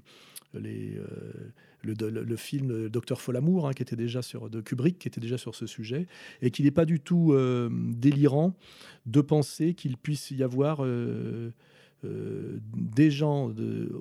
le, 1.95 2.37
film 2.37 2.89
Docteur 2.89 3.21
Folamour, 3.21 3.69
hein, 3.69 3.73
qui 3.73 3.83
était 3.83 3.97
déjà 3.97 4.23
sur 4.23 4.51
de 4.51 4.61
Kubrick, 4.61 4.99
qui 4.99 5.09
était 5.09 5.21
déjà 5.21 5.39
sur 5.39 5.55
ce 5.55 5.67
sujet, 5.67 6.07
et 6.43 6.51
qu'il 6.51 6.65
n'est 6.65 6.71
pas 6.71 6.85
du 6.85 7.01
tout 7.01 7.33
euh, 7.33 7.69
délirant 7.73 8.57
de 9.07 9.21
penser 9.21 9.75
qu'il 9.75 9.97
puisse 9.97 10.31
y 10.31 10.43
avoir 10.43 10.85
euh, 12.07 12.59
des 12.75 13.11
gens 13.11 13.53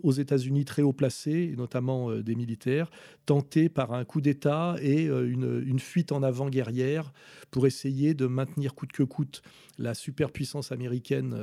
aux 0.04 0.12
États-Unis 0.12 0.66
très 0.66 0.82
haut 0.82 0.94
placés, 0.94 1.54
notamment 1.58 2.10
euh, 2.10 2.24
des 2.24 2.36
militaires, 2.36 2.90
tentés 3.26 3.70
par 3.70 3.94
un 3.94 4.06
coup 4.06 4.22
d'État 4.22 4.76
et 4.82 5.08
euh, 5.08 5.30
une, 5.30 5.80
fuite 5.80 6.12
en 6.12 6.24
avant 6.24 6.50
guerrière 6.50 7.12
pour 7.52 7.68
essayer 7.68 8.14
de 8.14 8.28
maintenir 8.28 8.76
coûte 8.76 8.92
que 8.92 9.04
coûte 9.04 9.42
la 9.78 9.94
superpuissance 9.94 10.72
américaine, 10.72 11.36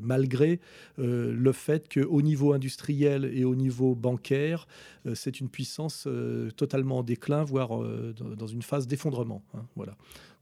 malgré 0.00 0.60
le 0.96 1.52
fait 1.52 1.92
qu'au 1.92 2.22
niveau 2.22 2.54
industriel 2.54 3.30
et 3.34 3.44
au 3.44 3.54
niveau 3.54 3.94
bancaire, 3.94 4.66
c'est 5.14 5.40
une 5.40 5.50
puissance 5.50 6.08
totalement 6.56 6.98
en 6.98 7.02
déclin, 7.02 7.44
voire 7.44 7.78
dans 8.14 8.46
une 8.46 8.62
phase 8.62 8.86
d'effondrement. 8.86 9.44
Hein, 9.52 9.66
voilà. 9.76 9.94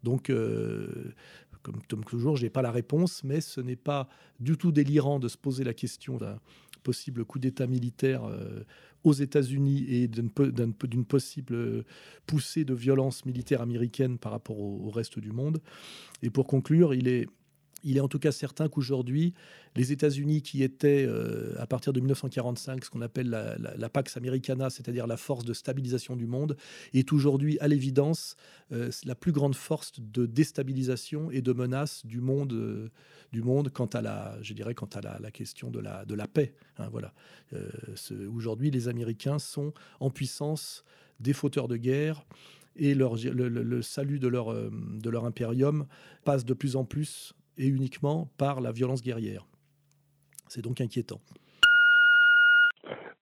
Donc, 0.04 0.30
comme, 1.64 2.04
toujours, 2.04 2.36
je 2.36 2.44
n'ai 2.44 2.50
pas 2.50 2.62
la 2.62 2.70
réponse, 2.70 3.24
mais 3.24 3.40
ce 3.40 3.60
n'est 3.60 3.74
pas 3.74 4.08
du 4.38 4.56
tout 4.56 4.70
délirant 4.70 5.18
de 5.18 5.28
se 5.28 5.36
poser 5.36 5.64
la 5.64 5.74
question 5.74 6.18
d'un 6.18 6.38
possible 6.82 7.24
coup 7.24 7.38
d'État 7.38 7.66
militaire 7.66 8.24
euh, 8.24 8.62
aux 9.02 9.14
États-Unis 9.14 9.86
et 9.88 10.06
d'une 10.08 11.04
possible 11.04 11.84
poussée 12.26 12.64
de 12.64 12.74
violence 12.74 13.24
militaire 13.24 13.62
américaine 13.62 14.18
par 14.18 14.32
rapport 14.32 14.58
au, 14.58 14.90
reste 14.90 15.18
du 15.18 15.32
monde. 15.32 15.60
Et 16.22 16.30
pour 16.30 16.46
conclure, 16.46 16.94
il 16.94 17.08
est 17.08 17.26
il 17.84 17.98
est 17.98 18.00
en 18.00 18.08
tout 18.08 18.18
cas 18.18 18.32
certain 18.32 18.68
qu'aujourd'hui, 18.68 19.34
les 19.76 19.92
États-Unis, 19.92 20.42
qui 20.42 20.62
étaient 20.62 21.04
euh, 21.06 21.54
à 21.58 21.66
partir 21.66 21.92
de 21.92 22.00
1945 22.00 22.84
ce 22.84 22.90
qu'on 22.90 23.02
appelle 23.02 23.28
la, 23.28 23.88
Pax 23.88 24.16
Americana, 24.16 24.70
c'est-à-dire 24.70 25.06
la 25.06 25.16
force 25.16 25.44
de 25.44 25.52
stabilisation 25.52 26.16
du 26.16 26.26
monde, 26.26 26.56
est 26.94 27.12
aujourd'hui, 27.12 27.58
à 27.60 27.68
l'évidence, 27.68 28.36
euh, 28.72 28.90
la 29.04 29.14
plus 29.14 29.32
grande 29.32 29.54
force 29.54 29.92
de 29.98 30.26
déstabilisation 30.26 31.30
et 31.30 31.42
de 31.42 31.52
menace 31.52 32.04
du 32.06 32.20
monde, 32.20 32.52
euh, 32.54 32.90
du 33.32 33.42
monde 33.42 33.70
quant 33.70 33.86
à 33.86 34.00
la, 34.00 34.38
je 34.42 34.54
dirais, 34.54 34.74
quant 34.74 34.88
à 34.94 35.00
la, 35.20 35.30
question 35.30 35.70
de 35.70 35.80
la, 35.80 36.04
de 36.04 36.14
la 36.14 36.26
paix. 36.26 36.54
Hein, 36.78 36.88
voilà. 36.90 37.12
aujourd'hui, 38.34 38.70
les 38.70 38.88
Américains 38.88 39.38
sont 39.38 39.72
en 40.00 40.10
puissance 40.10 40.84
des 41.20 41.32
fauteurs 41.32 41.68
de 41.68 41.76
guerre 41.76 42.24
et 42.76 42.94
le, 42.94 43.08
le, 43.48 43.82
salut 43.82 44.18
de 44.18 44.28
leur, 44.28 44.52
de 44.52 45.10
leur 45.10 45.24
impérium 45.24 45.86
passe 46.24 46.44
de 46.44 46.54
plus 46.54 46.76
en 46.76 46.84
plus 46.84 47.34
et 47.58 47.66
uniquement 47.66 48.28
par 48.36 48.60
la 48.60 48.72
violence 48.72 49.02
guerrière. 49.02 49.46
C'est 50.48 50.62
donc 50.62 50.80
inquiétant. 50.80 51.20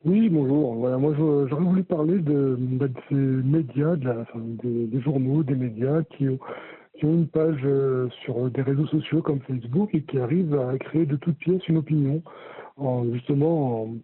Oui, 0.05 0.29
bonjour. 0.29 0.75
Voilà, 0.75 0.99
moi, 0.99 1.15
j'aurais 1.17 1.63
voulu 1.63 1.85
parler 1.85 2.19
de, 2.19 2.57
bah, 2.59 2.87
ces 3.09 3.15
médias, 3.15 3.95
des, 3.95 5.01
journaux, 5.01 5.45
des 5.45 5.55
médias 5.55 6.03
qui 6.03 6.29
ont, 6.29 6.41
qui 6.99 7.05
ont 7.05 7.15
une 7.15 7.29
page 7.29 7.61
euh, 7.65 8.09
sur 8.25 8.51
des 8.51 8.63
réseaux 8.63 8.89
sociaux 8.89 9.23
comme 9.23 9.41
Facebook 9.41 9.95
et 9.95 10.03
qui 10.03 10.19
arrivent 10.19 10.59
à 10.59 10.77
créer 10.79 11.07
de 11.07 11.15
toutes 11.15 11.39
pièces 11.39 11.67
une 11.69 11.77
opinion, 11.77 12.21
en, 12.77 13.05
justement 13.13 13.95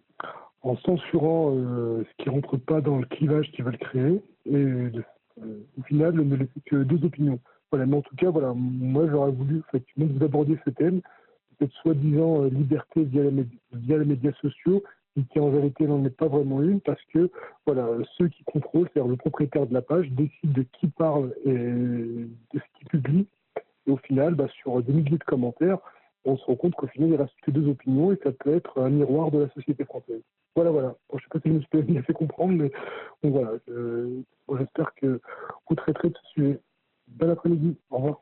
en, 0.61 0.77
censurant 0.77 1.53
euh, 1.53 2.05
ce 2.09 2.23
qui 2.23 2.29
rentre 2.29 2.55
pas 2.55 2.79
dans 2.79 2.97
le 2.97 3.05
clivage 3.05 3.51
qu'ils 3.51 3.65
veulent 3.65 3.77
créer 3.77 4.21
et 4.45 4.55
euh, 4.55 4.91
au 5.77 5.83
final 5.83 6.15
ne 6.15 6.35
laisser 6.35 6.61
que 6.65 6.77
deux 6.77 7.03
opinions. 7.05 7.39
Mais 7.73 7.95
en 7.95 8.01
tout 8.01 8.15
cas, 8.15 8.31
moi 8.31 9.07
j'aurais 9.09 9.31
voulu 9.31 9.61
effectivement 9.67 10.07
vous 10.11 10.25
abordiez 10.25 10.57
ce 10.65 10.71
thème, 10.71 11.01
cette 11.59 11.71
soi-disant 11.73 12.43
euh, 12.43 12.49
liberté 12.49 13.03
via, 13.03 13.23
les 13.23 14.05
médias 14.05 14.33
sociaux, 14.41 14.83
qui 15.31 15.39
en 15.39 15.49
vérité 15.49 15.85
n'en 15.85 16.03
est 16.05 16.15
pas 16.15 16.27
vraiment 16.27 16.61
une, 16.61 16.79
parce 16.79 17.01
que 17.13 17.29
voilà, 17.65 17.87
ceux 18.17 18.29
qui 18.29 18.43
contrôlent, 18.45 18.87
c'est-à-dire 18.93 19.11
le 19.11 19.17
propriétaire 19.17 19.67
de 19.67 19.73
la 19.73 19.81
page, 19.81 20.09
décide 20.11 20.53
de 20.53 20.63
qui 20.79 20.87
parle 20.87 21.33
et 21.45 21.51
de 21.51 22.29
ce 22.53 22.77
qu'il 22.77 22.87
publie. 22.87 23.27
Et 23.85 23.91
au 23.91 23.97
final, 23.97 24.35
bah, 24.35 24.47
sur 24.61 24.81
des 24.81 24.93
milliers 24.93 25.17
de 25.17 25.23
commentaires, 25.23 25.79
on 26.25 26.37
se 26.37 26.45
rend 26.45 26.55
compte 26.55 26.75
qu'au 26.75 26.87
final, 26.87 27.09
il 27.09 27.15
reste 27.15 27.33
que 27.41 27.51
deux 27.51 27.67
opinions 27.67 28.11
et 28.11 28.19
ça 28.23 28.31
peut 28.31 28.53
être 28.55 28.81
un 28.81 28.89
miroir 28.89 29.31
de 29.31 29.39
la 29.39 29.49
société 29.49 29.83
française. 29.83 30.21
Voilà, 30.55 30.71
voilà. 30.71 30.95
je 31.11 31.15
ne 31.15 31.19
sais 31.21 31.27
pas 31.31 31.39
si 31.39 31.49
je 31.49 31.53
me 31.53 31.61
suis 31.61 31.91
bien 31.91 32.01
fait 32.03 32.13
comprendre, 32.13 32.53
mais 32.53 32.71
voilà. 33.23 33.51
J'espère 34.57 34.93
que 34.95 35.19
vous 35.69 35.75
traiterez 35.75 36.09
de 36.09 36.15
ce 36.15 36.29
sujet. 36.31 36.59
Bon 37.09 37.29
après-midi. 37.29 37.75
Au 37.89 37.97
revoir. 37.97 38.21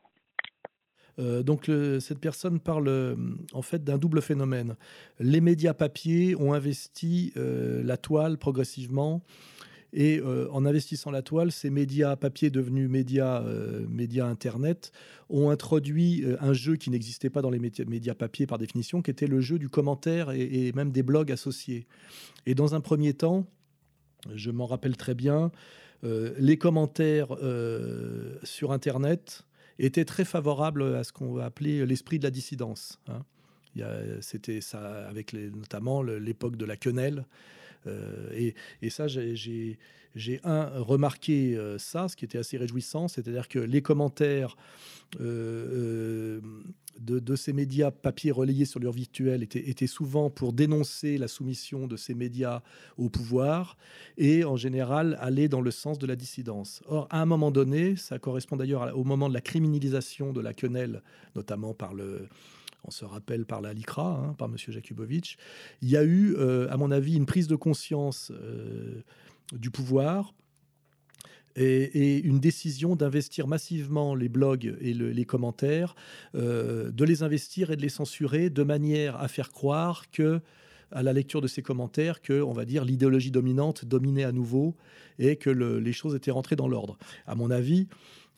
Euh, 1.18 1.42
donc 1.42 1.70
cette 2.00 2.20
personne 2.20 2.60
parle 2.60 2.88
euh, 2.88 3.16
en 3.52 3.62
fait 3.62 3.84
d'un 3.84 3.98
double 3.98 4.22
phénomène. 4.22 4.76
Les 5.18 5.40
médias 5.40 5.74
papier 5.74 6.36
ont 6.36 6.52
investi 6.52 7.32
euh, 7.36 7.82
la 7.82 7.96
toile 7.96 8.38
progressivement 8.38 9.22
et 9.94 10.20
en 10.20 10.66
investissant 10.66 11.10
la 11.10 11.22
toile, 11.22 11.50
ces 11.50 11.70
médias 11.70 12.14
papier 12.14 12.50
devenus 12.50 12.90
médias, 12.90 13.42
médias 13.88 14.26
Internet 14.26 14.92
ont 15.30 15.48
introduit 15.48 16.26
un 16.40 16.52
jeu 16.52 16.76
qui 16.76 16.90
n'existait 16.90 17.30
pas 17.30 17.40
dans 17.40 17.48
les 17.48 17.58
médias, 17.58 17.86
médias, 17.86 18.14
papier 18.14 18.46
par 18.46 18.58
définition, 18.58 19.00
qui 19.00 19.10
était 19.10 19.26
le 19.26 19.40
jeu 19.40 19.58
du 19.58 19.70
commentaire 19.70 20.30
et, 20.30 20.72
même 20.72 20.92
des 20.92 21.02
blogs 21.02 21.32
associés. 21.32 21.86
Et 22.44 22.54
dans 22.54 22.74
un 22.74 22.82
premier 22.82 23.14
temps, 23.14 23.46
je 24.34 24.50
m'en 24.50 24.66
rappelle 24.66 24.98
très 24.98 25.14
bien, 25.14 25.50
les 26.02 26.58
commentaires 26.58 27.34
euh, 27.42 28.36
sur 28.42 28.72
Internet 28.72 29.42
étaient 29.78 30.04
très 30.04 30.24
favorables 30.24 30.94
à 30.94 31.04
ce 31.04 31.12
qu'on 31.12 31.32
va 31.32 31.44
appeler 31.44 31.86
l'esprit 31.86 32.18
de 32.18 32.24
la 32.24 32.30
dissidence. 32.30 33.00
Hein. 33.08 33.22
C'était 34.20 34.60
ça 34.60 35.08
avec 35.08 35.32
notamment 35.34 36.02
l'époque 36.02 36.56
de 36.56 36.64
la 36.64 36.76
quenelle. 36.76 37.24
Euh, 37.86 38.52
et, 38.82 38.90
ça, 38.90 39.06
j'ai 39.08 39.78
un 40.44 40.68
remarqué 40.80 41.58
ça, 41.78 42.08
ce 42.08 42.16
qui 42.16 42.24
était 42.24 42.38
assez 42.38 42.56
réjouissant, 42.56 43.08
c'est-à-dire 43.08 43.48
que 43.48 43.58
les 43.58 43.82
commentaires 43.82 44.56
de, 47.00 47.36
ces 47.36 47.52
médias 47.52 47.90
papier 47.90 48.30
relayés 48.30 48.64
sur 48.64 48.80
leur 48.80 48.92
virtuel 48.92 49.42
étaient, 49.42 49.86
souvent 49.86 50.30
pour 50.30 50.52
dénoncer 50.52 51.18
la 51.18 51.28
soumission 51.28 51.86
de 51.86 51.96
ces 51.96 52.14
médias 52.14 52.62
au 52.96 53.08
pouvoir 53.08 53.76
et 54.16 54.44
en 54.44 54.56
général 54.56 55.16
aller 55.20 55.48
dans 55.48 55.60
le 55.60 55.70
sens 55.70 55.98
de 55.98 56.06
la 56.06 56.16
dissidence. 56.16 56.82
Or, 56.86 57.06
à 57.10 57.20
un 57.20 57.26
moment 57.26 57.50
donné, 57.50 57.96
ça 57.96 58.18
correspond 58.18 58.56
d'ailleurs 58.56 58.96
au 58.96 59.04
moment 59.04 59.28
de 59.28 59.34
la 59.34 59.40
criminalisation 59.40 60.32
de 60.32 60.40
la 60.40 60.54
quenelle, 60.54 61.02
notamment 61.34 61.74
par 61.74 61.94
le, 61.94 62.28
on 62.84 62.90
se 62.90 63.04
rappelle 63.04 63.44
par 63.44 63.60
la 63.60 63.72
LICRA, 63.72 64.08
hein, 64.08 64.34
par 64.38 64.48
M. 64.48 64.56
Jakubowicz, 64.56 65.36
il 65.82 65.90
y 65.90 65.96
a 65.96 66.04
eu, 66.04 66.34
euh, 66.36 66.70
à 66.70 66.76
mon 66.76 66.90
avis, 66.90 67.16
une 67.16 67.26
prise 67.26 67.48
de 67.48 67.56
conscience 67.56 68.32
euh, 68.32 69.02
du 69.52 69.70
pouvoir 69.70 70.34
et, 71.56 72.18
une 72.18 72.38
décision 72.38 72.94
d'investir 72.94 73.48
massivement 73.48 74.14
les 74.14 74.28
blogs 74.28 74.76
et 74.80 74.94
les 74.94 75.24
commentaires, 75.24 75.96
euh, 76.34 76.90
de 76.90 77.04
les 77.04 77.22
investir 77.22 77.70
et 77.70 77.76
de 77.76 77.82
les 77.82 77.88
censurer 77.88 78.48
de 78.48 78.62
manière 78.62 79.16
à 79.16 79.28
faire 79.28 79.50
croire 79.50 80.10
que 80.10 80.40
à 80.90 81.02
la 81.02 81.12
lecture 81.12 81.42
de 81.42 81.48
ces 81.48 81.60
commentaires 81.60 82.22
que, 82.22 82.40
on 82.40 82.52
va 82.52 82.64
dire, 82.64 82.82
l'idéologie 82.82 83.30
dominante 83.30 83.84
dominait 83.84 84.24
à 84.24 84.32
nouveau 84.32 84.74
et 85.18 85.36
que 85.36 85.50
les 85.50 85.92
choses 85.92 86.14
étaient 86.14 86.30
rentrées 86.30 86.56
dans 86.56 86.68
l'ordre. 86.68 86.96
À 87.26 87.34
mon 87.34 87.50
avis, 87.50 87.88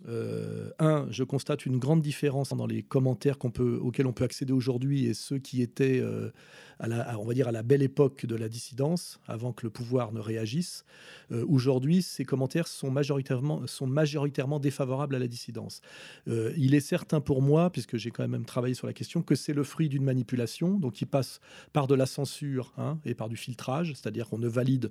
euh, 0.08 0.70
un, 0.78 1.06
je 1.10 1.24
constate 1.24 1.66
une 1.66 1.78
grande 1.78 2.00
différence 2.00 2.50
dans 2.50 2.66
les 2.66 2.82
commentaires 2.82 3.36
auxquels 3.44 4.06
on 4.06 4.12
peut 4.12 4.24
accéder 4.24 4.52
aujourd'hui 4.52 5.06
et 5.06 5.14
ceux 5.14 5.38
qui 5.38 5.60
étaient, 5.60 6.00
euh, 6.00 6.30
à 6.78 6.88
la, 6.88 7.18
on 7.18 7.24
va 7.24 7.34
dire, 7.34 7.48
à 7.48 7.52
la 7.52 7.62
belle 7.62 7.82
époque 7.82 8.24
de 8.24 8.34
la 8.34 8.48
dissidence, 8.48 9.20
avant 9.26 9.52
que 9.52 9.64
le 9.64 9.70
pouvoir 9.70 10.12
ne 10.12 10.20
réagisse. 10.20 10.84
Euh, 11.32 11.44
aujourd'hui, 11.48 12.02
ces 12.02 12.24
commentaires 12.24 12.66
sont 12.66 12.90
majoritairement, 12.90 14.58
défavorables 14.58 15.14
à 15.14 15.18
la 15.18 15.28
dissidence. 15.28 15.80
il 16.26 16.74
est 16.74 16.80
certain 16.80 17.20
pour 17.20 17.42
moi, 17.42 17.70
puisque 17.70 17.96
j'ai 17.96 18.10
quand 18.10 18.26
même 18.26 18.44
travaillé 18.44 18.74
sur 18.74 18.86
la 18.86 18.92
question, 18.92 19.22
que 19.22 19.34
c'est 19.34 19.52
le 19.52 19.64
fruit 19.64 19.88
d'une 19.88 20.04
manipulation, 20.04 20.78
donc 20.78 20.94
qui 20.94 21.06
passe 21.06 21.40
par 21.72 21.86
de 21.86 21.94
la 21.94 22.06
censure 22.06 22.72
hein, 22.78 22.98
et 23.04 23.14
par 23.14 23.28
du 23.28 23.36
filtrage, 23.36 23.92
c'est-à-dire 23.94 24.28
qu'on 24.28 24.38
ne 24.38 24.48
valide 24.48 24.90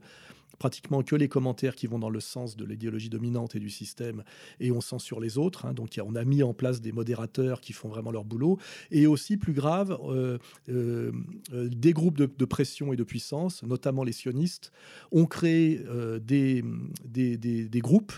pratiquement 0.58 1.04
que 1.04 1.16
les 1.16 1.28
commentaires 1.28 1.76
qui 1.76 1.88
vont 1.88 2.00
dans 2.00 2.10
le 2.10 2.20
sens 2.20 2.56
de 2.56 2.66
l'idéologie 2.66 3.10
dominante 3.10 3.56
et 3.56 3.60
du 3.60 3.70
système, 3.70 4.24
et 4.60 4.72
on 4.72 4.82
censure 4.82 5.20
les 5.20 5.38
autres. 5.38 5.66
Hein. 5.66 5.74
donc 5.74 6.00
on 6.04 6.16
a 6.16 6.24
mis 6.26 6.44
en 6.44 6.54
place 6.54 6.82
des 6.82 6.92
modérateurs 6.92 7.62
qui 7.62 7.74
font 7.74 7.90
vraiment 7.90 8.12
leur 8.12 8.26
boulot. 8.26 8.58
Et 8.92 9.08
aussi, 9.08 9.38
plus 9.38 9.54
grave, 9.54 9.98
euh, 10.04 10.38
euh, 10.70 11.12
euh, 11.54 11.70
des 11.70 11.94
groupes 11.94 12.18
de, 12.18 12.46
pression 12.46 12.94
et 12.94 12.96
de 12.96 13.04
puissance, 13.04 13.64
notamment 13.64 14.04
les 14.04 14.12
sionistes, 14.12 14.72
ont 15.12 15.26
créé 15.26 15.82
des, 16.22 16.64
des, 17.06 17.38
des, 17.38 17.80
groupes 17.80 18.14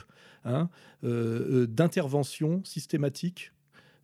hein, 0.46 0.70
d'intervention 1.04 2.64
systématique 2.64 3.52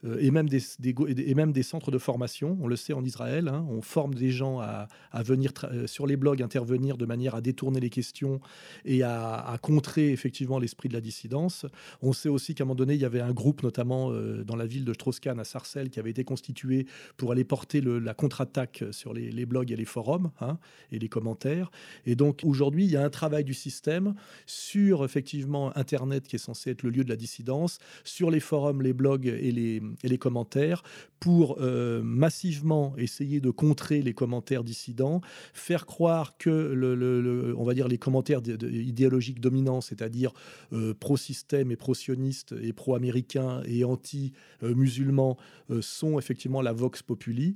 et, 0.03 0.31
même 0.31 0.47
des, 0.47 0.61
et 0.83 1.35
même 1.35 1.51
des 1.51 1.63
centres 1.63 1.91
de 1.91 1.97
formation. 1.97 2.57
On 2.61 2.67
le 2.67 2.75
sait 2.75 2.93
en 2.93 3.03
Israël, 3.03 3.47
hein, 3.47 3.65
on 3.69 3.81
forme 3.81 4.13
des 4.13 4.31
gens 4.31 4.59
à, 4.59 4.87
venir 5.23 5.51
euh, 5.63 5.87
sur 5.87 6.05
les 6.05 6.17
blogs 6.17 6.41
intervenir 6.41 6.97
de 6.97 7.05
manière 7.05 7.35
à 7.35 7.41
détourner 7.41 7.79
les 7.79 7.89
questions 7.89 8.39
et 8.85 9.03
à, 9.03 9.57
contrer 9.61 10.11
effectivement 10.11 10.59
l'esprit 10.59 10.89
de 10.89 10.93
la 10.93 11.01
dissidence. 11.01 11.65
On 12.01 12.13
sait 12.13 12.29
aussi 12.29 12.53
qu'à 12.53 12.63
un 12.63 12.67
moment 12.67 12.75
donné, 12.75 12.93
il 12.93 13.01
y 13.01 13.05
avait 13.05 13.21
un 13.21 13.33
groupe, 13.33 13.63
notamment 13.63 14.11
euh, 14.11 14.43
dans 14.43 14.55
la 14.55 14.65
ville 14.65 14.85
de 14.85 14.93
Strauss-Kahn 14.93 15.39
à 15.39 15.43
Sarcelles, 15.43 15.89
qui 15.89 15.99
avait 15.99 16.11
été 16.11 16.23
constitué 16.23 16.85
pour 17.17 17.31
aller 17.31 17.43
porter 17.43 17.81
la 17.81 18.13
contre-attaque 18.13 18.83
sur 18.91 19.13
les, 19.13 19.45
blogs 19.45 19.71
et 19.71 19.75
les 19.75 19.85
forums 19.85 20.31
hein, 20.41 20.59
et 20.91 20.99
les 20.99 21.09
commentaires. 21.09 21.71
Et 22.05 22.15
donc 22.15 22.41
aujourd'hui, 22.43 22.85
il 22.85 22.91
y 22.91 22.97
a 22.97 23.03
un 23.03 23.09
travail 23.09 23.43
du 23.43 23.53
système 23.53 24.13
sur 24.45 25.03
effectivement 25.03 25.75
Internet 25.75 26.27
qui 26.27 26.35
est 26.35 26.39
censé 26.39 26.71
être 26.71 26.83
le 26.83 26.89
lieu 26.89 27.03
de 27.03 27.09
la 27.09 27.15
dissidence, 27.15 27.79
sur 28.03 28.29
les 28.29 28.39
forums, 28.39 28.81
les 28.81 28.93
blogs 28.93 29.27
et 29.27 29.51
les, 29.51 29.81
et 30.03 30.09
les 30.09 30.17
commentaires 30.17 30.83
pour 31.19 31.57
euh, 31.59 32.01
massivement 32.03 32.93
essayer 32.97 33.39
de 33.39 33.49
contrer 33.49 34.01
les 34.01 34.13
commentaires 34.13 34.63
dissidents, 34.63 35.21
faire 35.53 35.85
croire 35.85 36.37
que 36.37 36.49
le, 36.49 37.55
on 37.57 37.63
va 37.63 37.73
dire 37.73 37.87
les 37.87 37.97
commentaires 37.97 38.41
idéologiques 38.45 39.39
dominants, 39.39 39.81
c'est-à-dire 39.81 40.33
euh, 40.73 40.93
pro-système 40.93 41.71
et 41.71 41.75
pro-sioniste 41.75 42.53
et 42.61 42.73
pro-américain 42.73 43.61
et 43.65 43.83
anti-musulmans, 43.83 45.37
euh, 45.69 45.81
sont 45.81 46.19
effectivement 46.19 46.61
la 46.61 46.73
vox 46.73 47.01
populi. 47.01 47.55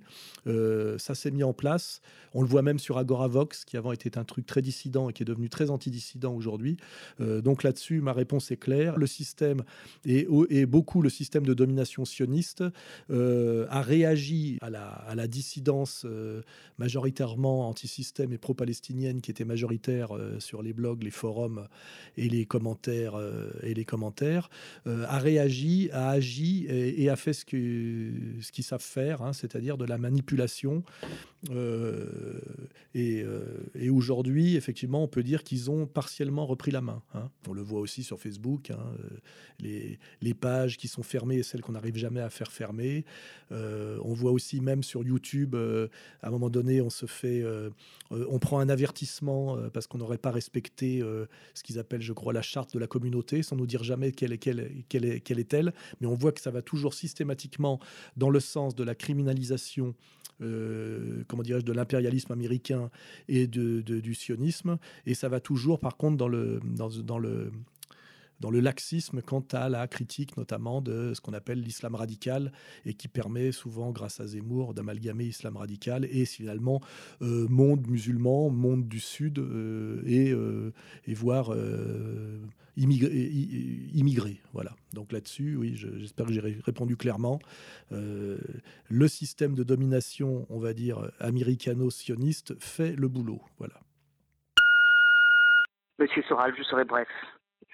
ça 0.97 1.15
s'est 1.15 1.31
mis 1.31 1.43
en 1.43 1.53
place. 1.53 2.01
On 2.33 2.41
le 2.41 2.47
voit 2.47 2.61
même 2.61 2.79
sur 2.79 2.97
Agoravox, 2.97 3.65
qui 3.65 3.77
avant 3.77 3.91
était 3.91 4.17
un 4.17 4.23
truc 4.23 4.45
très 4.45 4.61
dissident 4.61 5.09
et 5.09 5.13
qui 5.13 5.23
est 5.23 5.25
devenu 5.25 5.49
très 5.49 5.69
anti-dissident 5.69 6.33
aujourd'hui. 6.33 6.77
donc 7.19 7.63
là-dessus, 7.63 8.01
ma 8.01 8.13
réponse 8.13 8.51
est 8.51 8.57
claire. 8.57 8.97
Le 8.97 9.07
système 9.07 9.63
et, 10.05 10.27
et 10.49 10.65
beaucoup 10.65 11.01
le 11.01 11.09
système 11.09 11.45
de 11.45 11.53
domination 11.53 12.05
euh, 13.09 13.65
a 13.69 13.81
réagi 13.81 14.57
à 14.61 14.69
la, 14.69 15.27
dissidence 15.27 16.03
euh, 16.05 16.41
majoritairement 16.77 17.69
anti-système 17.69 18.33
et 18.33 18.37
pro-palestinienne 18.37 19.21
qui 19.21 19.31
était 19.31 19.45
majoritaire 19.45 20.15
euh, 20.15 20.39
sur 20.39 20.61
les 20.61 20.73
blogs, 20.73 21.03
les 21.03 21.11
forums 21.11 21.67
et 22.17 22.27
les 22.27 22.45
commentaires 22.45 23.13
et 23.63 23.73
les 23.73 23.85
commentaires, 23.85 24.49
a 24.85 25.19
réagi, 25.19 25.89
a 25.91 26.09
agi 26.09 26.65
et, 26.67 27.09
a 27.09 27.15
fait 27.15 27.33
ce 27.33 27.45
qu'ils 27.45 28.41
ce 28.41 28.51
qu'ils 28.51 28.63
savent 28.63 28.81
faire, 28.81 29.21
hein, 29.21 29.33
c'est-à-dire 29.33 29.77
de 29.77 29.85
la 29.85 29.97
manipulation. 29.97 30.83
et, 32.95 33.25
aujourd'hui, 33.89 34.55
effectivement, 34.55 35.03
on 35.03 35.07
peut 35.07 35.23
dire 35.23 35.43
qu'ils 35.43 35.69
ont 35.69 35.85
partiellement 35.85 36.45
repris 36.45 36.71
la 36.71 36.81
main. 36.81 37.01
Hein. 37.13 37.29
On 37.47 37.53
le 37.53 37.61
voit 37.61 37.79
aussi 37.79 38.03
sur 38.03 38.19
Facebook, 38.19 38.71
hein, 38.71 38.79
les, 39.59 39.99
les 40.21 40.33
pages 40.33 40.77
qui 40.77 40.87
sont 40.87 41.03
fermées 41.03 41.37
et 41.37 41.43
celles 41.43 41.61
qu'on 41.61 41.73
n'arrive 41.73 41.97
jamais 41.97 42.10
à 42.19 42.29
faire 42.29 42.51
fermer. 42.51 43.05
Euh, 43.51 43.97
on 44.03 44.13
voit 44.13 44.31
aussi 44.31 44.61
même 44.61 44.83
sur 44.83 45.03
YouTube, 45.03 45.55
euh, 45.55 45.87
à 46.21 46.27
un 46.27 46.31
moment 46.31 46.49
donné, 46.49 46.81
on 46.81 46.89
se 46.89 47.05
fait, 47.05 47.41
euh, 47.41 47.69
on 48.11 48.39
prend 48.39 48.59
un 48.59 48.69
avertissement 48.69 49.57
parce 49.73 49.87
qu'on 49.87 49.97
n'aurait 49.97 50.17
pas 50.17 50.31
respecté 50.31 51.01
ce 51.53 51.63
qu'ils 51.63 51.79
appellent, 51.79 52.01
je 52.01 52.13
crois, 52.13 52.33
la 52.33 52.41
charte 52.41 52.73
de 52.73 52.79
la 52.79 52.87
communauté, 52.87 53.43
sans 53.43 53.55
nous 53.55 53.67
dire 53.67 53.83
jamais 53.83 54.11
quelle 54.11 54.37
quelle, 54.37 54.71
quelle 54.89 55.05
est, 55.05 55.19
quelle 55.21 55.39
est-elle. 55.39 55.73
Mais 55.99 56.07
on 56.07 56.15
voit 56.15 56.31
que 56.31 56.41
ça 56.41 56.51
va 56.51 56.61
toujours 56.61 56.93
systématiquement 56.93 57.79
dans 58.17 58.29
le 58.29 58.39
sens 58.39 58.75
de 58.75 58.83
la 58.83 58.95
criminalisation. 58.95 59.95
comment 60.39 61.43
dirais-je, 61.43 61.65
de 61.65 61.73
l'impérialisme 61.73 62.31
américain 62.31 62.89
et 63.27 63.47
du 63.47 64.13
sionisme. 64.13 64.77
Et 65.05 65.13
ça 65.13 65.29
va 65.29 65.39
toujours, 65.39 65.79
par 65.79 65.97
contre, 65.97 66.17
dans 66.17 66.27
le, 66.27 66.59
dans, 66.63 66.89
dans 66.89 67.19
le, 67.19 67.51
dans 68.41 68.51
le 68.51 68.59
laxisme 68.59 69.21
quant 69.21 69.45
à 69.53 69.69
la 69.69 69.87
critique 69.87 70.35
notamment 70.35 70.81
de 70.81 71.13
ce 71.13 71.21
qu'on 71.21 71.33
appelle 71.33 71.61
l'islam 71.61 71.95
radical 71.95 72.51
et 72.85 72.95
qui 72.95 73.07
permet 73.07 73.51
souvent, 73.51 73.91
grâce 73.91 74.19
à 74.19 74.27
Zemmour, 74.27 74.73
d'amalgamer 74.73 75.25
islam 75.25 75.55
radical 75.55 76.05
et 76.05 76.25
finalement 76.25 76.81
euh, 77.21 77.47
monde 77.47 77.87
musulman, 77.87 78.49
monde 78.49 78.87
du 78.87 78.99
Sud 78.99 79.37
euh, 79.37 80.01
et, 80.05 80.31
euh, 80.31 80.73
et 81.05 81.13
voire 81.13 81.55
immigré, 82.75 84.41
Voilà. 84.53 84.71
Donc 84.93 85.11
là-dessus, 85.11 85.55
oui, 85.55 85.75
j'espère 85.75 86.25
que 86.25 86.33
j'ai 86.33 86.41
répondu 86.65 86.97
clairement. 86.97 87.39
le 87.91 89.07
système 89.07 89.53
de 89.53 89.63
domination, 89.63 90.47
on 90.49 90.59
va 90.59 90.73
dire, 90.73 91.11
américano-sioniste 91.19 92.59
fait 92.59 92.95
le 92.95 93.07
boulot. 93.07 93.41
Voilà. 93.59 93.75
Monsieur 95.99 96.23
Soral, 96.23 96.55
je 96.57 96.63
serai 96.63 96.85
bref. 96.85 97.07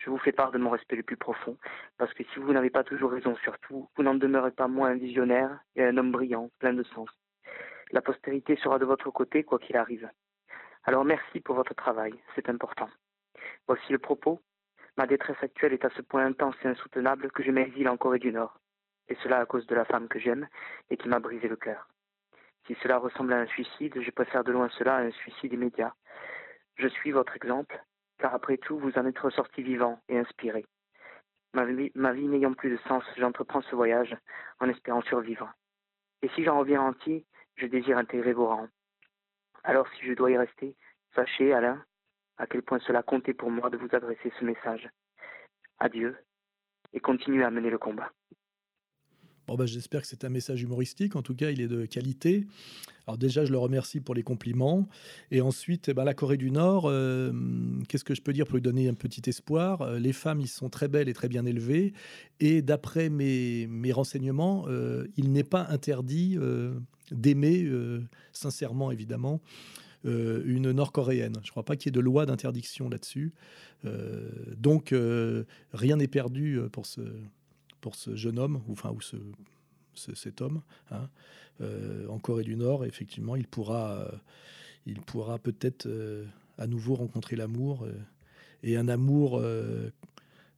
Je 0.07 0.11
vous 0.13 0.19
fais 0.19 0.31
part 0.31 0.53
de 0.53 0.57
mon 0.57 0.69
respect 0.69 0.95
le 0.95 1.03
plus 1.03 1.17
profond, 1.17 1.57
parce 1.97 2.13
que 2.13 2.23
si 2.23 2.39
vous 2.39 2.53
n'avez 2.53 2.69
pas 2.69 2.85
toujours 2.85 3.11
raison 3.11 3.35
sur 3.43 3.59
tout, 3.59 3.89
vous 3.97 4.03
n'en 4.03 4.15
demeurez 4.15 4.51
pas 4.51 4.69
moins 4.69 4.91
un 4.91 4.95
visionnaire 4.95 5.59
et 5.75 5.83
un 5.83 5.97
homme 5.97 6.13
brillant, 6.13 6.49
plein 6.59 6.71
de 6.71 6.83
sens. 6.83 7.09
La 7.91 8.01
postérité 8.01 8.55
sera 8.55 8.79
de 8.79 8.85
votre 8.85 9.11
côté, 9.11 9.43
quoi 9.43 9.59
qu'il 9.59 9.75
arrive. 9.75 10.09
Alors 10.85 11.03
merci 11.03 11.41
pour 11.41 11.55
votre 11.55 11.73
travail, 11.73 12.13
c'est 12.35 12.47
important. 12.47 12.87
Voici 13.67 13.91
le 13.91 13.99
propos. 13.99 14.39
Ma 14.95 15.07
détresse 15.07 15.43
actuelle 15.43 15.73
est 15.73 15.83
à 15.83 15.89
ce 15.89 16.01
point 16.01 16.25
intense 16.25 16.55
et 16.63 16.69
insoutenable 16.69 17.29
que 17.31 17.43
je 17.43 17.51
m'exile 17.51 17.89
en 17.89 17.97
Corée 17.97 18.19
du 18.19 18.31
Nord, 18.31 18.61
et 19.09 19.15
cela 19.15 19.39
à 19.39 19.45
cause 19.45 19.67
de 19.67 19.75
la 19.75 19.83
femme 19.83 20.07
que 20.07 20.19
j'aime 20.19 20.47
et 20.89 20.95
qui 20.95 21.09
m'a 21.09 21.19
brisé 21.19 21.49
le 21.49 21.57
cœur. 21.57 21.89
Si 22.65 22.75
cela 22.81 22.97
ressemble 22.97 23.33
à 23.33 23.39
un 23.39 23.47
suicide, 23.47 24.01
je 24.01 24.11
préfère 24.11 24.45
de 24.45 24.53
loin 24.53 24.69
cela 24.77 24.95
à 24.95 25.01
un 25.01 25.11
suicide 25.11 25.51
immédiat. 25.51 25.93
Je 26.77 26.87
suis 26.87 27.11
votre 27.11 27.35
exemple, 27.35 27.83
car 28.19 28.33
après 28.33 28.57
tout, 28.57 28.77
vous 28.77 28.97
en 28.97 29.05
êtes 29.05 29.19
ressorti 29.19 29.61
vivant 29.61 29.99
et 30.09 30.17
inspiré. 30.17 30.65
Ma 31.53 31.65
vie, 31.65 32.27
n'ayant 32.27 32.53
plus 32.53 32.69
de 32.69 32.77
sens, 32.87 33.03
j'entreprends 33.17 33.61
ce 33.61 33.75
voyage 33.75 34.15
en 34.59 34.69
espérant 34.69 35.01
survivre. 35.01 35.51
Et 36.21 36.29
si 36.29 36.43
j'en 36.43 36.59
reviens 36.59 36.81
entier, 36.81 37.25
je 37.55 37.67
désire 37.67 37.97
intégrer 37.97 38.33
vos 38.33 38.47
rangs. 38.47 38.69
Alors 39.63 39.87
si 39.89 40.05
je 40.05 40.13
dois 40.13 40.31
y 40.31 40.37
rester, 40.37 40.75
sachez, 41.15 41.53
Alain, 41.53 41.83
à 42.37 42.47
quel 42.47 42.61
point 42.61 42.79
cela 42.79 43.01
comptait 43.01 43.33
pour 43.33 43.49
moi 43.49 43.69
de 43.69 43.77
vous 43.77 43.89
adresser 43.93 44.31
ce 44.39 44.45
message. 44.45 44.89
Adieu, 45.79 46.17
et 46.93 46.99
continuez 46.99 47.43
à 47.43 47.51
mener 47.51 47.69
le 47.69 47.77
combat. 47.77 48.11
Bon, 49.47 49.55
bah, 49.55 49.65
j'espère 49.65 50.01
que 50.01 50.07
c'est 50.07 50.25
un 50.25 50.29
message 50.29 50.61
humoristique. 50.61 51.15
En 51.15 51.21
tout 51.21 51.33
cas, 51.33 51.51
il 51.51 51.61
est 51.61 51.69
de 51.69 51.85
qualité. 51.85 52.45
Alors 53.07 53.17
déjà, 53.17 53.45
je 53.45 53.51
le 53.53 53.57
remercie 53.57 54.01
pour 54.01 54.13
les 54.13 54.23
compliments. 54.23 54.89
Et 55.31 55.39
ensuite, 55.39 55.87
eh 55.87 55.93
ben, 55.93 56.03
la 56.03 56.13
Corée 56.13 56.35
du 56.35 56.51
Nord, 56.51 56.83
euh, 56.87 57.31
qu'est-ce 57.87 58.03
que 58.03 58.13
je 58.13 58.21
peux 58.21 58.33
dire 58.33 58.45
pour 58.45 58.55
lui 58.57 58.61
donner 58.61 58.89
un 58.89 58.93
petit 58.93 59.21
espoir? 59.29 59.81
Euh, 59.81 59.99
Les 59.99 60.11
femmes, 60.11 60.41
ils 60.41 60.49
sont 60.49 60.67
très 60.69 60.89
belles 60.89 61.07
et 61.07 61.13
très 61.13 61.29
bien 61.29 61.45
élevées. 61.45 61.93
Et 62.41 62.61
d'après 62.61 63.07
mes, 63.07 63.67
mes, 63.67 63.93
renseignements, 63.93 64.65
euh, 64.67 65.07
il 65.15 65.31
n'est 65.31 65.45
pas 65.45 65.65
interdit 65.69 66.37
d'aimer, 67.11 67.71
sincèrement 68.33 68.91
évidemment, 68.91 69.39
une 70.03 70.71
Nord-coréenne. 70.71 71.35
Je 71.41 71.47
ne 71.47 71.51
crois 71.51 71.63
pas 71.63 71.77
qu'il 71.77 71.87
y 71.87 71.91
ait 71.91 71.97
de 71.97 72.01
loi 72.01 72.25
d'interdiction 72.25 72.89
là-dessus. 72.89 73.33
donc, 74.57 74.93
rien 75.71 75.95
n'est 75.95 76.07
perdu 76.07 76.59
pour 76.73 76.85
ce 76.85 77.01
pour 77.81 77.95
ce 77.95 78.15
jeune 78.15 78.39
homme, 78.39 78.61
ou, 78.67 78.73
enfin, 78.73 78.91
ou 78.91 79.01
ce, 79.01 79.17
cet 79.97 80.41
homme, 80.41 80.61
hein, 80.91 81.09
euh, 81.61 82.07
en 82.07 82.19
Corée 82.19 82.43
du 82.43 82.55
Nord, 82.55 82.85
effectivement, 82.85 83.35
il 83.35 83.47
pourra, 83.47 83.91
euh, 83.93 84.11
il 84.85 85.01
pourra 85.01 85.39
peut-être 85.39 85.87
euh, 85.87 86.25
à 86.57 86.67
nouveau 86.67 86.95
rencontrer 86.95 87.35
l'amour, 87.35 87.87
et 88.63 88.77
un 88.77 88.87
amour, 88.87 89.43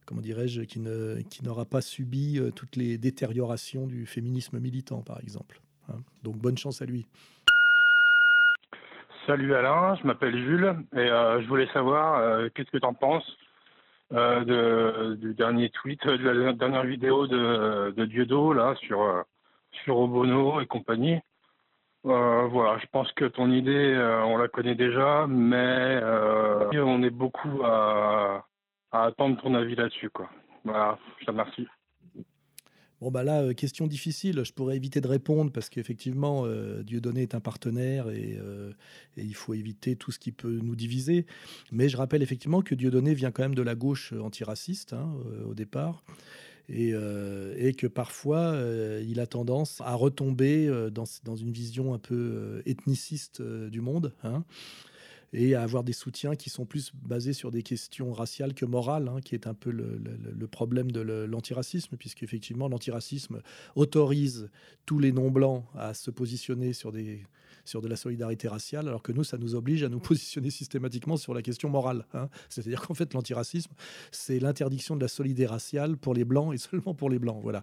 comment 0.06 0.22
dirais-je, 0.22 0.62
qui, 0.62 0.80
ne, 0.80 1.20
qui 1.28 1.44
n'aura 1.44 1.66
pas 1.66 1.82
subi 1.82 2.40
toutes 2.56 2.76
les 2.76 2.96
détériorations 2.96 3.86
du 3.86 4.06
féminisme 4.06 4.58
militant, 4.58 5.02
par 5.02 5.20
exemple. 5.20 5.60
Hein. 5.90 5.98
Donc 6.22 6.38
bonne 6.38 6.56
chance 6.56 6.80
à 6.80 6.86
lui. 6.86 7.06
Salut 9.26 9.54
Alain, 9.54 9.94
je 9.96 10.06
m'appelle 10.06 10.34
Jules, 10.34 10.74
et 10.94 11.06
je 11.06 11.46
voulais 11.46 11.68
savoir 11.74 12.50
qu'est-ce 12.54 12.70
que 12.70 12.78
tu 12.78 12.86
en 12.86 12.94
penses 12.94 13.36
euh, 14.12 14.44
de, 14.44 15.14
du 15.14 15.34
dernier 15.34 15.70
tweet, 15.70 16.06
de 16.06 16.28
la 16.28 16.52
dernière 16.52 16.84
vidéo 16.84 17.26
de, 17.26 17.92
de 17.96 18.04
Dieudo 18.04 18.52
là 18.52 18.74
sur 18.76 19.02
euh, 19.02 19.22
sur 19.84 19.98
Obono 19.98 20.60
et 20.60 20.66
compagnie. 20.66 21.20
Euh, 22.06 22.46
voilà, 22.46 22.78
je 22.78 22.86
pense 22.86 23.12
que 23.12 23.26
ton 23.26 23.50
idée, 23.50 23.94
euh, 23.94 24.24
on 24.24 24.38
la 24.38 24.48
connaît 24.48 24.74
déjà, 24.74 25.26
mais 25.28 26.00
on 26.80 27.02
est 27.02 27.10
beaucoup 27.10 27.62
à, 27.62 28.46
à 28.90 29.04
attendre 29.04 29.40
ton 29.40 29.54
avis 29.54 29.76
là-dessus, 29.76 30.10
quoi. 30.10 30.28
Voilà, 30.64 30.98
je 31.18 31.26
te 31.26 31.30
remercie. 31.30 31.68
Bon, 33.00 33.10
bah 33.10 33.24
là, 33.24 33.40
euh, 33.42 33.54
question 33.54 33.86
difficile. 33.86 34.42
Je 34.44 34.52
pourrais 34.52 34.76
éviter 34.76 35.00
de 35.00 35.08
répondre 35.08 35.50
parce 35.50 35.70
qu'effectivement, 35.70 36.42
euh, 36.44 36.82
Dieudonné 36.82 37.22
est 37.22 37.34
un 37.34 37.40
partenaire 37.40 38.06
euh, 38.08 38.72
et, 39.16 39.22
il 39.22 39.34
faut 39.34 39.54
éviter 39.54 39.96
tout 39.96 40.12
ce 40.12 40.18
qui 40.18 40.32
peut 40.32 40.60
nous 40.62 40.76
diviser. 40.76 41.24
Mais 41.72 41.88
je 41.88 41.96
rappelle 41.96 42.22
effectivement 42.22 42.60
que 42.60 42.74
Dieudonné 42.74 43.14
vient 43.14 43.30
quand 43.30 43.42
même 43.42 43.54
de 43.54 43.62
la 43.62 43.74
gauche 43.74 44.12
antiraciste 44.12 44.92
hein, 44.92 45.14
au 45.48 45.54
départ. 45.54 46.04
Et, 46.68 46.92
que 46.92 47.88
parfois, 47.88 48.56
il 49.04 49.18
a 49.18 49.26
tendance 49.26 49.80
à 49.80 49.94
retomber 49.94 50.70
dans, 50.92 51.36
une 51.36 51.50
vision 51.50 51.94
un 51.94 51.98
peu 51.98 52.62
ethniciste 52.64 53.42
du 53.42 53.80
monde. 53.80 54.12
Hein. 54.22 54.44
Et 55.32 55.54
à 55.54 55.62
avoir 55.62 55.84
des 55.84 55.92
soutiens 55.92 56.36
qui 56.36 56.50
sont 56.50 56.66
plus 56.66 56.92
basés 56.94 57.32
sur 57.32 57.50
des 57.50 57.62
questions 57.62 58.12
raciales 58.12 58.54
que 58.54 58.64
morales, 58.64 59.08
hein, 59.08 59.20
qui 59.24 59.34
est 59.34 59.46
un 59.46 59.54
peu 59.54 59.70
le, 59.70 60.46
problème 60.48 60.90
de 60.90 61.00
l'antiracisme, 61.00 61.96
puisqu'effectivement 61.96 62.68
l'antiracisme 62.68 63.40
autorise 63.76 64.50
tous 64.86 64.98
les 64.98 65.12
non-blancs 65.12 65.64
à 65.74 65.94
se 65.94 66.10
positionner 66.10 66.72
sur 66.72 66.90
des 66.92 67.22
sur 67.64 67.80
de 67.80 67.88
la 67.88 67.96
solidarité 67.96 68.48
raciale, 68.48 68.88
alors 68.88 69.02
que 69.02 69.12
nous, 69.12 69.24
ça 69.24 69.38
nous 69.38 69.54
oblige 69.54 69.82
à 69.82 69.88
nous 69.88 70.00
positionner 70.00 70.50
systématiquement 70.50 71.16
sur 71.16 71.34
la 71.34 71.42
question 71.42 71.68
morale. 71.68 72.04
Hein. 72.14 72.28
C'est-à-dire 72.48 72.80
qu'en 72.80 72.94
fait, 72.94 73.14
l'antiracisme, 73.14 73.72
c'est 74.10 74.38
l'interdiction 74.38 74.96
de 74.96 75.00
la 75.00 75.08
solidarité 75.08 75.46
raciale 75.46 75.96
pour 75.96 76.14
les 76.14 76.24
blancs 76.24 76.54
et 76.54 76.58
seulement 76.70 76.94
pour 76.94 77.10
les 77.10 77.18
blancs. 77.18 77.40
Voilà. 77.42 77.62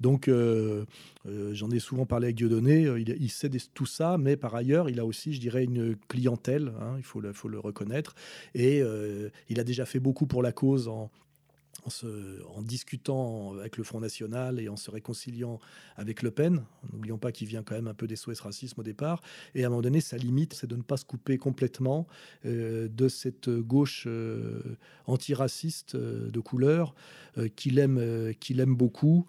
Donc, 0.00 0.28
euh, 0.28 0.84
euh, 1.26 1.54
j'en 1.54 1.70
ai 1.70 1.78
souvent 1.78 2.06
parlé 2.06 2.26
avec 2.26 2.36
Dieudonné. 2.36 2.86
Euh, 2.86 3.00
il, 3.00 3.16
il 3.18 3.30
sait 3.30 3.50
tout 3.72 3.86
ça, 3.86 4.18
mais 4.18 4.36
par 4.36 4.54
ailleurs, 4.54 4.90
il 4.90 5.00
a 5.00 5.06
aussi, 5.06 5.32
je 5.32 5.40
dirais, 5.40 5.64
une 5.64 5.96
clientèle. 6.08 6.72
Hein, 6.80 6.98
faut 7.06 7.20
le, 7.20 7.32
faut 7.32 7.48
le 7.48 7.58
reconnaître. 7.58 8.14
Et 8.54 8.82
il 9.48 9.60
a 9.60 9.64
déjà 9.64 9.86
fait 9.86 10.00
beaucoup 10.00 10.26
pour 10.26 10.42
la 10.42 10.52
cause 10.52 10.88
en, 10.88 11.10
en, 12.56 12.62
discutant 12.62 13.54
avec 13.58 13.76
le 13.76 13.84
Front 13.84 14.00
National 14.00 14.60
et 14.60 14.68
en 14.68 14.76
se 14.76 14.90
réconciliant 14.90 15.60
avec 15.96 16.22
Le 16.22 16.30
Pen. 16.30 16.64
N'oublions 16.92 17.18
pas 17.18 17.32
qu'il 17.32 17.48
vient 17.48 17.62
quand 17.62 17.74
même 17.74 17.88
un 17.88 17.94
peu 17.94 18.06
des 18.06 18.16
SOS 18.16 18.40
racisme 18.40 18.80
au 18.80 18.84
départ. 18.84 19.22
Et 19.54 19.64
à 19.64 19.66
un 19.66 19.70
moment 19.70 19.82
donné, 19.82 20.00
sa 20.00 20.16
limite, 20.16 20.54
c'est 20.54 20.66
de 20.66 20.76
ne 20.76 20.82
pas 20.82 20.96
se 20.96 21.04
couper 21.04 21.38
complètement 21.38 22.06
euh, 22.44 22.88
de 22.88 23.08
cette 23.08 23.50
gauche 23.50 24.04
euh, 24.06 24.76
antiraciste 25.06 25.94
euh, 25.94 26.30
de 26.30 26.40
couleur 26.40 26.94
qu'il 27.54 27.78
aime, 27.78 28.32
qu'il 28.40 28.60
aime 28.60 28.74
beaucoup. 28.74 29.26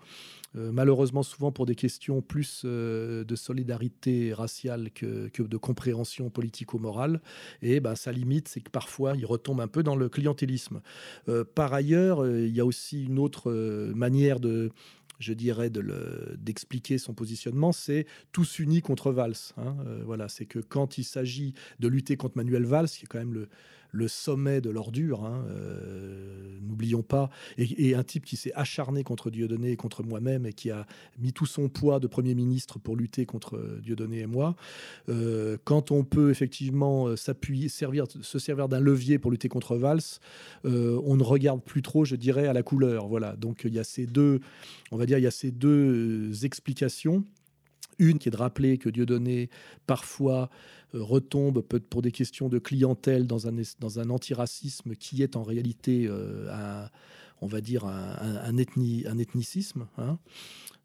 Euh, 0.55 0.71
malheureusement 0.71 1.23
souvent 1.23 1.51
pour 1.51 1.65
des 1.65 1.75
questions 1.75 2.21
plus 2.21 2.63
euh, 2.65 3.23
de 3.23 3.35
solidarité 3.35 4.33
raciale 4.33 4.91
que, 4.91 5.29
de 5.37 5.57
compréhension 5.57 6.29
politico-morale. 6.29 7.21
Et 7.61 7.79
ben, 7.79 7.95
sa 7.95 8.11
limite, 8.11 8.47
c'est 8.47 8.61
que 8.61 8.69
parfois, 8.69 9.15
il 9.15 9.25
retombe 9.25 9.61
un 9.61 9.67
peu 9.67 9.83
dans 9.83 9.95
le 9.95 10.09
clientélisme. 10.09 10.81
Euh, 11.27 11.43
par 11.43 11.73
ailleurs, 11.73 12.27
il 12.27 12.55
y 12.55 12.59
a 12.59 12.65
aussi 12.65 13.05
une 13.05 13.19
autre 13.19 13.51
manière 13.93 14.39
de 14.39 14.71
je 15.19 15.33
dirais, 15.33 15.71
d'expliquer 15.71 16.99
son 16.99 17.15
positionnement, 17.15 17.71
c'est 17.71 18.05
tous 18.31 18.59
unis 18.59 18.81
contre 18.81 19.11
Valls. 19.11 19.33
Hein. 19.57 19.75
voilà, 20.05 20.29
c'est 20.29 20.45
que 20.45 20.59
quand 20.59 20.99
il 20.99 21.03
s'agit 21.03 21.55
de 21.79 21.87
lutter 21.87 22.17
contre 22.17 22.37
Manuel 22.37 22.65
Valls, 22.65 22.87
qui 22.87 23.05
est 23.05 23.07
quand 23.07 23.17
même 23.17 23.33
le, 23.33 23.49
le 23.91 24.07
sommet 24.07 24.61
de 24.61 24.69
l'ordure, 24.69 25.25
hein, 25.25 25.45
euh, 25.49 26.57
n'oublions 26.61 27.03
pas, 27.03 27.29
et, 27.57 27.95
un 27.95 28.03
type 28.03 28.25
qui 28.25 28.35
s'est 28.35 28.53
acharné 28.53 29.03
contre 29.03 29.29
Dieudonné 29.29 29.71
et 29.71 29.75
contre 29.75 30.03
moi-même 30.03 30.45
et 30.45 30.53
qui 30.53 30.69
a 30.71 30.85
mis 31.19 31.33
tout 31.33 31.45
son 31.45 31.69
poids 31.69 31.99
de 31.99 32.07
Premier 32.07 32.35
ministre 32.35 32.79
pour 32.79 32.95
lutter 32.95 33.25
contre 33.25 33.59
Dieudonné 33.81 34.19
et 34.19 34.27
moi. 34.27 34.55
Euh, 35.09 35.57
quand 35.63 35.91
on 35.91 36.03
peut 36.03 36.29
effectivement 36.29 37.15
s'appuyer, 37.15 37.69
servir, 37.69 38.05
se 38.21 38.39
servir 38.39 38.67
d'un 38.67 38.79
levier 38.79 39.19
pour 39.19 39.31
lutter 39.31 39.49
contre 39.49 39.77
Valls, 39.77 40.01
euh, 40.65 41.01
on 41.05 41.15
ne 41.15 41.23
regarde 41.23 41.61
plus 41.61 41.81
trop, 41.81 42.05
je 42.05 42.15
dirais, 42.15 42.47
à 42.47 42.53
la 42.53 42.63
couleur. 42.63 43.07
Voilà. 43.07 43.35
Donc 43.35 43.61
il 43.65 43.73
y 43.73 43.79
a 43.79 43.83
ces 43.83 44.05
deux, 44.05 44.41
on 44.91 44.97
va 44.97 45.05
dire, 45.05 45.17
il 45.17 45.23
y 45.23 45.27
a 45.27 45.31
ces 45.31 45.51
deux 45.51 46.45
explications. 46.45 47.23
Une 47.99 48.19
qui 48.19 48.29
est 48.29 48.31
de 48.31 48.37
rappeler 48.37 48.77
que 48.77 48.89
Dieudonné, 48.89 49.49
parfois, 49.85 50.49
euh, 50.95 51.01
retombe 51.01 51.61
pour 51.61 52.01
des 52.01 52.11
questions 52.11 52.49
de 52.49 52.59
clientèle 52.59 53.27
dans 53.27 53.47
un, 53.47 54.09
antiracisme 54.09 54.95
qui 54.95 55.23
est 55.23 55.35
en 55.35 55.43
réalité, 55.43 56.05
euh, 56.07 56.47
un, 56.51 56.89
on 57.41 57.47
va 57.47 57.61
dire, 57.61 57.85
un, 57.85 58.15
un 58.43 58.57
ethnicisme. 58.57 59.87
Hein, 59.97 60.19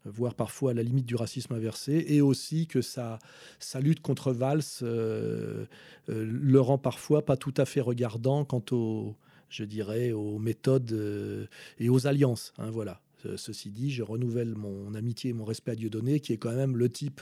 voire 0.05 0.35
parfois 0.35 0.71
à 0.71 0.73
la 0.73 0.83
limite 0.83 1.05
du 1.05 1.15
racisme 1.15 1.53
inversé, 1.53 2.05
et 2.09 2.19
aussi 2.19 2.67
que 2.67 2.81
sa, 2.81 3.19
sa 3.59 3.79
lutte 3.79 4.01
contre 4.01 4.33
Valls 4.33 4.61
euh, 4.81 5.65
le 6.07 6.59
rend 6.59 6.77
parfois 6.77 7.25
pas 7.25 7.37
tout 7.37 7.53
à 7.55 7.65
fait 7.65 7.79
regardant 7.79 8.43
quant 8.43 8.63
aux, 8.71 9.15
je 9.49 9.63
dirais, 9.63 10.11
aux 10.11 10.39
méthodes 10.39 11.47
et 11.79 11.89
aux 11.89 12.07
alliances. 12.07 12.53
Hein, 12.57 12.69
voilà. 12.69 13.02
Ceci 13.37 13.71
dit, 13.71 13.91
je 13.91 14.03
renouvelle 14.03 14.55
mon 14.55 14.93
amitié 14.93 15.31
et 15.31 15.33
mon 15.33 15.45
respect 15.45 15.71
à 15.71 15.75
Dieudonné, 15.75 16.19
qui 16.19 16.33
est 16.33 16.37
quand 16.37 16.55
même 16.55 16.77
le 16.77 16.89
type 16.89 17.21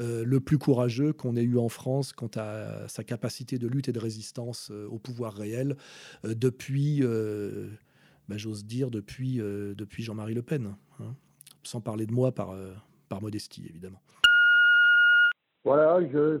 euh, 0.00 0.24
le 0.24 0.40
plus 0.40 0.58
courageux 0.58 1.12
qu'on 1.14 1.36
ait 1.36 1.42
eu 1.42 1.56
en 1.56 1.70
France 1.70 2.12
quant 2.12 2.30
à 2.36 2.86
sa 2.88 3.02
capacité 3.02 3.58
de 3.58 3.66
lutte 3.66 3.88
et 3.88 3.92
de 3.92 3.98
résistance 3.98 4.70
euh, 4.70 4.86
au 4.90 4.98
pouvoir 4.98 5.32
réel 5.32 5.76
euh, 6.24 6.34
depuis, 6.34 7.00
bah, 8.28 8.36
j'ose 8.36 8.66
dire, 8.66 8.90
depuis, 8.90 9.36
depuis 9.38 10.02
Jean-Marie 10.02 10.34
Le 10.34 10.42
Pen. 10.42 10.74
Hein. 11.00 11.14
sans 11.62 11.80
parler 11.80 12.06
de 12.06 12.12
moi 12.12 12.32
par, 12.32 12.54
par 13.08 13.22
modestie, 13.22 13.66
évidemment. 13.68 14.00
Voilà, 15.64 16.00
je 16.12 16.40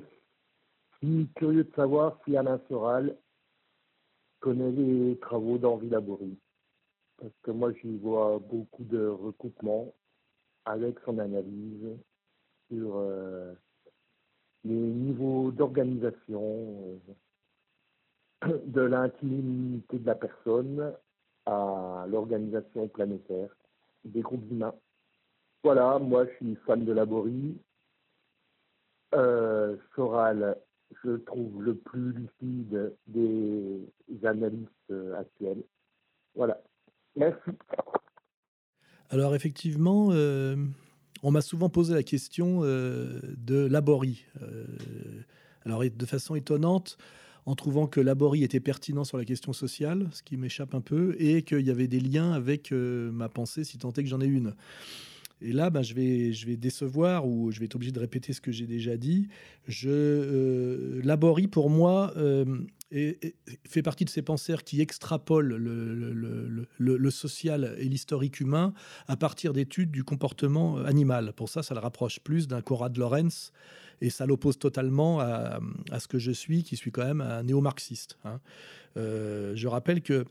suis 0.98 1.28
curieux 1.36 1.64
de 1.64 1.72
savoir 1.74 2.18
si 2.24 2.36
Alain 2.36 2.60
Soral 2.68 3.16
connaît 4.40 4.70
les 4.70 5.18
travaux 5.18 5.58
d'Henri 5.58 5.88
Laborie. 5.88 6.38
Parce 7.18 7.32
que 7.42 7.50
moi, 7.50 7.72
j'y 7.72 7.96
vois 7.98 8.38
beaucoup 8.38 8.84
de 8.84 9.06
recoupements 9.06 9.92
avec 10.66 10.98
son 11.04 11.18
analyse 11.18 11.96
sur 12.68 12.96
euh, 12.96 13.54
les 14.64 14.74
niveaux 14.74 15.50
d'organisation 15.52 17.00
euh, 18.44 18.58
de 18.66 18.80
l'intimité 18.82 19.98
de 19.98 20.06
la 20.06 20.14
personne 20.14 20.92
à 21.46 22.06
l'organisation 22.08 22.88
planétaire 22.88 23.56
des 24.04 24.20
groupes 24.20 24.50
humains. 24.50 24.74
Voilà, 25.62 25.98
moi 25.98 26.26
je 26.26 26.32
suis 26.34 26.54
fan 26.66 26.84
de 26.84 26.92
Laborie. 26.92 27.56
Euh, 29.14 29.76
Soral, 29.94 30.56
je 31.04 31.16
trouve 31.16 31.62
le 31.62 31.76
plus 31.76 32.12
lucide 32.12 32.96
des 33.06 33.88
analystes 34.24 34.92
actuels. 35.16 35.62
Voilà. 36.34 36.60
Alors 39.10 39.34
effectivement, 39.34 40.08
euh, 40.10 40.56
on 41.22 41.30
m'a 41.30 41.40
souvent 41.40 41.68
posé 41.68 41.94
la 41.94 42.02
question 42.02 42.60
euh, 42.62 43.20
de 43.36 43.66
Laborie. 43.66 44.24
Euh, 44.42 44.64
alors, 45.64 45.82
de 45.84 46.06
façon 46.06 46.34
étonnante, 46.34 46.98
en 47.44 47.54
trouvant 47.54 47.86
que 47.86 48.00
Laborie 48.00 48.44
était 48.44 48.60
pertinent 48.60 49.04
sur 49.04 49.18
la 49.18 49.24
question 49.24 49.52
sociale, 49.52 50.08
ce 50.12 50.22
qui 50.22 50.36
m'échappe 50.36 50.74
un 50.74 50.80
peu, 50.80 51.16
et 51.18 51.42
qu'il 51.42 51.60
y 51.60 51.70
avait 51.70 51.88
des 51.88 52.00
liens 52.00 52.32
avec 52.32 52.72
ma 52.72 53.28
pensée, 53.28 53.64
si 53.64 53.78
tant 53.78 53.92
est 53.92 54.02
que 54.02 54.08
j'en 54.08 54.20
ai 54.20 54.26
une. 54.26 54.54
Et 55.40 55.52
là, 55.52 55.70
ben, 55.70 55.82
je, 55.82 55.94
vais, 55.94 56.32
je 56.32 56.46
vais 56.46 56.56
décevoir 56.56 57.26
ou 57.26 57.50
je 57.50 57.58
vais 57.60 57.66
être 57.66 57.74
obligé 57.74 57.92
de 57.92 58.00
répéter 58.00 58.32
ce 58.32 58.40
que 58.40 58.52
j'ai 58.52 58.66
déjà 58.66 58.96
dit. 58.96 59.28
Je, 59.68 61.00
Laborie, 61.02 61.48
pour 61.48 61.68
moi, 61.70 62.12
et, 62.92 63.34
fait 63.68 63.82
partie 63.82 64.04
de 64.04 64.10
ces 64.10 64.22
penseurs 64.22 64.64
qui 64.64 64.80
extrapolent 64.80 65.56
le, 65.56 67.10
social 67.10 67.76
et 67.78 67.84
l'historique 67.84 68.40
humain 68.40 68.72
à 69.08 69.16
partir 69.16 69.52
d'études 69.52 69.90
du 69.90 70.04
comportement 70.04 70.78
animal. 70.78 71.32
Pour 71.34 71.48
ça, 71.48 71.62
ça 71.62 71.74
le 71.74 71.80
rapproche 71.80 72.20
plus 72.20 72.48
d'un 72.48 72.62
Conrad 72.62 72.96
Lorenz 72.96 73.52
et 74.00 74.10
ça 74.10 74.26
l'oppose 74.26 74.58
totalement 74.58 75.20
à, 75.20 75.60
à, 75.90 76.00
ce 76.00 76.08
que 76.08 76.18
je 76.18 76.32
suis, 76.32 76.62
qui 76.62 76.76
suis 76.76 76.92
quand 76.92 77.04
même 77.04 77.20
un 77.20 77.42
néo-marxiste. 77.42 78.18
Hein. 78.24 78.40
Euh, 78.96 79.52
je 79.54 79.68
rappelle 79.68 80.02
que 80.02 80.24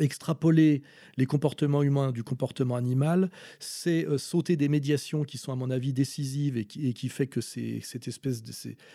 extrapoler 0.00 0.82
les 1.16 1.26
comportements 1.26 1.82
humains 1.82 2.12
du 2.12 2.22
comportement 2.24 2.76
animal, 2.76 3.30
c'est 3.58 4.06
euh, 4.06 4.18
sauter 4.18 4.56
des 4.56 4.68
médiations 4.68 5.24
qui 5.24 5.38
sont 5.38 5.52
à 5.52 5.56
mon 5.56 5.70
avis 5.70 5.92
décisives 5.92 6.56
et 6.56 6.64
qui, 6.64 6.88
et 6.88 7.08
fait 7.08 7.26
que 7.26 7.40
cette 7.40 8.08
espèce 8.08 8.42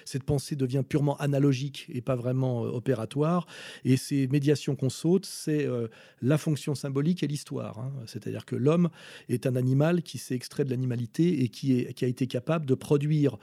cette 0.06 0.24
pensée 0.24 0.56
devient 0.56 0.84
purement 0.88 1.16
analogique 1.18 1.88
et 1.90 2.02
pas 2.02 2.16
vraiment 2.16 2.66
euh, 2.66 2.70
opératoire. 2.70 3.48
Et 3.86 3.98
ces 3.98 4.28
médiations 4.28 4.76
qu'on 4.76 4.90
saute, 4.90 5.26
c'est 5.26 5.66
euh, 5.66 5.88
la 6.22 6.38
fonction 6.38 6.76
symbolique 6.76 7.24
et 7.24 7.28
l'histoire. 7.28 7.80
Hein. 7.80 7.92
C'est-à-dire 8.06 8.46
que 8.46 8.56
l'homme 8.56 8.90
est 9.30 9.46
un 9.46 9.56
animal 9.56 10.02
qui 10.04 10.18
s'est 10.18 10.36
extrait 10.36 10.66
de 10.66 10.70
l'animalité 10.70 11.44
et 11.44 11.50
qui 11.50 11.86
a 12.02 12.08
été 12.08 12.28
capable 12.28 12.66
de 12.66 12.76
produire 12.76 13.38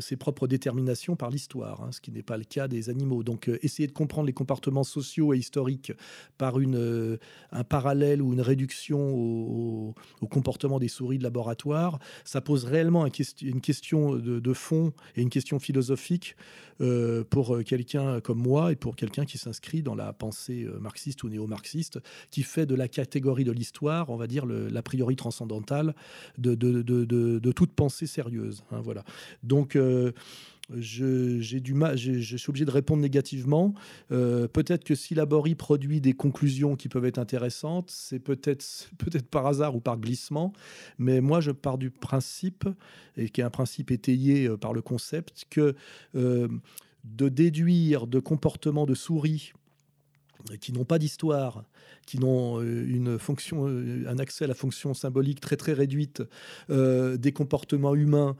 ses 0.00 0.16
propres 0.16 0.46
déterminations 0.46 1.16
par 1.16 1.30
l'histoire, 1.30 1.82
hein, 1.82 1.92
ce 1.92 2.00
qui 2.00 2.10
n'est 2.10 2.22
pas 2.22 2.36
le 2.36 2.44
cas 2.44 2.68
des 2.68 2.90
animaux. 2.90 3.22
Donc 3.22 3.50
essayer 3.62 3.86
de 3.86 3.92
comprendre 3.92 4.26
les 4.26 4.32
comportements 4.32 4.84
sociaux 4.84 5.32
et 5.32 5.38
historiques 5.38 5.92
par 6.36 6.60
une 6.60 6.76
euh, 6.98 7.18
un 7.52 7.64
parallèle 7.64 8.20
ou 8.20 8.32
une 8.32 8.40
réduction 8.40 8.98
au, 8.98 9.94
comportement 10.30 10.78
des 10.78 10.88
souris 10.88 11.18
de 11.18 11.22
laboratoire, 11.22 11.98
ça 12.24 12.40
pose 12.40 12.64
réellement 12.64 13.06
une 13.06 13.60
question 13.60 14.16
de, 14.16 14.52
fond 14.52 14.92
et 15.16 15.22
une 15.22 15.30
question 15.30 15.58
philosophique 15.58 16.36
euh, 16.80 17.24
pour 17.24 17.58
quelqu'un 17.64 18.20
comme 18.20 18.38
moi 18.38 18.72
et 18.72 18.76
pour 18.76 18.94
quelqu'un 18.96 19.24
qui 19.24 19.38
s'inscrit 19.38 19.82
dans 19.82 19.94
la 19.94 20.12
pensée 20.12 20.64
euh, 20.64 20.78
marxiste 20.78 21.22
ou 21.24 21.28
néo-marxiste, 21.28 21.98
qui 22.30 22.42
fait 22.42 22.66
de 22.66 22.74
la 22.74 22.88
catégorie 22.88 23.44
de 23.44 23.52
l'histoire, 23.52 24.10
on 24.10 24.16
va 24.16 24.26
dire, 24.26 24.44
l'a 24.46 24.82
priori 24.82 25.16
transcendantale 25.16 25.94
de, 26.36 27.52
toute 27.52 27.72
pensée 27.72 28.06
sérieuse. 28.06 28.62
Hein, 28.70 28.80
voilà. 28.82 29.04
Donc, 29.42 29.76
j'ai 30.76 31.60
du 31.60 31.74
mal, 31.74 31.96
je 31.96 32.36
suis 32.36 32.50
obligé 32.50 32.64
de 32.64 32.70
répondre 32.70 33.00
négativement. 33.00 33.74
Euh, 34.12 34.48
peut-être 34.48 34.84
que 34.84 34.94
si 34.94 35.14
Laborie 35.14 35.54
produit 35.54 36.00
des 36.00 36.12
conclusions 36.12 36.76
qui 36.76 36.88
peuvent 36.88 37.06
être 37.06 37.18
intéressantes, 37.18 37.90
c'est 37.90 38.18
peut-être 38.18 38.90
peut-être 38.98 39.26
par 39.26 39.46
hasard 39.46 39.76
ou 39.76 39.80
par 39.80 39.98
glissement, 39.98 40.52
mais 40.98 41.20
moi 41.20 41.40
je 41.40 41.52
pars 41.52 41.78
du 41.78 41.90
principe 41.90 42.68
et 43.16 43.30
qui 43.30 43.40
est 43.40 43.44
un 43.44 43.50
principe 43.50 43.90
étayé 43.90 44.46
euh, 44.46 44.56
par 44.56 44.72
le 44.72 44.82
concept 44.82 45.46
que 45.48 45.74
euh, 46.14 46.48
de 47.04 47.28
déduire 47.28 48.06
de 48.06 48.18
comportements 48.18 48.86
de 48.86 48.94
souris 48.94 49.52
qui 50.60 50.72
n'ont 50.72 50.84
pas 50.84 50.98
d'histoire, 50.98 51.64
qui 52.06 52.18
n'ont 52.18 52.60
euh, 52.60 52.86
une 52.88 53.18
fonction, 53.18 53.68
euh, 53.68 54.04
un 54.08 54.18
accès 54.18 54.44
à 54.44 54.48
la 54.48 54.54
fonction 54.54 54.94
symbolique 54.94 55.40
très 55.40 55.56
très 55.56 55.72
réduite 55.74 56.22
euh, 56.70 57.16
des 57.16 57.32
comportements 57.32 57.94
humains, 57.94 58.36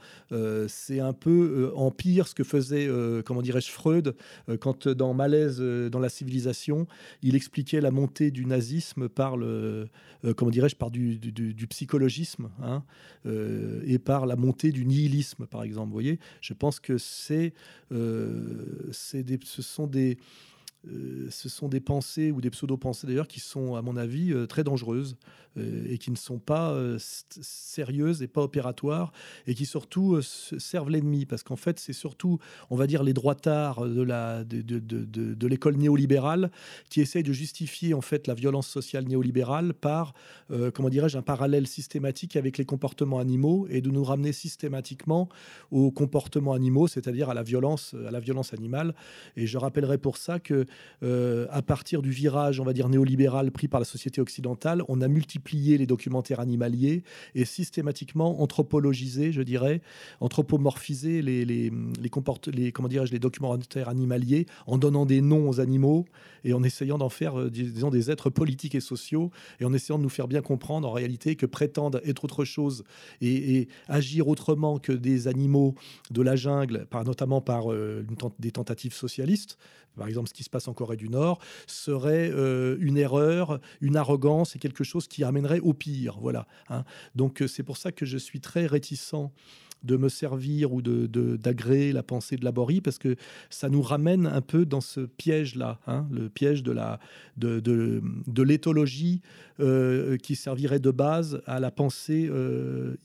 c'est 0.68 1.00
un 1.00 1.12
peu 1.12 1.72
empire 1.74 2.28
ce 2.28 2.34
que 2.34 2.44
faisait, 2.44 2.88
comment 3.24 3.42
dirais-je, 3.42 3.70
Freud 3.70 4.14
quand 4.60 4.88
dans 4.88 5.14
Malaise 5.14 5.60
dans 5.60 5.98
la 5.98 6.08
civilisation, 6.08 6.86
il 7.22 7.34
expliquait 7.34 7.80
la 7.80 7.90
montée 7.90 8.30
du 8.30 8.44
nazisme 8.44 9.08
par 9.08 9.36
le, 9.36 9.88
comment 10.36 10.50
dirais-je, 10.50 10.76
par 10.76 10.90
du, 10.90 11.18
du, 11.18 11.66
psychologisme 11.66 12.50
hein, 12.62 12.84
et 13.24 13.98
par 13.98 14.26
la 14.26 14.36
montée 14.36 14.72
du 14.72 14.84
nihilisme, 14.84 15.46
par 15.46 15.62
exemple. 15.62 15.88
Vous 15.88 15.94
voyez, 15.94 16.18
je 16.40 16.54
pense 16.54 16.80
que 16.80 16.98
c'est, 16.98 17.54
c'est 17.90 19.44
ce 19.44 19.62
sont 19.62 19.86
des 19.86 20.18
euh, 20.86 21.26
ce 21.30 21.48
sont 21.48 21.68
des 21.68 21.80
pensées 21.80 22.30
ou 22.30 22.40
des 22.40 22.50
pseudo-pensées 22.50 23.08
d'ailleurs 23.08 23.26
qui 23.26 23.40
sont, 23.40 23.74
à 23.74 23.82
mon 23.82 23.96
avis, 23.96 24.32
euh, 24.32 24.46
très 24.46 24.62
dangereuses 24.62 25.16
euh, 25.56 25.84
et 25.88 25.98
qui 25.98 26.12
ne 26.12 26.16
sont 26.16 26.38
pas 26.38 26.78
sérieuses 26.98 28.22
et 28.22 28.28
pas 28.28 28.42
opératoires 28.42 29.12
et 29.46 29.54
qui 29.54 29.66
surtout 29.66 30.20
servent 30.22 30.90
l'ennemi 30.90 31.26
parce 31.26 31.42
qu'en 31.42 31.56
fait, 31.56 31.80
c'est 31.80 31.92
surtout, 31.92 32.38
on 32.70 32.76
va 32.76 32.86
dire, 32.86 33.02
les 33.02 33.12
droitards 33.12 33.86
de 33.86 34.02
la 34.02 34.44
de, 34.44 34.62
de, 34.62 34.78
de, 34.78 35.46
l'école 35.46 35.76
néolibérale 35.76 36.50
qui 36.90 37.00
essayent 37.00 37.22
de 37.22 37.32
justifier 37.32 37.94
en 37.94 38.00
fait 38.00 38.26
la 38.26 38.34
violence 38.34 38.68
sociale 38.68 39.06
néolibérale 39.06 39.74
par, 39.74 40.14
comment 40.74 40.90
dirais-je, 40.90 41.18
un 41.18 41.22
parallèle 41.22 41.66
systématique 41.66 42.36
avec 42.36 42.58
les 42.58 42.64
comportements 42.64 43.18
animaux 43.18 43.66
et 43.70 43.80
de 43.80 43.90
nous 43.90 44.04
ramener 44.04 44.32
systématiquement 44.32 45.28
aux 45.70 45.90
comportements 45.90 46.52
animaux, 46.52 46.86
c'est-à-dire 46.86 47.30
à 47.30 47.34
la 47.34 47.42
violence, 47.42 47.94
à 48.06 48.10
la 48.10 48.20
violence 48.20 48.52
animale. 48.52 48.94
Et 49.36 49.46
je 49.46 49.58
rappellerai 49.58 49.98
pour 49.98 50.16
ça 50.16 50.38
que 50.38 50.66
euh, 51.02 51.46
à 51.50 51.62
partir 51.62 52.02
du 52.02 52.10
virage, 52.10 52.60
on 52.60 52.64
va 52.64 52.72
dire 52.72 52.88
néolibéral 52.88 53.50
pris 53.50 53.68
par 53.68 53.80
la 53.80 53.84
société 53.84 54.20
occidentale, 54.20 54.82
on 54.88 55.00
a 55.00 55.08
multiplié 55.08 55.78
les 55.78 55.86
documentaires 55.86 56.40
animaliers 56.40 57.02
et 57.34 57.44
systématiquement 57.44 58.42
anthropologisé, 58.42 59.32
je 59.32 59.42
dirais, 59.42 59.80
anthropomorphisé 60.20 61.22
les, 61.22 61.44
les, 61.44 61.72
les, 62.00 62.10
comment 62.72 62.88
les 62.88 63.18
documentaires 63.18 63.88
animaliers 63.88 64.46
en 64.66 64.78
donnant 64.78 65.06
des 65.06 65.20
noms 65.20 65.48
aux 65.48 65.60
animaux 65.60 66.06
et 66.44 66.52
en 66.52 66.62
essayant 66.62 66.98
d'en 66.98 67.08
faire, 67.08 67.38
euh, 67.38 67.50
disons, 67.50 67.90
des 67.90 68.10
êtres 68.10 68.30
politiques 68.30 68.74
et 68.74 68.80
sociaux 68.80 69.30
et 69.60 69.64
en 69.64 69.72
essayant 69.72 69.98
de 69.98 70.02
nous 70.02 70.08
faire 70.08 70.28
bien 70.28 70.42
comprendre 70.42 70.88
en 70.88 70.92
réalité 70.92 71.36
que 71.36 71.46
prétendent 71.46 72.00
être 72.04 72.24
autre 72.24 72.44
chose 72.44 72.84
et, 73.20 73.68
agir 73.88 74.28
autrement 74.28 74.78
que 74.78 74.92
des 74.92 75.28
animaux 75.28 75.74
de 76.10 76.22
la 76.22 76.36
jungle, 76.36 76.86
par, 76.90 77.04
notamment 77.04 77.40
par 77.40 77.72
euh, 77.72 78.06
des 78.38 78.50
tentatives 78.50 78.94
socialistes, 78.94 79.58
par 79.96 80.08
exemple 80.08 80.28
ce 80.28 80.34
qui 80.34 80.44
se 80.44 80.50
passe 80.50 80.57
en 80.66 80.72
Corée 80.72 80.96
du 80.96 81.08
Nord, 81.08 81.38
serait 81.66 82.30
euh, 82.32 82.76
une 82.80 82.98
erreur, 82.98 83.60
une 83.80 83.96
arrogance 83.96 84.56
et 84.56 84.58
quelque 84.58 84.82
chose 84.82 85.06
qui 85.06 85.22
amènerait 85.22 85.60
au 85.60 85.74
pire. 85.74 86.18
Voilà. 86.20 86.46
Hein. 86.68 86.84
Donc 87.14 87.42
euh, 87.42 87.46
c'est 87.46 87.62
pour 87.62 87.76
ça 87.76 87.92
que 87.92 88.06
je 88.06 88.18
suis 88.18 88.40
très 88.40 88.66
réticent 88.66 89.14
de 89.84 89.96
me 89.96 90.08
servir 90.08 90.72
ou 90.72 90.82
de, 90.82 91.06
d'agréer 91.36 91.92
la 91.92 92.02
pensée 92.02 92.36
de 92.36 92.44
Laborie 92.44 92.80
parce 92.80 92.98
que 92.98 93.16
ça 93.50 93.68
nous 93.68 93.82
ramène 93.82 94.26
un 94.26 94.40
peu 94.40 94.64
dans 94.64 94.80
ce 94.80 95.00
piège-là, 95.00 95.80
hein, 95.86 96.06
le 96.10 96.28
piège 96.28 96.62
de, 96.62 96.74
de, 97.36 97.60
de, 97.60 98.42
l'éthologie 98.42 99.20
euh, 99.60 100.16
qui 100.16 100.36
servirait 100.36 100.80
de 100.80 100.90
base 100.90 101.42
à 101.46 101.60
la 101.60 101.70
pensée 101.70 102.28
euh, 102.30 102.96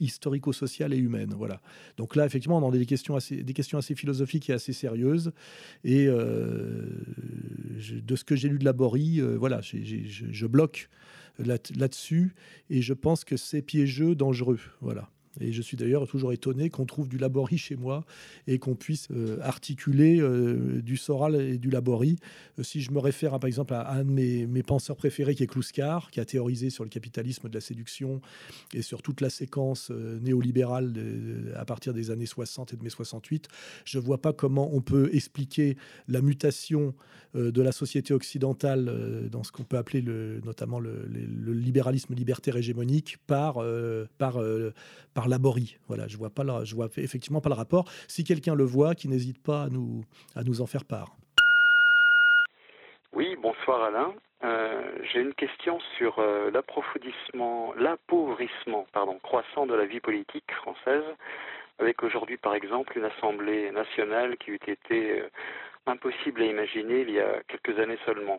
historico-sociale 0.00 0.92
et 0.92 0.98
humaine. 0.98 1.34
Voilà. 1.36 1.60
Donc 1.96 2.16
là, 2.16 2.26
effectivement, 2.26 2.58
on 2.58 2.72
a 2.72 2.76
des 2.76 2.86
questions 2.86 3.16
assez, 3.16 3.42
des 3.42 3.52
questions 3.52 3.78
assez 3.78 3.94
philosophiques 3.94 4.50
et 4.50 4.52
assez 4.52 4.72
sérieuses. 4.72 5.32
Et 5.84 6.06
euh, 6.06 6.86
de 7.90 8.16
ce 8.16 8.24
que 8.24 8.36
j'ai 8.36 8.48
lu 8.48 8.58
de 8.58 8.64
Laborie, 8.64 9.20
voilà, 9.20 9.60
je 9.60 10.46
bloque 10.46 10.88
là-dessus 11.38 12.34
et 12.70 12.82
je 12.82 12.94
pense 12.94 13.24
que 13.24 13.36
c'est 13.36 13.62
piégeux, 13.62 14.14
dangereux. 14.14 14.60
Voilà. 14.80 15.10
Et 15.40 15.52
je 15.52 15.62
suis 15.62 15.76
d'ailleurs 15.76 16.06
toujours 16.06 16.32
étonné 16.32 16.70
qu'on 16.70 16.86
trouve 16.86 17.08
du 17.08 17.18
labori 17.18 17.58
chez 17.58 17.76
moi 17.76 18.04
et 18.46 18.58
qu'on 18.58 18.74
puisse 18.74 19.08
euh, 19.10 19.38
articuler 19.42 20.20
euh, 20.20 20.80
du 20.82 20.96
Soral 20.96 21.40
et 21.40 21.58
du 21.58 21.70
labori. 21.70 22.16
Euh, 22.58 22.62
si 22.62 22.80
je 22.80 22.90
me 22.90 22.98
réfère 22.98 23.38
par 23.38 23.46
exemple 23.46 23.74
à, 23.74 23.92
un 23.92 24.04
de 24.04 24.10
mes, 24.10 24.62
penseurs 24.62 24.96
préférés 24.96 25.34
qui 25.34 25.42
est 25.42 25.46
Kluskar, 25.46 26.10
qui 26.10 26.20
a 26.20 26.24
théorisé 26.24 26.70
sur 26.70 26.84
le 26.84 26.90
capitalisme 26.90 27.48
de 27.48 27.54
la 27.54 27.60
séduction 27.60 28.20
et 28.74 28.82
sur 28.82 29.02
toute 29.02 29.20
la 29.20 29.30
séquence 29.30 29.90
néolibérale 29.90 30.92
à 31.56 31.64
partir 31.64 31.94
des 31.94 32.10
années 32.10 32.26
60 32.26 32.72
et 32.72 32.76
de 32.76 32.82
mai 32.82 32.90
68, 32.90 33.48
je 33.84 33.98
ne 33.98 34.04
vois 34.04 34.20
pas 34.20 34.32
comment 34.32 34.74
on 34.74 34.80
peut 34.80 35.10
expliquer 35.12 35.76
la 36.08 36.20
mutation 36.20 36.94
de 37.34 37.62
la 37.62 37.70
société 37.70 38.14
occidentale 38.14 39.28
dans 39.30 39.44
ce 39.44 39.52
qu'on 39.52 39.62
peut 39.62 39.76
appeler 39.76 40.00
le, 40.00 40.40
notamment 40.44 40.80
le, 40.80 41.06
le, 41.06 41.52
libéralisme 41.52 42.14
libertaire 42.14 42.56
hégémonique 42.56 43.18
par, 43.26 43.62
par, 44.18 44.40
par 45.14 45.25
Laborie. 45.28 45.78
Voilà, 45.88 46.06
je 46.08 46.16
vois 46.16 46.30
pas, 46.30 46.64
je 46.64 46.74
vois 46.74 46.88
effectivement 46.96 47.40
pas 47.40 47.48
le 47.48 47.54
rapport. 47.54 47.84
Si 48.08 48.24
quelqu'un 48.24 48.54
le 48.54 48.64
voit, 48.64 48.94
qui 48.94 49.08
n'hésite 49.08 49.42
pas 49.42 49.64
à 49.64 49.68
nous, 49.68 50.04
à 50.34 50.42
nous 50.42 50.60
en 50.60 50.66
faire 50.66 50.84
part. 50.84 51.16
Oui, 53.12 53.36
bonsoir 53.40 53.82
Alain. 53.82 54.14
Euh, 54.44 54.82
j'ai 55.10 55.20
une 55.20 55.34
question 55.34 55.80
sur 55.96 56.18
euh, 56.18 56.50
l'appauvrissement 56.50 57.74
pardon, 58.92 59.18
croissant 59.22 59.66
de 59.66 59.74
la 59.74 59.86
vie 59.86 60.00
politique 60.00 60.52
française, 60.52 61.04
avec 61.78 62.02
aujourd'hui 62.02 62.36
par 62.36 62.54
exemple 62.54 62.98
une 62.98 63.06
Assemblée 63.06 63.70
nationale 63.70 64.36
qui 64.36 64.50
eût 64.50 64.60
été 64.66 65.20
euh, 65.20 65.30
impossible 65.86 66.42
à 66.42 66.46
imaginer 66.46 67.00
il 67.00 67.10
y 67.10 67.20
a 67.20 67.42
quelques 67.48 67.78
années 67.78 67.98
seulement. 68.04 68.38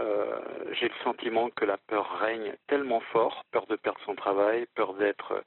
Euh, 0.00 0.40
j'ai 0.72 0.88
le 0.88 0.94
sentiment 1.04 1.50
que 1.50 1.64
la 1.64 1.76
peur 1.76 2.18
règne 2.18 2.54
tellement 2.66 3.00
fort, 3.00 3.44
peur 3.52 3.66
de 3.66 3.76
perdre 3.76 4.00
son 4.04 4.14
travail, 4.16 4.66
peur 4.74 4.94
d'être 4.94 5.42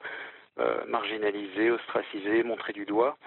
euh, 0.58 0.84
marginalisé, 0.86 1.70
ostracisé, 1.70 2.42
montré 2.42 2.72
du 2.72 2.86
doigt, 2.86 3.18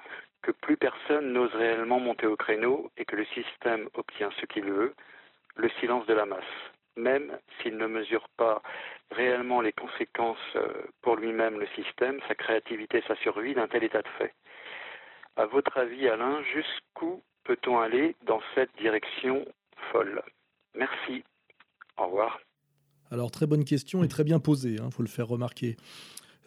que 0.41 0.51
plus 0.51 0.78
personne 0.78 1.32
n'ose 1.32 1.53
réellement 1.53 1.99
monter 1.99 2.26
au 2.26 2.36
créneau 2.36 2.91
et 2.97 3.05
que 3.05 3.15
le 3.15 3.26
système 3.26 3.88
obtient 3.93 4.32
ce 4.39 4.45
qu'il 4.47 4.65
veut, 4.65 4.95
le 5.55 5.69
silence 5.80 6.05
de 6.07 6.13
la 6.13 6.26
masse, 6.26 6.43
même 6.95 7.38
s'il 7.59 7.78
ne 7.78 7.88
mesure 7.88 8.28
pas 8.38 8.61
réellement 9.11 9.61
les 9.61 9.74
conséquences 9.74 10.38
euh, 10.55 10.67
pour 11.01 11.17
lui-même, 11.17 11.59
le 11.59 11.67
système, 11.76 12.19
sa 12.28 12.36
créativité, 12.36 13.03
sa 13.07 13.15
survie 13.17 13.53
d'un 13.53 13.67
tel 13.67 13.84
état 13.84 14.01
de 14.01 14.07
fait. 14.17 14.34
À 15.36 15.45
votre 15.45 15.78
avis, 15.78 16.07
Alain, 16.07 16.41
jusqu'où 16.43 17.22
peut-on 17.43 17.80
aller 17.80 18.15
dans 18.24 18.41
cette 18.55 18.76
direction 18.78 19.45
folle? 19.91 20.22
Merci. 20.76 21.24
Au 21.97 22.05
revoir. 22.05 22.39
Alors, 23.11 23.30
très 23.30 23.45
bonne 23.45 23.65
question 23.65 24.03
et 24.03 24.07
très 24.07 24.24
bien 24.24 24.39
posée, 24.39 24.76
il 24.76 24.82
hein, 24.82 24.89
faut 24.91 25.03
le 25.03 25.09
faire 25.09 25.28
remarquer. 25.28 25.76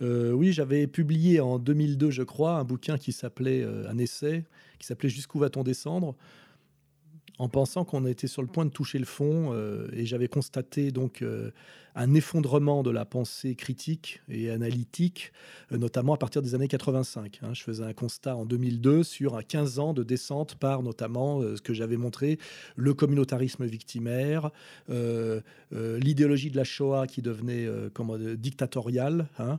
Euh, 0.03 0.33
oui, 0.33 0.53
j'avais 0.53 0.87
publié 0.87 1.41
en 1.41 1.59
2002, 1.59 2.11
je 2.11 2.23
crois, 2.23 2.53
un 2.53 2.65
bouquin 2.65 2.99
qui 2.99 3.13
s'appelait, 3.13 3.63
euh, 3.63 3.89
un 3.89 3.99
essai, 3.99 4.45
qui 4.79 4.87
s'appelait 4.87 5.09
Jusqu'où 5.09 5.39
va-t-on 5.39 5.63
descendre? 5.63 6.17
En 7.39 7.49
pensant 7.49 7.85
qu'on 7.85 8.07
était 8.07 8.27
sur 8.27 8.43
le 8.43 8.49
point 8.49 8.65
de 8.65 8.71
toucher 8.71 8.99
le 8.99 9.05
fond, 9.05 9.53
euh, 9.53 9.89
et 9.93 10.07
j'avais 10.07 10.29
constaté 10.29 10.91
donc 10.91 11.23
un 11.95 12.15
effondrement 12.15 12.83
de 12.83 12.91
la 12.91 13.05
pensée 13.05 13.55
critique 13.55 14.21
et 14.29 14.51
analytique, 14.51 15.33
euh, 15.73 15.79
notamment 15.79 16.15
à 16.15 16.17
partir 16.17 16.43
des 16.43 16.55
années 16.55 16.69
85. 16.69 17.41
Hein. 17.43 17.55
Je 17.55 17.63
faisais 17.63 17.85
un 17.85 17.93
constat 17.93 18.37
en 18.37 18.45
2002 18.45 19.05
sur 19.05 19.37
un 19.37 19.43
15 19.43 19.79
ans 19.79 19.93
de 19.95 20.03
descente 20.03 20.57
par 20.57 20.83
notamment 20.83 21.41
euh, 21.41 21.57
ce 21.57 21.63
que 21.63 21.73
j'avais 21.73 21.97
montré, 21.97 22.39
le 22.77 22.95
communautarisme 22.95 23.65
victimaire, 23.65 24.51
euh, 24.91 25.41
l'idéologie 25.73 26.51
de 26.51 26.57
la 26.57 26.65
Shoah 26.65 27.07
qui 27.07 27.23
devenait 27.23 27.67
comment, 27.93 28.17
dictatoriale, 28.17 29.27
hein. 29.39 29.59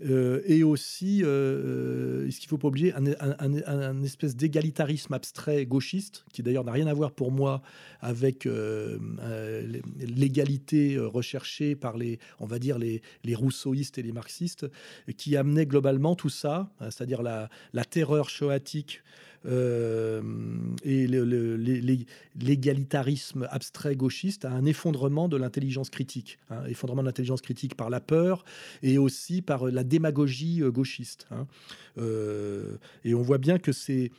et 0.00 0.62
aussi, 0.62 1.20
ce 1.20 2.38
qu'il 2.38 2.48
faut 2.48 2.58
pas 2.58 2.68
oublier, 2.68 2.92
un, 2.94 3.04
un 3.66 4.02
espèce 4.02 4.36
d'égalitarisme 4.36 5.12
abstrait 5.14 5.66
gauchiste, 5.66 6.24
qui 6.32 6.44
d'ailleurs 6.44 6.62
n'a 6.62 6.72
rien 6.72 6.86
à 6.86 6.94
voir 6.94 7.07
pour 7.12 7.32
moi 7.32 7.62
avec 8.00 8.48
l'égalité 9.98 10.98
recherchée 10.98 11.74
par 11.74 11.96
les, 11.96 12.18
on 12.40 12.46
va 12.46 12.58
dire, 12.58 12.78
les, 12.78 13.02
les 13.24 13.34
rousseauistes 13.34 13.98
et 13.98 14.02
les 14.02 14.12
marxistes, 14.12 14.66
qui 15.16 15.36
amenaient 15.36 15.66
globalement 15.66 16.14
tout 16.14 16.28
ça, 16.28 16.70
hein, 16.80 16.90
c'est-à-dire 16.90 17.22
la, 17.22 17.48
la 17.72 17.84
terreur 17.84 18.30
choatique 18.30 19.02
euh, 19.46 20.20
et 20.82 21.06
l'égalitarisme 22.36 23.46
abstrait 23.50 23.94
gauchiste 23.94 24.44
à 24.44 24.50
un 24.50 24.64
effondrement 24.64 25.28
de 25.28 25.36
l'intelligence 25.36 25.90
critique, 25.90 26.38
hein, 26.50 26.64
effondrement 26.68 27.02
de 27.02 27.06
l'intelligence 27.06 27.40
critique 27.40 27.76
par 27.76 27.88
la 27.88 28.00
peur 28.00 28.44
et 28.82 28.98
aussi 28.98 29.40
par 29.40 29.66
la 29.66 29.84
démagogie 29.84 30.62
euh, 30.62 30.70
gauchiste. 30.70 31.28
Hein. 31.30 31.46
Euh, 31.98 32.78
et 33.04 33.14
on 33.14 33.22
voit 33.22 33.38
bien 33.38 33.58
que 33.58 33.70
c'est 33.70 34.10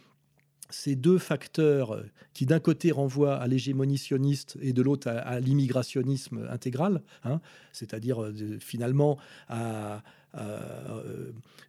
ces 0.69 0.95
deux 0.95 1.17
facteurs 1.17 2.03
qui 2.33 2.45
d'un 2.45 2.59
côté 2.59 2.91
renvoient 2.91 3.35
à 3.35 3.47
l'hégémonie 3.47 3.97
sioniste 3.97 4.57
et 4.61 4.73
de 4.73 4.81
l'autre 4.81 5.07
à, 5.09 5.39
l'immigrationnisme 5.39 6.47
intégral, 6.49 7.01
hein, 7.23 7.41
c'est-à-dire 7.73 8.31
finalement 8.59 9.17
à, 9.47 10.03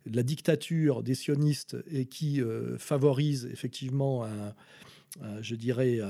la 0.05 0.23
dictature 0.23 1.03
des 1.03 1.15
sionistes 1.15 1.79
et 1.91 2.05
qui 2.05 2.43
favorise 2.79 3.49
effectivement 3.51 4.25
un, 4.25 4.29
euh, 4.29 4.51
je 5.41 5.55
dirais, 5.55 5.99
euh, 6.01 6.07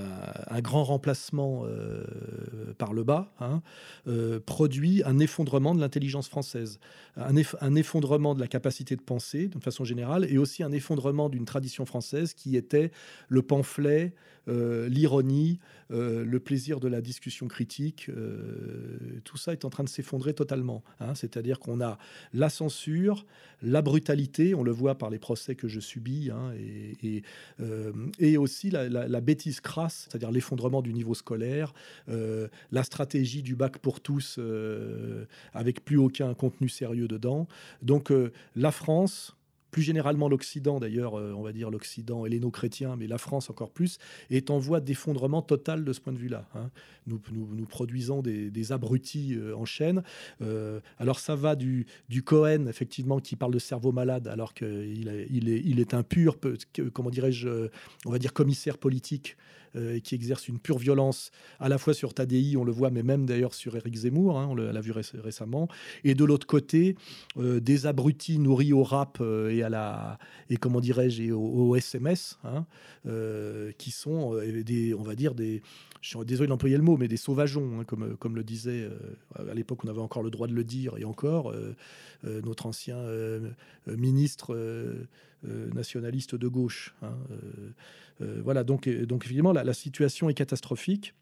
un 0.48 0.60
grand 0.60 0.84
remplacement 0.84 1.62
euh, 1.64 2.04
par 2.78 2.92
le 2.92 3.02
bas, 3.02 3.32
hein, 3.40 3.62
produit 4.46 5.02
un 5.04 5.18
effondrement 5.18 5.74
de 5.74 5.80
l'intelligence 5.80 6.28
française, 6.28 6.78
un, 7.16 7.34
un, 7.60 7.74
effondrement 7.76 8.34
de 8.34 8.40
la 8.40 8.46
capacité 8.46 8.96
de 8.96 9.00
penser, 9.00 9.48
de 9.48 9.58
façon 9.58 9.84
générale, 9.84 10.26
et 10.30 10.38
aussi 10.38 10.62
un 10.62 10.72
effondrement 10.72 11.28
d'une 11.28 11.44
tradition 11.44 11.86
française 11.86 12.34
qui 12.34 12.56
était 12.56 12.90
le 13.28 13.42
pamphlet, 13.42 14.14
l'ironie, 14.46 15.58
le 15.90 16.38
plaisir 16.38 16.80
de 16.80 16.88
la 16.88 17.00
discussion 17.00 17.48
critique. 17.48 18.10
tout 19.24 19.36
ça 19.36 19.52
est 19.52 19.64
en 19.64 19.70
train 19.70 19.84
de 19.84 19.88
s'effondrer 19.88 20.34
totalement. 20.34 20.82
Hein. 21.00 21.14
C'est-à-dire 21.14 21.58
qu'on 21.58 21.80
a 21.80 21.98
la 22.32 22.48
censure, 22.48 23.26
la 23.62 23.82
brutalité, 23.82 24.54
on 24.54 24.62
le 24.62 24.72
voit 24.72 24.96
par 24.96 25.10
les 25.10 25.18
procès 25.18 25.54
que 25.54 25.68
je 25.68 25.80
subis, 25.80 26.30
hein, 26.30 26.52
et, 27.00 28.36
aussi 28.36 28.70
la, 28.70 28.88
la, 28.88 29.20
bêtise 29.20 29.60
crasse, 29.60 30.06
c'est-à-dire 30.08 30.30
l'effondrement 30.30 30.82
du 30.82 30.92
niveau 30.92 31.14
scolaire, 31.14 31.74
euh, 32.08 32.48
la 32.70 32.82
stratégie 32.82 33.42
du 33.42 33.54
bac 33.54 33.78
pour 33.78 34.00
tous 34.00 34.36
euh, 34.38 35.24
avec 35.52 35.84
plus 35.84 35.98
aucun 35.98 36.34
contenu 36.34 36.68
sérieux 36.68 37.08
dedans. 37.08 37.46
Donc 37.82 38.10
euh, 38.10 38.32
la 38.56 38.72
France, 38.72 39.36
plus 39.70 39.82
généralement 39.82 40.28
l'Occident 40.28 40.80
d'ailleurs, 40.80 41.14
on 41.14 41.42
va 41.42 41.52
dire 41.52 41.70
l'Occident 41.70 42.26
helléno-chrétien, 42.26 42.96
mais 42.96 43.06
la 43.06 43.18
France 43.18 43.50
encore 43.50 43.70
plus, 43.70 43.98
est 44.30 44.50
en 44.50 44.58
voie 44.58 44.80
d'effondrement 44.80 45.42
total 45.42 45.84
de 45.84 45.92
ce 45.92 46.00
point 46.00 46.12
de 46.12 46.18
vue-là. 46.18 46.48
Hein. 46.54 46.70
Nous, 47.06 47.18
produisons 47.68 48.22
des, 48.22 48.72
abrutis 48.72 49.36
en 49.56 49.64
chaîne. 49.64 50.02
alors 50.98 51.18
ça 51.18 51.34
va 51.34 51.56
du, 51.56 51.86
Cohen, 52.24 52.66
effectivement, 52.66 53.20
qui 53.20 53.36
parle 53.36 53.52
de 53.52 53.58
cerveau 53.58 53.92
malade, 53.92 54.28
alors 54.28 54.54
qu'il 54.54 55.26
il 55.30 55.48
est, 55.48 55.62
il 55.64 55.86
comment 56.92 57.10
dirais-je, 57.10 57.68
on 58.06 58.10
va 58.10 58.18
dire 58.18 58.32
commissaire 58.32 58.78
politique 58.78 59.36
euh, 59.76 60.00
qui 60.00 60.16
exerce 60.16 60.48
une 60.48 60.58
pure 60.58 60.78
violence 60.78 61.30
à 61.60 61.68
la 61.68 61.78
fois 61.78 61.94
sur 61.94 62.12
Tadi, 62.12 62.56
on 62.56 62.64
le 62.64 62.72
voit, 62.72 62.90
mais 62.90 63.04
même 63.04 63.24
d'ailleurs 63.24 63.54
sur 63.54 63.76
Éric 63.76 63.94
Zemmour, 63.94 64.36
hein, 64.36 64.48
on 64.50 64.56
l'a 64.56 64.80
vu 64.80 64.92
récemment, 65.14 65.68
et 66.02 66.16
de 66.16 66.24
l'autre 66.24 66.48
côté, 66.48 66.96
euh, 67.36 67.60
des 67.60 67.86
abrutis 67.86 68.40
nourris 68.40 68.72
au 68.72 68.82
rap 68.82 69.18
euh, 69.20 69.50
et 69.50 69.62
à 69.62 69.68
la 69.68 70.18
et 70.48 70.56
comment 70.56 70.80
dirais-je 70.80 71.30
au, 71.30 71.76
SMS, 71.76 72.40
hein, 72.42 72.66
qui 73.78 73.92
sont 73.92 74.34
des, 74.64 74.92
on 74.94 75.02
va 75.02 75.14
dire 75.14 75.34
des 75.34 75.62
je 76.00 76.08
suis 76.08 76.24
désolé 76.24 76.48
d'employer 76.48 76.76
le 76.76 76.82
mot, 76.82 76.96
mais 76.96 77.06
des 77.06 77.18
sauvageons, 77.18 77.78
hein, 77.78 77.84
comme, 77.84 78.16
comme 78.16 78.34
le 78.34 78.42
disait 78.42 78.88
à 79.36 79.54
l'époque, 79.54 79.84
on 79.84 79.88
avait 79.88 80.00
encore 80.00 80.22
le 80.22 80.30
droit 80.30 80.48
de 80.48 80.54
le 80.54 80.64
dire, 80.64 80.96
et 80.96 81.04
encore, 81.04 81.54
notre 82.24 82.66
ancien 82.66 82.98
ministre 83.86 84.56
nationaliste 85.42 86.34
de 86.34 86.48
gauche. 86.48 86.94
Hein, 87.02 87.16
euh, 88.22 88.40
voilà, 88.42 88.64
donc, 88.64 88.86
euh, 88.86 89.06
donc 89.06 89.24
évidemment, 89.26 89.52
la, 89.52 89.72
situation 89.72 90.28
est 90.28 90.34
catastrophique. 90.34 91.14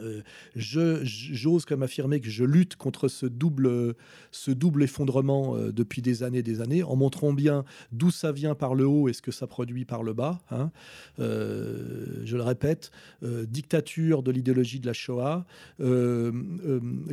Euh, 0.00 0.22
j'ose 0.56 1.64
comme 1.64 1.82
affirmer 1.82 2.20
que 2.20 2.28
je 2.28 2.44
lutte 2.44 2.76
contre 2.76 3.08
ce 3.08 3.26
double, 3.26 3.94
ce 4.32 4.50
double 4.50 4.82
effondrement 4.82 5.56
euh, 5.56 5.72
depuis 5.72 6.02
des 6.02 6.22
années 6.22 6.42
des 6.42 6.60
années, 6.60 6.82
en 6.82 6.96
montrant 6.96 7.32
bien 7.32 7.64
d'où 7.92 8.10
ça 8.10 8.32
vient 8.32 8.54
par 8.54 8.74
le 8.74 8.86
haut 8.86 9.08
et 9.08 9.12
ce 9.12 9.22
que 9.22 9.30
ça 9.30 9.46
produit 9.46 9.84
par 9.84 10.02
le 10.02 10.12
bas. 10.12 10.40
Hein. 10.50 10.70
Euh, 11.20 12.22
je 12.24 12.36
le 12.36 12.42
répète, 12.42 12.90
dictature 13.22 14.22
de 14.22 14.30
l'idéologie 14.30 14.80
de 14.80 14.86
la 14.86 14.92
Shoah, 14.92 15.46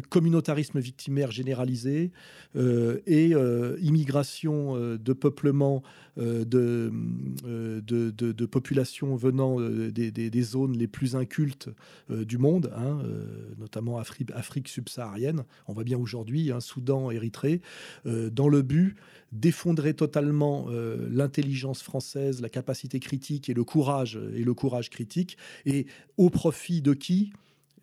communautarisme 0.10 0.80
victimaire 0.80 1.32
généralisé 1.32 2.12
et 2.56 3.34
immigration 3.82 4.98
de 4.98 5.14
peuplement 5.14 5.84
de, 6.18 6.92
de, 7.44 8.12
de, 8.12 8.46
populations 8.46 9.16
venant 9.16 9.60
des, 9.60 10.12
des, 10.12 10.42
zones 10.42 10.78
les 10.78 10.88
plus 10.88 11.16
incultes 11.16 11.70
du 12.10 12.38
monde 12.38 12.52
Hein, 12.76 13.02
euh, 13.06 13.54
notamment 13.58 13.98
Afrique, 13.98 14.68
subsaharienne. 14.68 15.44
On 15.68 15.74
voit 15.74 15.84
bien 15.84 15.98
aujourd'hui, 15.98 16.52
hein, 16.52 16.60
Soudan, 16.60 17.12
Érythrée, 17.12 17.62
euh, 18.06 18.30
dans 18.30 18.50
le 18.50 18.62
but 18.62 18.96
d'effondrer 19.32 19.94
totalement 19.94 20.66
euh, 20.70 21.08
l'intelligence 21.10 21.82
française, 21.82 22.42
la 22.42 22.50
capacité 22.50 23.00
critique 23.00 23.50
et 23.50 23.54
le 23.54 23.64
courage 23.64 24.20
et 24.36 24.44
le 24.44 24.54
courage 24.54 24.90
critique, 24.90 25.38
et 25.66 25.86
au 26.18 26.30
profit 26.30 26.82
de 26.82 26.94
qui? 26.94 27.32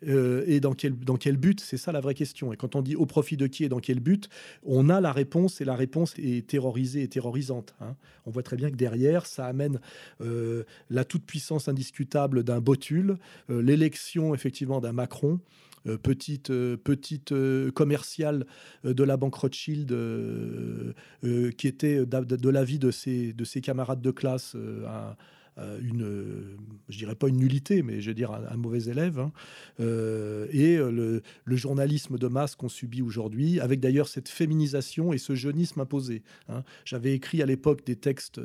Euh, 0.07 0.43
et 0.47 0.59
dans 0.59 0.73
quel, 0.73 0.97
dans 0.97 1.17
quel 1.17 1.37
but? 1.37 1.59
C'est 1.59 1.77
ça 1.77 1.91
la 1.91 1.99
vraie 1.99 2.13
question. 2.13 2.53
Et 2.53 2.57
quand 2.57 2.75
on 2.75 2.81
dit 2.81 2.95
au 2.95 3.05
profit 3.05 3.37
de 3.37 3.47
qui 3.47 3.63
et 3.63 3.69
dans 3.69 3.79
quel 3.79 3.99
but, 3.99 4.29
on 4.63 4.89
a 4.89 5.01
la 5.01 5.11
réponse 5.11 5.61
et 5.61 5.65
la 5.65 5.75
réponse 5.75 6.13
est 6.17 6.47
terrorisée 6.47 7.03
et 7.03 7.07
terrorisante. 7.07 7.75
Hein. 7.81 7.95
On 8.25 8.31
voit 8.31 8.43
très 8.43 8.57
bien 8.57 8.69
que 8.69 8.75
derrière, 8.75 9.25
ça 9.25 9.45
amène 9.45 9.79
euh, 10.21 10.63
la 10.89 11.03
toute-puissance 11.03 11.67
indiscutable 11.67 12.43
d'un 12.43 12.59
Botul, 12.59 13.17
euh, 13.49 13.61
l'élection 13.61 14.33
effectivement 14.33 14.81
d'un 14.81 14.93
Macron. 14.93 15.39
petite 16.03 16.51
petite 16.83 17.33
commerciale 17.73 18.45
de 18.83 19.03
la 19.03 19.15
banque 19.15 19.35
Rothschild 19.35 19.95
qui 21.57 21.67
était 21.67 22.05
de, 22.05 22.49
l'avis 22.49 22.79
de 22.79 22.91
ses, 22.91 23.31
de 23.31 23.45
ses 23.45 23.61
camarades 23.61 24.01
de 24.01 24.11
classe 24.11 24.57
une, 25.81 26.57
je 26.89 26.97
dirais 26.97 27.15
pas 27.15 27.27
une 27.27 27.37
nullité, 27.37 27.83
mais 27.83 28.01
je 28.01 28.09
veux 28.09 28.15
dire 28.15 28.31
un, 28.31 28.57
mauvais 28.57 28.83
élève. 28.83 29.19
Hein. 29.19 29.31
Euh, 29.79 30.47
et 30.51 30.77
euh, 30.77 31.21
le, 31.45 31.55
journalisme 31.55 32.17
de 32.17 32.27
masse 32.27 32.55
qu'on 32.55 32.69
subit 32.69 33.01
aujourd'hui, 33.01 33.59
avec 33.59 33.79
d'ailleurs 33.79 34.07
cette 34.07 34.29
féminisation 34.29 35.13
et 35.13 35.17
ce 35.17 35.35
jeunisme 35.35 35.81
imposé. 35.81 36.23
Hein. 36.47 36.63
J'avais 36.85 37.13
écrit 37.13 37.41
à 37.41 37.45
l'époque 37.45 37.85
des 37.85 37.95
textes 37.95 38.39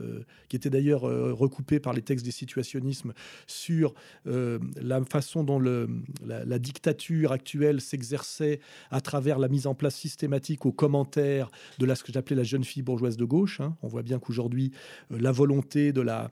qui 0.49 0.57
étaient 0.57 0.71
d'ailleurs 0.71 1.03
recoupés 1.03 1.79
par 1.79 1.93
les 1.93 2.03
textes 2.03 2.25
des 2.25 2.33
situationnismes 2.33 3.13
sur 3.47 3.95
la 4.25 5.05
façon 5.05 5.45
dont 5.45 5.61
la, 5.61 6.59
dictature 6.59 7.33
actuelle 7.33 7.81
s'exerçait 7.81 8.61
à 8.91 9.01
travers 9.01 9.39
la 9.39 9.49
mise 9.49 9.67
en 9.67 9.75
place 9.75 9.95
systématique 9.95 10.67
aux 10.67 10.73
commentaires 10.73 11.51
de 11.79 11.95
ce 11.95 12.03
que 12.03 12.13
j'appelais 12.13 12.37
la 12.37 12.43
jeune 12.43 12.65
fille 12.65 12.83
bourgeoise 12.83 13.17
de 13.17 13.25
gauche. 13.25 13.61
Hein. 13.61 13.77
On 13.83 13.89
voit 13.89 14.03
bien 14.03 14.19
qu'aujourd'hui, 14.19 14.73
la 15.11 15.31
volonté 15.31 15.93
de 15.93 16.01
la 16.01 16.31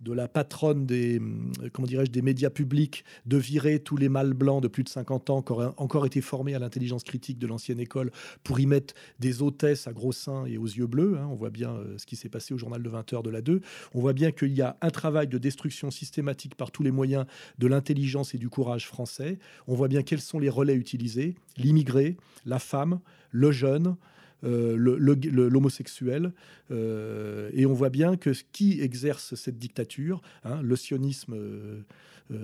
de 0.00 0.12
la 0.12 0.28
patronne 0.28 0.86
des, 0.86 1.18
euh, 1.18 1.68
comment 1.72 1.86
dirais-je, 1.86 2.10
des 2.10 2.22
médias 2.22 2.50
publics 2.50 3.04
de 3.26 3.36
virer 3.36 3.80
tous 3.80 3.96
les 3.96 4.08
mâles 4.08 4.32
blancs 4.32 4.62
de 4.62 4.68
plus 4.68 4.82
de 4.82 4.88
50 4.88 5.30
ans 5.30 5.42
qui 5.42 5.52
auraient 5.52 5.72
encore 5.76 6.06
été 6.06 6.20
formés 6.20 6.54
à 6.54 6.58
l'intelligence 6.58 7.04
critique 7.04 7.38
de 7.38 7.46
l'ancienne 7.46 7.80
école 7.80 8.10
pour 8.42 8.60
y 8.60 8.66
mettre 8.66 8.94
des 9.18 9.42
hôtesses 9.42 9.86
à 9.86 9.92
gros 9.92 10.12
seins 10.12 10.46
et 10.46 10.58
aux 10.58 10.66
yeux 10.66 10.86
bleus. 10.86 11.18
Hein. 11.18 11.28
On 11.30 11.34
voit 11.34 11.50
bien 11.50 11.72
euh, 11.72 11.98
ce 11.98 12.06
qui 12.06 12.16
s'est 12.16 12.28
passé 12.28 12.54
au 12.54 12.58
journal 12.58 12.82
de 12.82 12.88
20 12.88 13.12
heures 13.12 13.22
de 13.22 13.30
la 13.30 13.42
2. 13.42 13.60
On 13.94 14.00
voit 14.00 14.12
bien 14.12 14.32
qu'il 14.32 14.52
y 14.52 14.62
a 14.62 14.76
un 14.80 14.90
travail 14.90 15.28
de 15.28 15.38
destruction 15.38 15.90
systématique 15.90 16.54
par 16.54 16.70
tous 16.70 16.82
les 16.82 16.90
moyens 16.90 17.26
de 17.58 17.66
l'intelligence 17.66 18.34
et 18.34 18.38
du 18.38 18.48
courage 18.48 18.86
français. 18.86 19.38
On 19.66 19.74
voit 19.74 19.88
bien 19.88 20.02
quels 20.02 20.20
sont 20.20 20.38
les 20.38 20.50
relais 20.50 20.74
utilisés. 20.74 21.34
L'immigré, 21.56 22.16
la 22.46 22.58
femme, 22.58 23.00
le 23.30 23.52
jeune, 23.52 23.96
l'homosexuel. 24.42 26.32
Euh, 26.70 27.50
et 27.52 27.66
on 27.66 27.72
voit 27.72 27.90
bien 27.90 28.16
que 28.16 28.30
qui 28.52 28.80
exerce 28.80 29.34
cette 29.34 29.58
dictature, 29.58 30.20
hein, 30.44 30.60
le 30.62 30.76
sionisme 30.76 31.34
euh, 31.34 31.36
euh, 31.36 31.80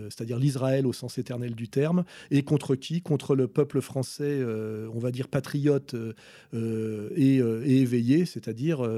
c'est-à-dire 0.09 0.39
l'Israël 0.39 0.87
au 0.87 0.93
sens 0.93 1.19
éternel 1.19 1.55
du 1.55 1.69
terme, 1.69 2.05
et 2.31 2.43
contre 2.43 2.75
qui? 2.75 3.03
Contre 3.03 3.35
le 3.35 3.49
peuple 3.49 3.81
français, 3.81 4.25
euh, 4.25 4.89
on 4.95 4.99
va 4.99 5.11
dire 5.11 5.29
patriote 5.29 5.95
euh, 6.55 7.11
et, 7.17 7.37
éveillé, 7.81 8.25
c'est-à-dire 8.25 8.89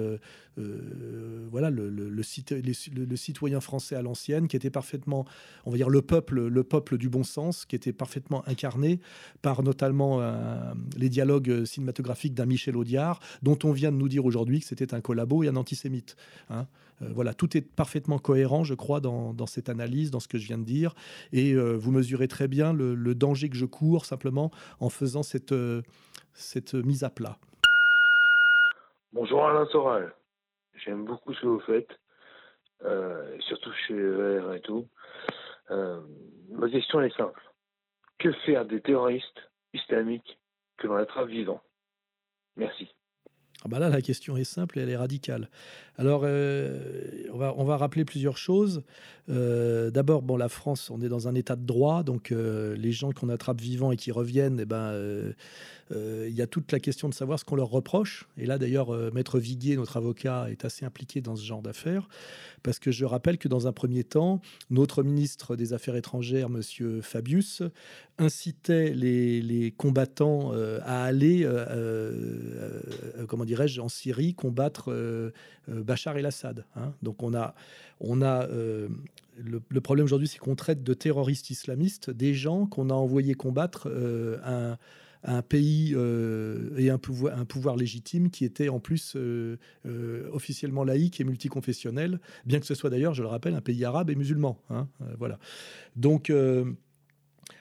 voilà 1.51 1.71
le, 1.71 1.89
le, 1.89 3.17
citoyen 3.17 3.61
français 3.61 3.97
à 3.97 4.03
l'ancienne, 4.03 4.49
qui 4.49 4.57
était 4.57 4.71
parfaitement, 4.71 5.25
on 5.65 5.71
va 5.71 5.77
dire 5.77 5.89
le 5.89 6.03
peuple, 6.03 6.47
le 6.47 6.65
peuple 6.65 6.99
du 6.99 7.09
bon 7.09 7.25
sens, 7.25 7.65
qui 7.65 7.77
était 7.77 7.93
parfaitement 7.93 8.47
incarné 8.49 9.01
par 9.43 9.63
notamment 9.63 10.21
les 10.97 11.09
dialogues 11.09 11.65
cinématographiques 11.65 12.35
d'un 12.35 12.47
Michel 12.47 12.77
Audiard, 12.77 13.21
dont 13.43 13.59
on 13.65 13.73
vient 13.73 13.93
de 13.93 13.97
nous 13.97 14.09
dire 14.09 14.25
aujourd'hui 14.25 14.61
que 14.61 14.67
c'était 14.67 14.95
un 14.95 15.01
collabo 15.01 15.43
et 15.45 15.49
un 15.49 15.57
antisémite. 15.57 16.17
Hein. 16.51 16.67
Euh, 17.03 17.09
voilà, 17.13 17.35
tout 17.35 17.57
est 17.57 17.63
parfaitement 17.63 18.19
cohérent, 18.19 18.65
je 18.65 18.75
crois, 18.75 19.01
dans, 19.01 19.47
cette 19.47 19.69
analyse, 19.69 20.11
dans 20.11 20.21
ce 20.21 20.29
que 20.29 20.39
je 20.39 20.47
viens 20.47 20.59
de 20.59 20.65
dire. 20.65 20.95
Et 21.33 21.53
euh, 21.53 21.77
vous 21.77 21.91
mesurez 21.91 22.29
très 22.29 22.49
bien 22.49 22.73
le, 22.73 23.15
danger 23.15 23.49
que 23.49 23.57
je 23.57 23.65
cours 23.65 24.05
simplement 24.05 24.51
en 24.81 24.91
faisant 24.91 25.23
cette, 25.23 25.53
euh, 25.53 25.83
cette 26.35 26.75
mise 26.75 27.05
à 27.05 27.11
plat. 27.11 27.37
Bonjour 29.13 29.45
Alain 29.45 29.67
Soral. 29.67 30.13
J'aime 30.85 31.05
beaucoup 31.05 31.35
ce 31.35 31.41
que 31.41 31.47
vous 31.47 31.61
faites, 31.61 31.91
surtout 33.41 33.73
chez 33.87 33.95
VR 33.95 34.55
et 34.55 34.61
tout. 34.61 34.87
ma 35.71 36.71
question 36.71 37.01
est 37.01 37.17
simple. 37.17 37.43
Que 38.19 38.33
faire 38.47 38.65
des 38.65 38.81
terroristes 38.81 39.51
islamiques 39.73 40.39
que 40.77 40.87
l'on 40.87 40.97
attrape 40.97 41.29
vivant 41.29 41.61
Merci. 42.57 42.89
ah 43.65 43.69
bah 43.69 43.79
là, 43.79 43.89
la 43.89 44.03
question 44.03 44.37
est 44.37 44.45
simple 44.45 44.79
et 44.79 44.83
elle 44.83 44.91
est 44.91 44.97
radicale. 44.97 45.49
Alors, 45.99 46.23
euh, 46.23 46.79
on, 47.33 47.65
va, 47.65 47.77
rappeler 47.77 48.05
plusieurs 48.05 48.37
choses. 48.37 48.83
Euh, 49.29 49.91
d'abord, 49.91 50.23
bon, 50.23 50.37
la 50.37 50.49
France, 50.49 50.91
on 50.91 51.03
est 51.03 51.09
dans 51.09 51.27
un 51.27 51.35
état 51.35 51.57
de 51.57 51.67
droit, 51.67 52.05
donc 52.05 52.31
euh, 52.31 52.77
les 52.77 52.93
gens 52.93 53.11
qu'on 53.11 53.29
attrape 53.29 53.61
vivants 53.61 53.91
et 53.91 53.97
qui 53.97 54.13
reviennent, 54.13 54.61
eh 54.61 54.65
ben, 54.65 54.95
il 55.91 56.35
y 56.35 56.43
a 56.43 56.47
toute 56.47 56.71
la 56.71 56.79
question 56.79 57.09
de 57.09 57.15
savoir 57.15 57.41
ce 57.41 57.45
qu'on 57.45 57.57
leur 57.57 57.71
reproche. 57.71 58.29
Et 58.37 58.47
là, 58.47 58.59
d'ailleurs, 58.59 58.91
Maître 59.13 59.41
Viguier, 59.41 59.77
notre 59.77 59.97
avocat, 59.97 60.47
est 60.51 60.65
assez 60.65 60.85
impliqué 60.85 61.21
dans 61.21 61.35
ce 61.35 61.45
genre 61.45 61.63
d'affaires, 61.63 62.09
parce 62.63 62.79
que 62.79 62.93
je 62.93 63.05
rappelle 63.05 63.39
que 63.39 63.49
dans 63.49 63.67
un 63.67 63.73
premier 63.73 64.05
temps, 64.05 64.41
notre 64.71 65.03
ministre 65.03 65.57
des 65.57 65.73
Affaires 65.73 65.97
étrangères, 65.97 66.51
Monsieur 66.51 67.01
Fabius, 67.01 67.63
incitait 68.19 68.91
les, 68.91 69.41
les 69.41 69.73
combattants 69.73 70.53
à 70.83 71.05
aller, 71.05 71.49
comment 73.27 73.47
dirais-je, 73.47 73.81
en 73.81 73.89
Syrie 73.89 74.35
combattre 74.35 74.93
Bachar 75.89 76.19
el-Assad. 76.19 76.67
Hein. 76.77 76.93
Donc 77.03 77.23
on 77.23 77.35
a, 77.35 77.55
on 77.99 78.21
euh, 78.23 78.89
le, 79.37 79.81
problème 79.81 80.05
aujourd'hui, 80.05 80.29
c'est 80.29 80.39
qu'on 80.39 80.55
traite 80.55 80.85
de 80.85 80.95
terroristes 80.95 81.51
islamistes 81.51 82.11
des 82.11 82.35
gens 82.35 82.67
qu'on 82.67 82.91
a 82.91 82.95
envoyés 82.95 83.35
combattre 83.35 83.89
euh, 83.91 84.77
un, 85.25 85.43
pays 85.43 85.95
euh, 85.97 86.77
et 86.77 86.91
un 86.91 86.99
pouvoir, 86.99 87.39
un 87.39 87.47
pouvoir 87.47 87.77
légitime 87.77 88.31
qui 88.31 88.45
était 88.45 88.69
en 88.69 88.81
plus 88.81 89.17
officiellement 90.33 90.85
laïque 90.85 91.21
et 91.21 91.25
multiconfessionnel, 91.25 92.21
bien 92.45 92.61
que 92.61 92.67
ce 92.67 92.75
soit 92.75 92.91
d'ailleurs, 92.91 93.15
je 93.15 93.23
le 93.23 93.29
rappelle, 93.29 93.55
un 93.55 93.63
pays 93.63 93.85
arabe 93.85 94.11
et 94.11 94.15
musulman. 94.15 94.61
Hein. 94.71 94.89
voilà. 95.19 95.39
Donc 95.97 96.31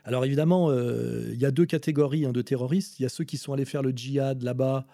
alors 0.08 0.26
évidemment, 0.26 0.74
il 0.74 1.38
y 1.38 1.46
a 1.46 1.52
deux 1.52 1.66
catégories 1.66 2.26
hein, 2.26 2.32
de 2.32 2.42
terroristes. 2.42 3.00
Il 3.00 3.04
y 3.04 3.06
a 3.06 3.10
ceux 3.10 3.26
qui 3.26 3.38
sont 3.38 3.52
allés 3.52 3.66
faire 3.66 3.84
le 3.84 3.92
djihad 3.92 4.42
là-bas 4.42 4.88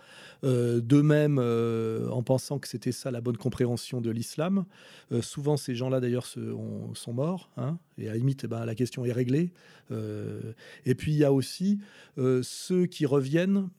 euh, 0.43 0.81
d'eux-mêmes 0.81 1.39
euh, 1.39 2.09
en 2.09 2.21
pensant 2.21 2.59
que 2.59 2.67
c'était 2.67 2.91
ça 2.91 3.11
la 3.11 3.21
bonne 3.21 3.37
compréhension 3.37 4.01
de 4.01 4.09
l'islam. 4.09 4.65
Euh, 5.13 5.21
souvent, 5.21 5.55
ces 5.55 5.73
gens-là, 5.73 6.01
d'ailleurs, 6.01 6.25
sont 6.25 7.13
morts. 7.13 7.49
Hein, 7.55 7.77
et 7.97 8.09
à 8.09 8.11
la 8.11 8.17
limite, 8.17 8.41
eh 8.43 8.47
ben, 8.47 8.65
la 8.65 8.75
question 8.75 9.05
est 9.05 9.13
réglée. 9.13 9.51
et 9.91 10.95
puis, 10.95 11.13
il 11.13 11.17
y 11.17 11.23
a 11.23 11.31
aussi 11.31 11.79
ceux 12.17 12.85
qui 12.87 13.05
reviennent 13.05 13.69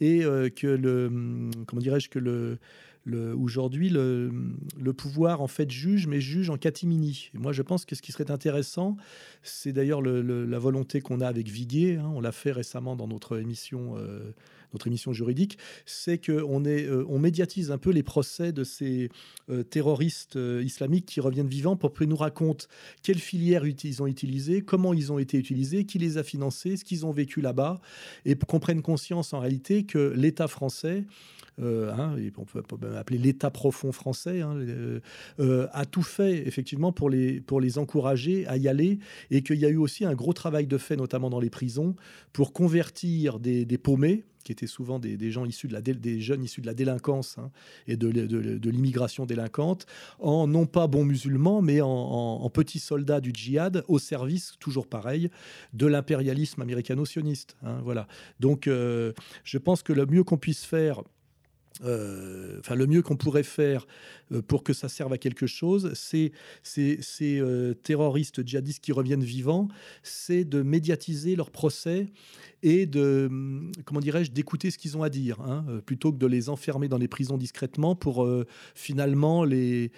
et 0.00 0.20
que 0.20 0.66
le, 0.66 1.50
comment 1.66 1.80
dirais-je, 1.80 2.08
que 2.08 2.18
le, 2.18 2.58
aujourd'hui, 3.10 3.88
le, 3.88 4.30
pouvoir 4.96 5.40
en 5.40 5.48
fait 5.48 5.70
juge, 5.70 6.06
mais 6.06 6.20
juge 6.20 6.50
en 6.50 6.56
catimini. 6.56 7.30
Et 7.34 7.38
moi, 7.38 7.52
je 7.52 7.62
pense 7.62 7.84
que 7.84 7.94
ce 7.94 8.02
qui 8.02 8.12
serait 8.12 8.30
intéressant, 8.30 8.96
c'est 9.42 9.72
d'ailleurs 9.72 10.02
la 10.02 10.58
volonté 10.58 11.00
qu'on 11.00 11.20
a 11.20 11.26
avec 11.26 11.48
Viguier. 11.48 11.96
Hein, 11.96 12.10
on 12.14 12.20
l'a 12.20 12.32
fait 12.32 12.52
récemment 12.52 12.96
dans 12.96 13.08
notre 13.08 13.38
émission 13.38 13.96
notre 14.72 14.86
émission 14.86 15.12
juridique, 15.12 15.58
c'est 15.86 16.18
qu'on 16.18 16.64
euh, 16.64 17.04
on 17.08 17.18
médiatise 17.18 17.70
un 17.70 17.78
peu 17.78 17.90
les 17.90 18.02
procès 18.02 18.52
de 18.52 18.64
ces 18.64 19.10
euh, 19.50 19.62
terroristes 19.62 20.36
euh, 20.36 20.62
islamiques 20.64 21.06
qui 21.06 21.20
reviennent 21.20 21.48
vivants 21.48 21.76
pour 21.76 21.92
qu'ils 21.92 22.08
nous 22.08 22.16
racontent 22.16 22.66
quelles 23.02 23.18
filières 23.18 23.64
ils 23.66 24.02
ont 24.02 24.06
utilisées, 24.06 24.62
comment 24.62 24.94
ils 24.94 25.12
ont 25.12 25.18
été 25.18 25.38
utilisés, 25.38 25.84
qui 25.84 25.98
les 25.98 26.18
a 26.18 26.22
financés, 26.22 26.76
ce 26.76 26.84
qu'ils 26.84 27.06
ont 27.06 27.12
vécu 27.12 27.40
là-bas, 27.40 27.80
et 28.24 28.34
qu'on 28.34 28.60
prenne 28.60 28.82
conscience 28.82 29.32
en 29.32 29.40
réalité 29.40 29.84
que 29.84 30.12
l'État 30.16 30.48
français 30.48 31.04
hein, 31.60 32.16
et 32.18 32.32
on 32.36 32.44
peut 32.44 32.62
appeler 32.96 33.18
l'État 33.18 33.50
profond 33.50 33.92
français, 33.92 34.40
hein, 34.40 34.58
a 35.72 35.84
tout 35.86 36.02
fait 36.02 36.46
effectivement 36.46 36.92
pour 36.92 37.10
les, 37.10 37.40
pour 37.40 37.60
les 37.60 37.78
encourager 37.78 38.46
à 38.46 38.56
y 38.56 38.68
aller 38.68 38.98
et 39.30 39.42
qu'il 39.42 39.58
y 39.58 39.64
a 39.64 39.68
eu 39.68 39.76
aussi 39.76 40.04
un 40.04 40.14
gros 40.14 40.32
travail 40.32 40.66
de 40.66 40.78
fait, 40.78 40.96
notamment 40.96 41.30
dans 41.30 41.40
les 41.40 41.50
prisons, 41.50 41.94
pour 42.32 42.52
convertir 42.52 43.38
des, 43.38 43.64
des 43.64 43.78
paumés, 43.78 44.24
qui 44.42 44.52
étaient 44.52 44.66
souvent 44.66 44.98
des, 44.98 45.30
gens 45.30 45.44
issus 45.44 45.68
de 45.68 45.72
la 45.72 45.80
des 45.80 46.20
jeunes 46.20 46.44
issus 46.44 46.60
de 46.60 46.66
la 46.66 46.74
délinquance 46.74 47.38
hein, 47.38 47.50
et 47.86 47.96
de, 47.96 48.10
de, 48.10 48.70
l'immigration 48.70 49.26
délinquante, 49.26 49.86
en 50.18 50.46
non 50.46 50.66
pas 50.66 50.86
bons 50.86 51.04
musulmans, 51.04 51.62
mais 51.62 51.80
en, 51.80 52.50
petits 52.50 52.80
soldats 52.80 53.20
du 53.20 53.30
djihad 53.32 53.84
au 53.88 53.98
service, 53.98 54.54
toujours 54.58 54.86
pareil, 54.86 55.30
de 55.72 55.86
l'impérialisme 55.86 56.60
américano-sioniste. 56.60 57.56
Hein, 57.62 57.80
voilà. 57.82 58.06
Donc, 58.40 58.66
euh, 58.66 59.12
je 59.44 59.58
pense 59.58 59.82
que 59.82 59.92
le 59.92 60.06
mieux 60.06 60.24
qu'on 60.24 60.36
puisse 60.36 60.64
faire 60.64 61.02
euh, 61.84 62.58
enfin, 62.60 62.74
le 62.74 62.86
mieux 62.86 63.02
qu'on 63.02 63.16
pourrait 63.16 63.42
faire 63.42 63.86
euh, 64.32 64.42
pour 64.42 64.62
que 64.62 64.72
ça 64.72 64.88
serve 64.88 65.12
à 65.12 65.18
quelque 65.18 65.46
chose, 65.46 65.92
c'est 65.94 66.32
ces 66.62 67.00
euh, 67.40 67.74
terroristes 67.74 68.46
djihadistes 68.46 68.82
qui 68.82 68.92
reviennent 68.92 69.24
vivants, 69.24 69.68
c'est 70.02 70.44
de 70.44 70.62
médiatiser 70.62 71.36
leur 71.36 71.50
procès 71.50 72.06
et 72.62 72.86
de, 72.86 73.26
hum, 73.30 73.72
comment 73.84 74.00
dirais-je, 74.00 74.30
d'écouter 74.30 74.70
ce 74.70 74.78
qu'ils 74.78 74.96
ont 74.96 75.02
à 75.02 75.10
dire, 75.10 75.40
hein, 75.40 75.64
plutôt 75.86 76.12
que 76.12 76.18
de 76.18 76.26
les 76.26 76.48
enfermer 76.48 76.88
dans 76.88 76.98
les 76.98 77.08
prisons 77.08 77.36
discrètement 77.36 77.94
pour 77.94 78.28
finalement 78.74 79.44
les 79.44 79.90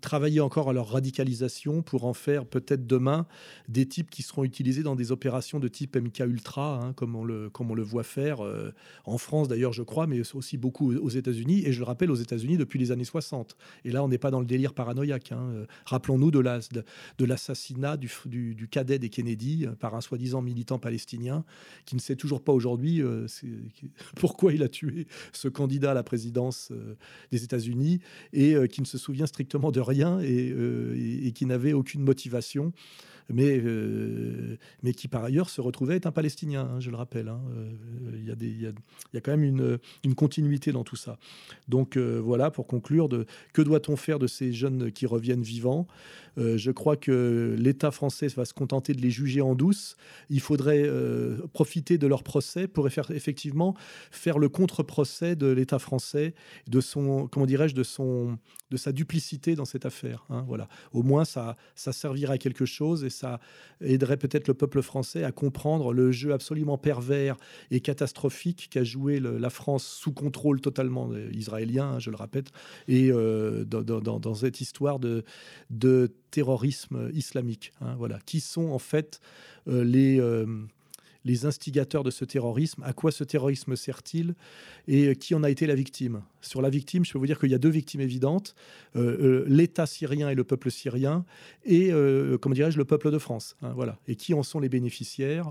travailler 0.00 0.40
encore 0.40 0.70
à 0.70 0.72
leur 0.72 0.88
radicalisation 0.88 1.82
pour 1.82 2.04
en 2.04 2.14
faire 2.14 2.44
peut-être 2.46 2.86
demain 2.86 3.26
des 3.68 3.86
types 3.86 4.10
qui 4.10 4.22
seront 4.22 4.44
utilisés 4.44 4.82
dans 4.82 4.96
des 4.96 5.12
opérations 5.12 5.58
de 5.58 5.68
type 5.68 5.96
MK 5.96 6.20
Ultra, 6.20 6.80
hein, 6.82 6.92
comme, 6.92 7.16
on 7.16 7.24
le, 7.24 7.50
comme 7.50 7.70
on 7.70 7.74
le 7.74 7.82
voit 7.82 8.02
faire 8.02 8.40
en 9.04 9.18
France 9.18 9.48
d'ailleurs, 9.48 9.72
je 9.72 9.82
crois, 9.82 10.06
mais 10.06 10.20
aussi 10.34 10.56
beaucoup 10.56 10.94
aux 10.94 11.08
États-Unis. 11.08 11.62
Et 11.64 11.72
je 11.72 11.78
le 11.78 11.84
rappelle, 11.84 12.10
aux 12.10 12.16
États-Unis 12.16 12.56
depuis 12.56 12.78
les 12.78 12.92
années 12.92 13.04
60. 13.04 13.56
Et 13.84 13.90
là, 13.90 14.02
on 14.02 14.08
n'est 14.08 14.18
pas 14.18 14.30
dans 14.30 14.40
le 14.40 14.46
délire 14.46 14.74
paranoïaque. 14.74 15.32
Hein. 15.32 15.50
Euh, 15.52 15.66
rappelons-nous 15.84 16.30
de, 16.30 16.38
la, 16.40 16.60
de, 17.18 17.24
l'assassinat 17.24 17.96
du, 17.96 18.10
du, 18.26 18.68
cadet 18.68 18.98
des 18.98 19.08
Kennedy 19.08 19.66
euh, 19.66 19.72
par 19.72 19.94
un 19.94 20.00
soi-disant 20.00 20.42
militant 20.42 20.78
palestinien 20.78 21.44
qui 21.84 21.94
ne 21.94 22.00
sait 22.00 22.16
toujours 22.16 22.42
pas 22.42 22.52
aujourd'hui 22.52 23.02
euh, 23.02 23.26
pourquoi 24.16 24.52
il 24.52 24.62
a 24.62 24.68
tué 24.68 25.06
ce 25.32 25.48
candidat 25.48 25.92
à 25.92 25.94
la 25.94 26.02
présidence 26.02 26.72
des 27.30 27.44
États-Unis 27.44 28.00
et 28.32 28.56
qui 28.68 28.80
ne 28.80 28.86
se 28.86 28.98
souvient 28.98 29.26
strictement 29.26 29.70
de 29.70 29.80
rien 29.80 30.20
et 30.20 31.32
qui 31.34 31.46
n'avait 31.46 31.72
aucune 31.72 32.02
motivation 32.02 32.72
mais, 33.28 33.60
euh, 33.64 34.56
mais 34.82 34.92
qui 34.92 35.08
par 35.08 35.24
ailleurs 35.24 35.50
se 35.50 35.60
retrouvait 35.60 35.96
être 35.96 36.06
un 36.06 36.12
Palestinien, 36.12 36.68
hein, 36.72 36.80
je 36.80 36.90
le 36.90 36.96
rappelle. 36.96 37.28
Hein. 37.28 37.40
Euh, 37.56 37.72
il 38.14 38.24
y, 38.24 38.46
y, 38.46 38.72
y, 39.14 39.16
a 39.16 39.20
quand 39.20 39.32
même 39.32 39.44
une, 39.44 39.78
une, 40.04 40.14
continuité 40.14 40.72
dans 40.72 40.84
tout 40.84 40.96
ça. 40.96 41.18
Donc 41.68 41.96
euh, 41.96 42.20
voilà, 42.22 42.50
pour 42.50 42.66
conclure, 42.66 43.08
que 43.52 43.62
doit-on 43.62 43.96
faire 43.96 44.18
de 44.18 44.26
ces 44.26 44.52
jeunes 44.52 44.92
qui 44.92 45.06
reviennent 45.06 45.42
vivants? 45.42 45.86
Je 46.38 46.70
crois 46.70 46.98
que 46.98 47.56
l'État 47.58 47.90
français 47.90 48.26
va 48.26 48.44
se 48.44 48.52
contenter 48.52 48.92
de 48.92 49.00
les 49.00 49.10
juger 49.10 49.40
en 49.40 49.54
douce. 49.54 49.96
Il 50.28 50.40
faudrait 50.40 50.86
profiter 51.54 51.96
de 51.96 52.06
leur 52.06 52.22
procès 52.22 52.68
pour 52.68 52.86
effectivement 52.86 53.74
faire 54.10 54.38
le 54.38 54.50
contre-procès 54.50 55.34
de 55.34 55.46
l'État 55.46 55.78
français, 55.78 56.34
de 56.66 56.82
son, 56.82 57.26
comment 57.26 57.46
dirais-je, 57.46 57.74
de 57.74 57.82
son 57.82 58.36
de 58.70 58.76
sa 58.76 58.92
duplicité 58.92 59.54
dans 59.54 59.64
cette 59.64 59.86
affaire. 59.86 60.24
Hein, 60.28 60.44
voilà. 60.46 60.68
Au 60.92 61.02
moins, 61.02 61.24
ça, 61.24 61.56
ça 61.74 61.92
servira 61.92 62.34
à 62.34 62.38
quelque 62.38 62.66
chose 62.66 63.04
et 63.04 63.10
ça 63.16 63.40
aiderait 63.80 64.16
peut-être 64.16 64.48
le 64.48 64.54
peuple 64.54 64.82
français 64.82 65.24
à 65.24 65.32
comprendre 65.32 65.92
le 65.92 66.12
jeu 66.12 66.32
absolument 66.32 66.78
pervers 66.78 67.36
et 67.70 67.80
catastrophique 67.80 68.68
qu'a 68.70 68.84
joué 68.84 69.20
la 69.20 69.50
France 69.50 69.84
sous 69.84 70.12
contrôle 70.12 70.60
totalement 70.60 71.10
israélien, 71.32 71.92
hein, 71.92 71.98
je 71.98 72.10
le 72.10 72.16
répète, 72.16 72.50
et 72.88 73.10
euh, 73.10 73.64
dans, 73.64 74.34
cette 74.34 74.60
histoire 74.60 74.98
de, 74.98 75.24
terrorisme 76.30 77.10
islamique. 77.14 77.72
Hein, 77.80 77.94
voilà. 77.96 78.18
Qui 78.26 78.40
sont 78.40 78.68
en 78.70 78.78
fait 78.78 79.20
euh, 79.68 79.84
les... 79.84 80.20
Euh, 81.26 81.36
les 81.36 81.44
instigateurs 81.44 82.04
de 82.04 82.10
ce 82.10 82.24
terrorisme, 82.24 82.82
à 82.84 82.92
quoi 82.92 83.10
ce 83.10 83.24
terrorisme 83.24 83.76
sert-il 83.76 84.34
et 84.88 85.16
qui 85.16 85.34
en 85.34 85.42
a 85.42 85.50
été 85.50 85.66
la 85.66 85.74
victime? 85.74 86.22
Sur 86.40 86.62
la 86.62 86.70
victime, 86.70 87.04
je 87.04 87.12
peux 87.12 87.18
vous 87.18 87.26
dire 87.26 87.38
qu'il 87.38 87.50
y 87.50 87.54
a 87.54 87.58
deux 87.58 87.68
victimes 87.68 88.00
évidentes, 88.00 88.54
euh, 88.94 89.00
euh, 89.00 89.44
l'État 89.48 89.86
syrien 89.86 90.30
et 90.30 90.34
le 90.34 90.44
peuple 90.44 90.70
syrien, 90.70 91.24
et, 91.64 91.92
euh, 91.92 92.38
comment 92.38 92.54
dirais-je, 92.54 92.78
le 92.78 92.84
peuple 92.84 93.10
de 93.10 93.18
France. 93.18 93.56
Hein, 93.62 93.72
voilà. 93.74 93.98
Et 94.06 94.16
qui 94.16 94.34
en 94.34 94.42
sont 94.42 94.60
les 94.60 94.68
bénéficiaires? 94.68 95.50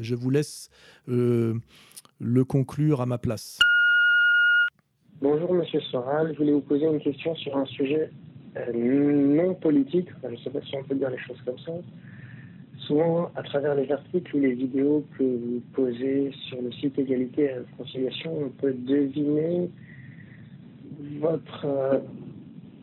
Je 0.00 0.14
vous 0.14 0.30
laisse 0.30 0.70
le 1.06 2.44
conclure 2.44 3.00
à 3.00 3.06
ma 3.06 3.18
place. 3.18 3.58
Bonjour 5.20 5.54
Monsieur 5.54 5.80
Soral, 5.80 6.32
je 6.32 6.38
voulais 6.38 6.52
vous 6.52 6.60
poser 6.60 6.86
une 6.86 7.00
question 7.00 7.34
sur 7.36 7.56
un 7.56 7.66
sujet 7.66 8.10
non 8.74 9.54
politique, 9.54 10.08
je 10.22 10.28
ne 10.28 10.36
sais 10.36 10.50
pas 10.50 10.60
si 10.62 10.74
on 10.76 10.84
peut 10.84 10.96
dire 10.96 11.10
les 11.10 11.18
choses 11.18 11.40
comme 11.44 11.58
ça, 11.58 11.72
souvent, 12.92 13.30
à 13.36 13.42
travers 13.42 13.74
les 13.74 13.90
articles 13.90 14.36
ou 14.36 14.40
les 14.40 14.52
vidéos 14.52 15.04
que 15.18 15.22
vous 15.22 15.62
posez 15.72 16.30
sur 16.48 16.60
le 16.60 16.70
site 16.72 16.98
Égalité 16.98 17.44
et 17.44 17.52
Réconciliation, 17.54 18.36
on 18.46 18.48
peut 18.50 18.72
deviner 18.72 19.70
votre, 21.18 21.64
euh, 21.64 21.98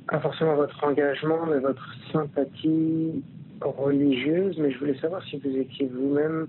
pas 0.08 0.20
forcément 0.20 0.56
votre 0.56 0.84
engagement, 0.84 1.46
mais 1.46 1.60
votre 1.60 1.94
sympathie 2.12 3.24
religieuse. 3.62 4.58
Mais 4.58 4.72
je 4.72 4.80
voulais 4.80 4.98
savoir 4.98 5.24
si 5.26 5.38
vous 5.38 5.56
étiez 5.56 5.88
vous-même 5.88 6.48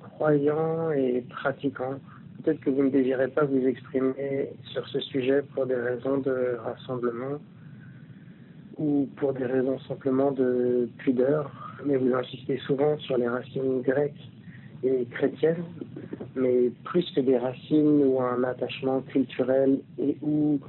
croyant 0.00 0.92
et 0.92 1.24
pratiquant. 1.28 1.98
Peut-être 2.42 2.60
que 2.60 2.70
vous 2.70 2.84
ne 2.84 2.90
désirez 2.90 3.28
pas 3.28 3.44
vous 3.44 3.66
exprimer 3.66 4.50
sur 4.72 4.86
ce 4.88 5.00
sujet 5.00 5.42
pour 5.54 5.66
des 5.66 5.74
raisons 5.74 6.18
de 6.18 6.58
rassemblement 6.62 7.38
ou 8.76 9.08
pour 9.16 9.32
des 9.32 9.46
raisons 9.46 9.80
simplement 9.80 10.30
de 10.30 10.88
pudeur 10.98 11.67
mais 11.84 11.96
vous 11.96 12.12
insistez 12.14 12.58
souvent 12.66 12.98
sur 12.98 13.16
les 13.16 13.28
racines 13.28 13.82
grecques 13.82 14.30
et 14.82 15.06
chrétiennes. 15.06 15.64
mais 16.36 16.70
plus 16.84 17.10
que 17.14 17.20
des 17.20 17.38
racines 17.38 18.04
ou 18.04 18.20
un 18.20 18.44
attachement 18.44 19.00
culturel 19.02 19.80
et 19.98 20.16
ou 20.22 20.60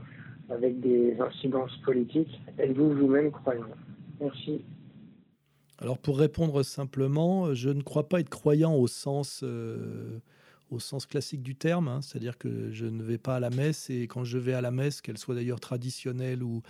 avec 0.50 0.80
des 0.80 1.16
incidences 1.20 1.76
politiques. 1.86 2.42
Êtes-vous 2.58 2.94
vous-même 2.94 3.32
croyant? 3.32 3.70
Merci. 4.20 4.62
Alors 5.78 5.98
pour 5.98 6.20
répondre 6.20 6.64
simplement, 6.64 7.54
je 7.54 7.70
ne 7.70 7.82
crois 7.82 8.10
pas 8.10 8.20
être 8.20 8.30
croyant 8.30 8.76
au 8.76 8.88
sens, 8.88 9.42
euh, 9.44 10.20
au 10.70 10.80
sens 10.80 11.06
classique 11.06 11.42
du 11.42 11.56
terme, 11.56 11.88
hein. 11.88 12.02
c'est-à-dire 12.02 12.38
que 12.38 12.72
je 12.72 12.86
ne 12.86 13.04
vais 13.04 13.18
pas 13.18 13.38
à 13.38 13.40
la 13.40 13.50
messe 13.50 13.90
et 13.90 14.04
quand 14.04 14.24
je 14.24 14.38
vais 14.38 14.54
à 14.54 14.62
la 14.62 14.72
messe, 14.72 15.02
qu'elle 15.02 15.18
soit 15.18 15.36
d'ailleurs 15.36 15.60
traditionnelle 15.60 16.44
ou, 16.44 16.62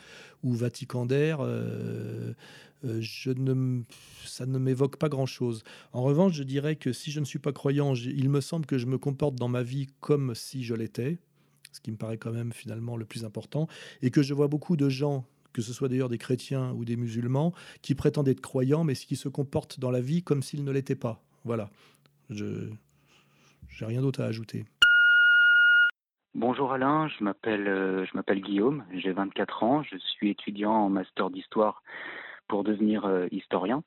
ou 0.43 0.54
vaticandaire, 0.54 1.39
euh, 1.41 2.34
euh, 2.86 2.97
je 3.02 3.32
ne, 3.32 3.82
ça 4.26 4.45
ne 4.45 4.58
m'évoque 4.58 4.97
pas 4.97 5.10
grand-chose. 5.10 5.64
En 5.91 6.04
revanche, 6.04 6.34
je 6.34 6.43
dirais 6.43 6.76
que 6.76 6.93
si 6.93 7.12
je 7.12 7.20
ne 7.20 7.26
suis 7.26 7.39
pas 7.39 7.52
croyant, 7.52 7.93
il 7.93 8.30
me 8.30 8.41
semble 8.41 8.66
que 8.66 8.78
je 8.78 8.86
me 8.86 8.97
comporte 8.97 9.36
dans 9.36 9.50
ma 9.50 9.64
vie 9.64 9.88
comme 10.00 10.34
si 10.34 10.64
je 10.64 10.74
l'étais, 10.74 11.18
ce 11.72 11.82
qui 11.82 11.91
me 11.91 11.97
paraît 11.97 12.18
quand 12.18 12.32
même 12.32 12.54
finalement 12.54 12.95
le 12.95 13.06
plus 13.06 13.26
important, 13.26 13.68
et 14.02 14.12
que 14.12 14.22
je 14.22 14.34
vois 14.34 14.47
beaucoup 14.47 14.78
de 14.78 14.89
gens 14.89 15.26
que 15.52 15.64
ce 15.64 15.74
soit 15.74 15.89
d'ailleurs 15.89 16.10
des 16.10 16.20
chrétiens 16.20 16.74
ou 16.74 16.86
des 16.86 16.95
musulmans, 16.95 17.54
qui 17.82 17.95
prétendent 17.95 18.28
être 18.28 18.39
croyants, 18.39 18.84
mais 18.84 18.93
qui 18.93 19.16
se 19.16 19.30
comportent 19.30 19.80
dans 19.80 19.89
la 19.89 20.00
vie 20.00 20.22
comme 20.22 20.43
s'ils 20.43 20.64
ne 20.64 20.72
l'étaient 20.72 20.95
pas. 20.95 21.24
Voilà. 21.43 21.72
Je 22.30 22.70
n'ai 23.82 23.88
rien 23.88 24.02
d'autre 24.02 24.22
à 24.22 24.26
ajouter. 24.26 24.66
Bonjour 26.36 26.72
Alain, 26.72 27.08
je 27.08 27.24
m'appelle 27.24 27.68
euh, 27.68 28.06
je 28.06 28.16
m'appelle 28.16 28.42
Guillaume, 28.42 28.86
j'ai 28.94 29.12
24 29.12 29.64
ans, 29.64 29.84
je 29.84 29.98
suis 29.98 30.30
étudiant 30.30 30.72
en 30.72 30.90
master 30.90 31.32
d'histoire 31.32 31.82
pour 32.48 32.64
devenir 32.64 33.06
euh, 33.06 33.28
historien. 33.32 33.84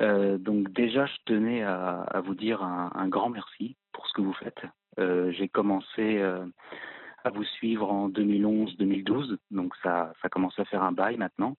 Euh, 0.00 0.38
donc 0.38 0.70
déjà, 0.72 1.06
je 1.06 1.14
tenais 1.24 1.62
à, 1.62 2.20
vous 2.24 2.34
dire 2.34 2.62
un, 2.62 3.08
grand 3.08 3.30
merci 3.30 3.76
pour 3.92 4.06
ce 4.08 4.12
que 4.12 4.22
vous 4.22 4.34
faites. 4.34 4.60
j'ai 4.98 5.48
commencé 5.48 6.20
à 6.20 7.30
vous 7.30 7.44
suivre 7.44 7.90
en 7.90 8.08
2011-2012, 8.10 9.38
donc 9.50 9.74
ça, 9.82 10.12
ça 10.20 10.28
commence 10.28 10.58
à 10.58 10.64
faire 10.64 10.82
un 10.82 10.92
bail 10.92 11.16
maintenant. 11.16 11.56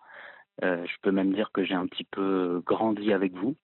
Je 0.61 0.95
peux 1.01 1.11
même 1.11 1.33
dire 1.33 1.51
que 1.51 1.63
j'ai 1.63 1.75
un 1.75 1.87
petit 1.87 2.05
peu 2.05 2.61
grandi 2.65 3.13
avec 3.13 3.33
vous. 3.33 3.55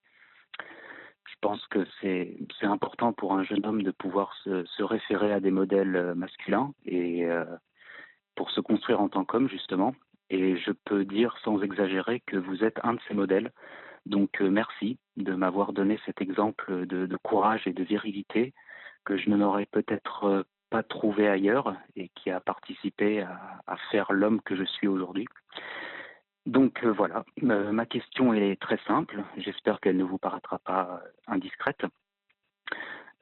Je 1.36 1.47
pense 1.47 1.67
que 1.67 1.86
c'est 2.01 2.38
important 2.63 3.13
pour 3.13 3.33
un 3.33 3.43
jeune 3.43 3.65
homme 3.65 3.83
de 3.83 3.91
pouvoir 3.91 4.33
se, 4.43 4.83
référer 4.83 5.31
à 5.31 5.39
des 5.39 5.51
modèles 5.51 5.95
euh, 5.95 6.15
masculins 6.15 6.73
et 6.86 7.25
euh, 7.25 7.45
pour 8.36 8.49
se 8.51 8.61
construire 8.61 9.01
en 9.01 9.09
tant 9.09 9.25
qu'homme 9.25 9.49
justement. 9.49 9.93
Et 10.29 10.57
je 10.57 10.71
peux 10.71 11.05
dire 11.05 11.38
sans 11.43 11.61
exagérer 11.61 12.21
que 12.25 12.38
vous 12.38 12.63
êtes 12.63 12.79
un 12.83 12.93
de 12.93 12.99
ces 13.07 13.13
modèles. 13.13 13.51
Donc 14.07 14.39
merci 14.41 14.97
de 15.17 15.36
m'avoir 15.36 15.71
donné 15.71 15.99
cet 16.05 16.21
exemple 16.21 16.88
de, 16.88 17.05
de, 17.05 17.17
courage 17.17 17.67
et 17.67 17.73
de 17.73 17.83
virilité 17.83 18.53
que 19.03 19.17
je 19.17 19.29
n'aurais 19.29 19.67
peut-être 19.67 20.45
pas 20.69 20.83
trouvé 20.83 21.27
ailleurs 21.27 21.75
et 21.95 22.09
qui 22.09 22.31
a 22.31 22.39
participé 22.39 23.21
à, 23.21 23.77
faire 23.91 24.11
l'homme 24.11 24.41
que 24.41 24.55
je 24.55 24.63
suis 24.63 24.88
aujourd'hui. 24.88 25.27
Donc 26.46 26.84
euh, 26.84 26.91
voilà, 26.91 27.26
euh, 27.43 27.72
ma 27.72 27.86
question 27.86 28.34
est 28.34 28.60
très 28.62 28.78
simple, 28.86 29.24
j'espère 29.38 29.80
qu'elle 29.80 29.98
ne 29.98 30.04
vous 30.04 30.20
paraîtra 30.20 30.60
pas 30.60 31.02
indiscrète. 31.28 31.86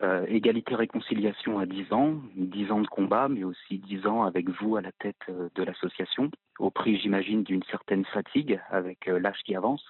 Euh, 0.02 0.26
égalité-réconciliation 0.28 1.60
à 1.60 1.66
10 1.66 1.94
ans, 1.94 2.16
10 2.36 2.72
ans 2.72 2.82
de 2.82 2.88
combat, 2.88 3.30
mais 3.30 3.46
aussi 3.46 3.78
10 3.78 4.06
ans 4.08 4.24
avec 4.24 4.50
vous 4.50 4.76
à 4.76 4.82
la 4.82 4.92
tête 4.92 5.22
de 5.30 5.64
l'association, 5.64 6.30
au 6.60 6.72
prix, 6.72 6.98
j'imagine, 6.98 7.44
d'une 7.44 7.64
certaine 7.64 8.04
fatigue 8.06 8.60
avec 8.70 9.06
l'âge 9.06 9.40
qui 9.46 9.56
avance. 9.56 9.86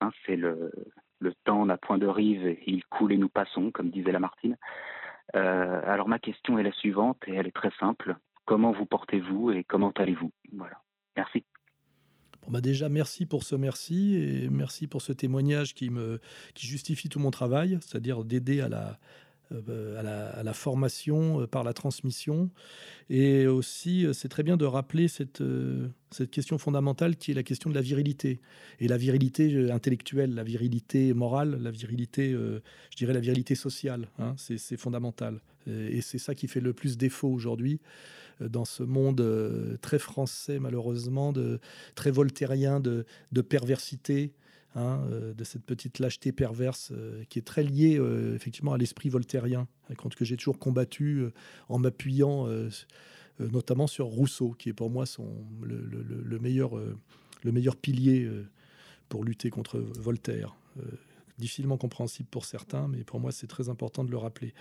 Hein, 0.00 0.10
c'est 0.24 0.36
le, 0.36 0.72
temps 1.44 1.66
n'a 1.66 1.76
point 1.76 1.98
de 1.98 2.06
rive, 2.06 2.56
il 2.66 2.84
coule 2.86 3.12
et 3.12 3.16
nous 3.16 3.28
passons, 3.28 3.70
comme 3.70 3.90
disait 3.90 4.12
Lamartine. 4.12 4.56
Euh, 5.34 5.80
alors 5.84 6.08
ma 6.08 6.18
question 6.18 6.58
est 6.58 6.62
la 6.62 6.72
suivante 6.72 7.18
et 7.26 7.34
elle 7.34 7.46
est 7.46 7.56
très 7.56 7.72
simple. 7.78 8.16
Comment 8.44 8.72
vous 8.72 8.86
portez-vous 8.86 9.50
et 9.50 9.64
comment 9.64 9.90
allez-vous? 9.90 10.32
Voilà. 10.52 10.80
Merci. 11.16 11.44
Bah 12.48 12.60
déjà, 12.60 12.88
merci 12.88 13.26
pour 13.26 13.42
ce 13.42 13.56
merci 13.56 14.14
et 14.14 14.48
merci 14.50 14.86
pour 14.86 15.02
ce 15.02 15.12
témoignage 15.12 15.74
qui 15.74 15.90
justifie 16.56 17.08
tout 17.08 17.18
mon 17.18 17.30
travail, 17.30 17.78
c'est-à-dire 17.80 18.24
d'aider 18.24 18.60
à 18.60 18.68
la, 18.68 18.98
euh, 19.52 20.36
à 20.36 20.42
la, 20.42 20.52
formation 20.52 21.42
euh, 21.42 21.46
par 21.46 21.62
la 21.62 21.72
transmission. 21.72 22.50
Et 23.10 23.46
aussi, 23.46 24.04
euh, 24.04 24.12
c'est 24.12 24.28
très 24.28 24.42
bien 24.42 24.56
de 24.56 24.64
rappeler 24.64 25.06
cette, 25.06 25.40
cette 26.10 26.32
question 26.32 26.58
fondamentale 26.58 27.14
qui 27.16 27.30
est 27.30 27.34
la 27.34 27.44
question 27.44 27.70
de 27.70 27.74
la 27.76 27.80
virilité. 27.80 28.40
Et 28.80 28.88
la 28.88 28.96
virilité 28.96 29.70
intellectuelle, 29.70 30.34
la 30.34 30.42
virilité 30.42 31.14
morale, 31.14 31.60
la 31.62 31.70
virilité, 31.70 32.32
je 32.32 32.96
dirais 32.96 33.12
la 33.12 33.20
virilité 33.20 33.54
sociale. 33.54 34.08
Hein, 34.18 34.34
c'est 34.36 34.76
fondamental. 34.76 35.40
Et 35.68 36.00
c'est 36.00 36.18
ça 36.18 36.34
qui 36.34 36.48
fait 36.48 36.60
le 36.60 36.72
plus 36.72 36.96
défaut 36.96 37.28
aujourd'hui 37.28 37.80
dans 38.40 38.64
ce 38.64 38.82
monde 38.82 39.78
très 39.80 39.98
français, 39.98 40.58
malheureusement, 40.58 41.32
de, 41.32 41.60
très 41.94 42.10
voltairien 42.10 42.80
de, 42.80 43.06
de 43.32 43.40
perversité, 43.40 44.32
Hein, 44.74 45.00
euh, 45.10 45.32
de 45.32 45.42
cette 45.42 45.64
petite 45.64 46.00
lâcheté 46.00 46.32
perverse 46.32 46.92
euh, 46.92 47.24
qui 47.30 47.38
est 47.38 47.46
très 47.46 47.62
liée 47.62 47.96
euh, 47.98 48.34
effectivement 48.34 48.74
à 48.74 48.76
l'esprit 48.76 49.08
voltairien, 49.08 49.68
contre 49.96 50.18
que 50.18 50.26
j'ai 50.26 50.36
toujours 50.36 50.58
combattu 50.58 51.24
en 51.70 51.78
m'appuyant 51.78 52.46
notamment 53.38 53.86
sur 53.86 54.06
Rousseau, 54.06 54.54
qui 54.58 54.68
est 54.68 54.74
pour 54.74 54.90
moi 54.90 55.06
son, 55.06 55.28
le, 55.62 56.38
meilleur, 56.38 56.72
le 57.44 57.52
meilleur 57.52 57.76
pilier 57.76 58.28
pour 59.08 59.24
lutter 59.24 59.48
contre 59.48 59.78
Voltaire 59.78 60.56
difficilement 61.38 61.76
compréhensible 61.76 62.28
pour 62.30 62.44
certains, 62.44 62.88
mais 62.88 63.04
pour 63.04 63.20
moi 63.20 63.32
c'est 63.32 63.46
très 63.46 63.68
important 63.68 64.04
de 64.04 64.10
le 64.10 64.16
rappeler. 64.16 64.54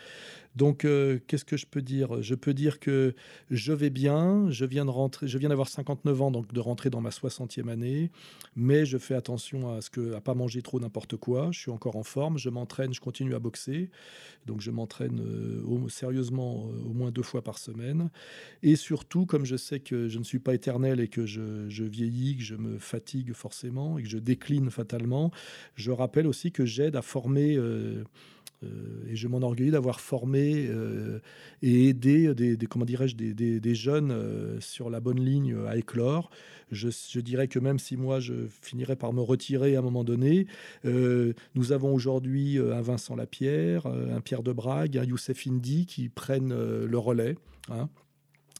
Donc 0.55 0.85
euh, 0.85 1.19
qu'est-ce 1.27 1.45
que 1.45 1.57
je 1.57 1.65
peux 1.65 1.81
dire? 1.81 2.21
Je 2.21 2.35
peux 2.35 2.53
dire 2.53 2.79
que 2.79 3.15
je 3.49 3.73
vais 3.73 3.89
bien, 3.89 4.49
je 4.49 4.65
viens 4.65 4.85
de 4.85 4.89
rentrer, 4.89 5.27
je 5.27 5.37
viens 5.37 5.49
d'avoir 5.49 5.67
59 5.67 6.21
ans, 6.21 6.31
donc 6.31 6.51
de 6.53 6.59
rentrer 6.59 6.89
dans 6.89 7.01
ma 7.01 7.09
60e 7.09 7.69
année, 7.69 8.11
mais 8.55 8.85
je 8.85 8.97
fais 8.97 9.15
attention 9.15 9.73
à 9.73 9.81
ce 9.81 9.89
que 9.89 10.13
à 10.13 10.21
pas 10.21 10.33
manger 10.33 10.61
trop 10.61 10.79
n'importe 10.79 11.17
quoi. 11.17 11.49
Je 11.51 11.59
suis 11.59 11.71
encore 11.71 11.95
en 11.95 12.03
forme, 12.03 12.37
je 12.37 12.49
m'entraîne, 12.49 12.93
je 12.93 13.01
continue 13.01 13.35
à 13.35 13.39
boxer, 13.39 13.89
donc 14.45 14.61
je 14.61 14.71
m'entraîne 14.71 15.19
euh, 15.19 15.89
sérieusement 15.89 16.67
euh, 16.67 16.89
au 16.89 16.93
moins 16.93 17.11
deux 17.11 17.23
fois 17.23 17.43
par 17.43 17.57
semaine, 17.57 18.09
et 18.63 18.75
surtout 18.75 19.25
comme 19.25 19.45
je 19.45 19.55
sais 19.55 19.79
que 19.79 20.07
je 20.07 20.19
ne 20.19 20.23
suis 20.23 20.39
pas 20.39 20.53
éternel 20.53 20.99
et 20.99 21.07
que 21.07 21.25
je, 21.25 21.69
je 21.69 21.83
vieillis, 21.83 22.37
que 22.37 22.43
je 22.43 22.55
me 22.55 22.77
fatigue 22.79 23.33
forcément 23.33 23.97
et 23.97 24.03
que 24.03 24.09
je 24.09 24.17
décline 24.17 24.69
fatalement, 24.69 25.31
je 25.75 25.91
rappelle 25.91 26.27
aussi 26.27 26.51
que 26.51 26.64
j'aide 26.65 26.95
à 26.95 27.01
former, 27.01 27.55
euh, 27.55 28.03
euh, 28.63 28.67
et 29.09 29.15
je 29.15 29.27
m'enorgueillis 29.27 29.71
d'avoir 29.71 29.99
formé 29.99 30.67
euh, 30.67 31.19
et 31.61 31.89
aidé 31.89 32.33
des, 32.33 32.57
comment 32.67 32.85
dirais-je, 32.85 33.15
des, 33.15 33.75
jeunes 33.75 34.59
sur 34.59 34.89
la 34.89 34.99
bonne 34.99 35.19
ligne 35.19 35.55
à 35.67 35.77
éclore. 35.77 36.29
Je, 36.71 37.19
dirais 37.19 37.47
que 37.47 37.59
même 37.59 37.79
si 37.79 37.95
moi 37.95 38.19
je 38.19 38.33
finirais 38.61 38.95
par 38.95 39.13
me 39.13 39.21
retirer 39.21 39.75
à 39.75 39.79
un 39.79 39.83
moment 39.83 40.03
donné, 40.03 40.47
nous 40.83 41.71
avons 41.71 41.93
aujourd'hui 41.93 42.57
un 42.57 42.81
Vincent 42.81 43.15
Lapierre, 43.15 43.85
un 43.85 44.21
Pierre 44.21 44.43
de 44.43 44.51
Brague, 44.51 44.97
un 44.97 45.03
Youssef 45.03 45.45
Indy 45.47 45.85
qui 45.85 46.09
prennent 46.09 46.53
le 46.53 46.97
relais. 46.97 47.35
Hein 47.69 47.89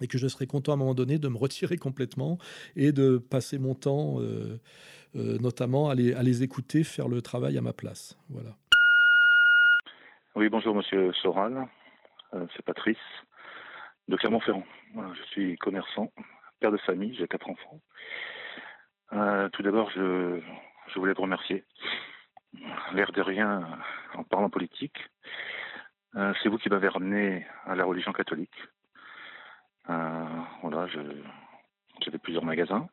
et 0.02 0.08
que 0.08 0.18
je 0.18 0.28
serais 0.28 0.48
content 0.48 0.74
à 0.74 0.76
un 0.76 0.78
moment 0.78 0.94
donné 0.94 1.20
de 1.20 1.28
me 1.28 1.38
retirer 1.38 1.78
complètement 1.78 2.38
et 2.76 2.92
de 2.92 3.18
passer 3.18 3.58
mon 3.58 3.76
temps, 3.76 4.20
euh, 4.20 4.60
euh, 5.16 5.38
notamment 5.40 5.90
à 5.90 5.96
les, 5.96 6.14
à 6.14 6.24
les, 6.24 6.44
écouter 6.44 6.84
faire 6.84 7.08
le 7.08 7.22
travail 7.22 7.58
à 7.58 7.62
ma 7.62 7.74
place. 7.74 8.18
Voilà. 8.30 8.52
Oui, 10.36 10.50
bonjour 10.50 10.76
Monsieur 10.76 11.14
Soral, 11.14 11.68
euh, 12.34 12.46
c'est 12.56 12.66
Patrice 12.66 12.98
de 14.10 14.18
Clermont-Ferrand. 14.18 14.66
je 14.96 15.24
suis 15.32 15.58
commerçant, 15.58 16.12
père 16.60 16.72
de 16.72 16.78
famille, 16.78 17.16
j'ai 17.16 17.28
quatre 17.28 17.50
enfants. 17.50 17.80
tout 19.54 19.64
d'abord, 19.64 19.90
je, 19.96 20.42
je 20.94 21.00
voulais 21.00 21.14
vous 21.14 21.24
remercier. 21.24 21.64
L'air 22.94 23.12
de 23.12 23.22
rien, 23.22 23.68
en 24.14 24.24
parlant 24.24 24.50
politique, 24.50 24.98
c'est 26.14 26.50
vous 26.50 26.58
qui 26.58 26.70
m'avez 26.70 26.88
ramené 26.88 27.46
à 27.66 27.76
la 27.76 27.84
religion 27.84 28.14
catholique. 28.14 28.56
Euh, 29.90 30.26
voilà, 30.62 30.88
j'avais 30.88 32.18
plusieurs 32.18 32.44
magasins 32.44 32.88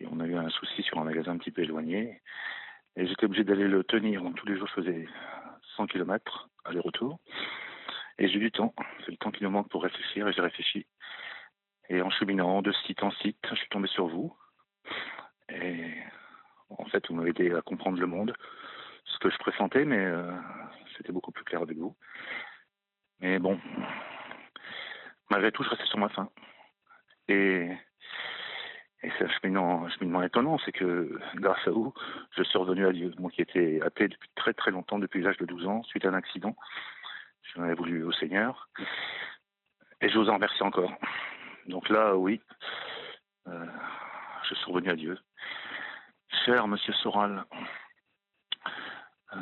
et 0.00 0.06
on 0.10 0.20
a 0.20 0.26
eu 0.26 0.36
un 0.36 0.48
souci 0.48 0.82
sur 0.82 0.98
un 0.98 1.04
magasin 1.04 1.32
un 1.32 1.38
petit 1.38 1.50
peu 1.50 1.62
éloigné. 1.62 2.20
Et 2.96 3.06
j'étais 3.06 3.26
obligé 3.26 3.44
d'aller 3.44 3.68
le 3.68 3.84
tenir. 3.84 4.22
Tous 4.36 4.46
les 4.46 4.56
jours, 4.56 4.66
je 4.68 4.82
faisais 4.82 5.06
100 5.76 5.86
km 5.86 6.48
aller-retour. 6.64 7.20
Et 8.18 8.28
j'ai 8.28 8.38
du 8.38 8.50
temps. 8.50 8.74
C'est 9.04 9.12
le 9.12 9.16
temps 9.16 9.30
qui 9.30 9.44
nous 9.44 9.50
manque 9.50 9.68
pour 9.68 9.82
réfléchir 9.82 10.26
et 10.28 10.32
j'ai 10.32 10.42
réfléchi. 10.42 10.86
Et 11.88 12.02
en 12.02 12.10
cheminant 12.10 12.62
de 12.62 12.72
site 12.86 13.02
en 13.02 13.10
site, 13.10 13.38
je 13.48 13.54
suis 13.56 13.68
tombé 13.68 13.88
sur 13.88 14.06
vous. 14.06 14.34
Et 15.48 15.94
en 16.70 16.84
fait, 16.86 17.06
vous 17.08 17.14
m'avez 17.14 17.30
aidé 17.30 17.52
à 17.54 17.62
comprendre 17.62 17.98
le 17.98 18.06
monde, 18.06 18.32
ce 19.04 19.18
que 19.18 19.30
je 19.30 19.38
pressentais, 19.38 19.84
mais 19.84 19.98
euh, 19.98 20.32
c'était 20.96 21.12
beaucoup 21.12 21.32
plus 21.32 21.44
clair 21.44 21.62
avec 21.62 21.76
vous. 21.76 21.96
Mais 23.20 23.38
bon, 23.38 23.58
malgré 25.30 25.52
tout, 25.52 25.62
je 25.62 25.70
restais 25.70 25.86
sur 25.86 25.98
ma 25.98 26.08
faim. 26.08 26.28
Et, 27.28 27.68
et 29.02 29.10
c'est 29.16 29.24
un 29.24 29.28
cheminement, 29.28 30.22
étonnant, 30.22 30.58
c'est 30.64 30.72
que 30.72 31.18
grâce 31.36 31.66
à 31.66 31.70
vous, 31.70 31.94
je 32.36 32.42
suis 32.42 32.58
revenu 32.58 32.86
à 32.86 32.92
Dieu. 32.92 33.12
Moi 33.18 33.30
qui 33.30 33.42
étais 33.42 33.80
athée 33.82 34.08
depuis 34.08 34.28
très 34.34 34.52
très 34.52 34.70
longtemps, 34.70 34.98
depuis 34.98 35.22
l'âge 35.22 35.38
de 35.38 35.46
12 35.46 35.66
ans, 35.66 35.82
suite 35.84 36.04
à 36.04 36.08
un 36.08 36.14
accident. 36.14 36.54
J'en 37.54 37.64
ai 37.64 37.74
voulu 37.74 38.02
au 38.04 38.12
Seigneur. 38.12 38.68
Et 40.00 40.08
je 40.08 40.18
vous 40.18 40.28
en 40.28 40.34
remercie 40.34 40.62
encore. 40.62 40.92
Donc 41.66 41.88
là, 41.88 42.16
oui, 42.16 42.40
euh, 43.48 43.66
je 44.48 44.54
suis 44.54 44.70
revenu 44.70 44.90
à 44.90 44.96
Dieu. 44.96 45.18
Cher 46.44 46.66
Monsieur 46.68 46.92
Soral, 46.94 47.44
euh, 49.34 49.38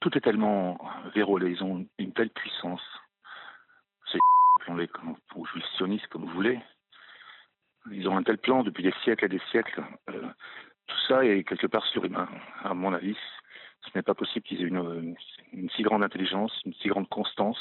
tout 0.00 0.16
est 0.16 0.20
tellement 0.20 0.78
vérolé, 1.14 1.50
ils 1.50 1.62
ont 1.62 1.86
une 1.98 2.12
telle 2.12 2.30
puissance. 2.30 2.82
C'est 4.10 4.18
appelons-les 4.68 4.88
ou 5.34 5.46
sionistes 5.76 6.06
comme 6.08 6.24
vous 6.24 6.34
voulez. 6.34 6.60
Ils 7.90 8.08
ont 8.08 8.16
un 8.16 8.22
tel 8.22 8.38
plan 8.38 8.62
depuis 8.62 8.82
des 8.82 8.94
siècles 9.02 9.24
et 9.26 9.28
des 9.28 9.40
siècles. 9.50 9.82
Euh, 10.10 10.28
tout 10.86 10.98
ça 11.06 11.24
est 11.24 11.44
quelque 11.44 11.66
part 11.66 11.84
surhumain, 11.86 12.28
à 12.62 12.74
mon 12.74 12.92
avis. 12.92 13.16
Ce 13.82 13.90
n'est 13.94 14.02
pas 14.02 14.14
possible 14.14 14.44
qu'ils 14.44 14.62
aient 14.62 14.68
une, 14.68 15.16
si 15.70 15.82
grande 15.82 16.02
intelligence, 16.02 16.52
une 16.66 16.74
si 16.74 16.88
grande 16.88 17.08
constance. 17.08 17.58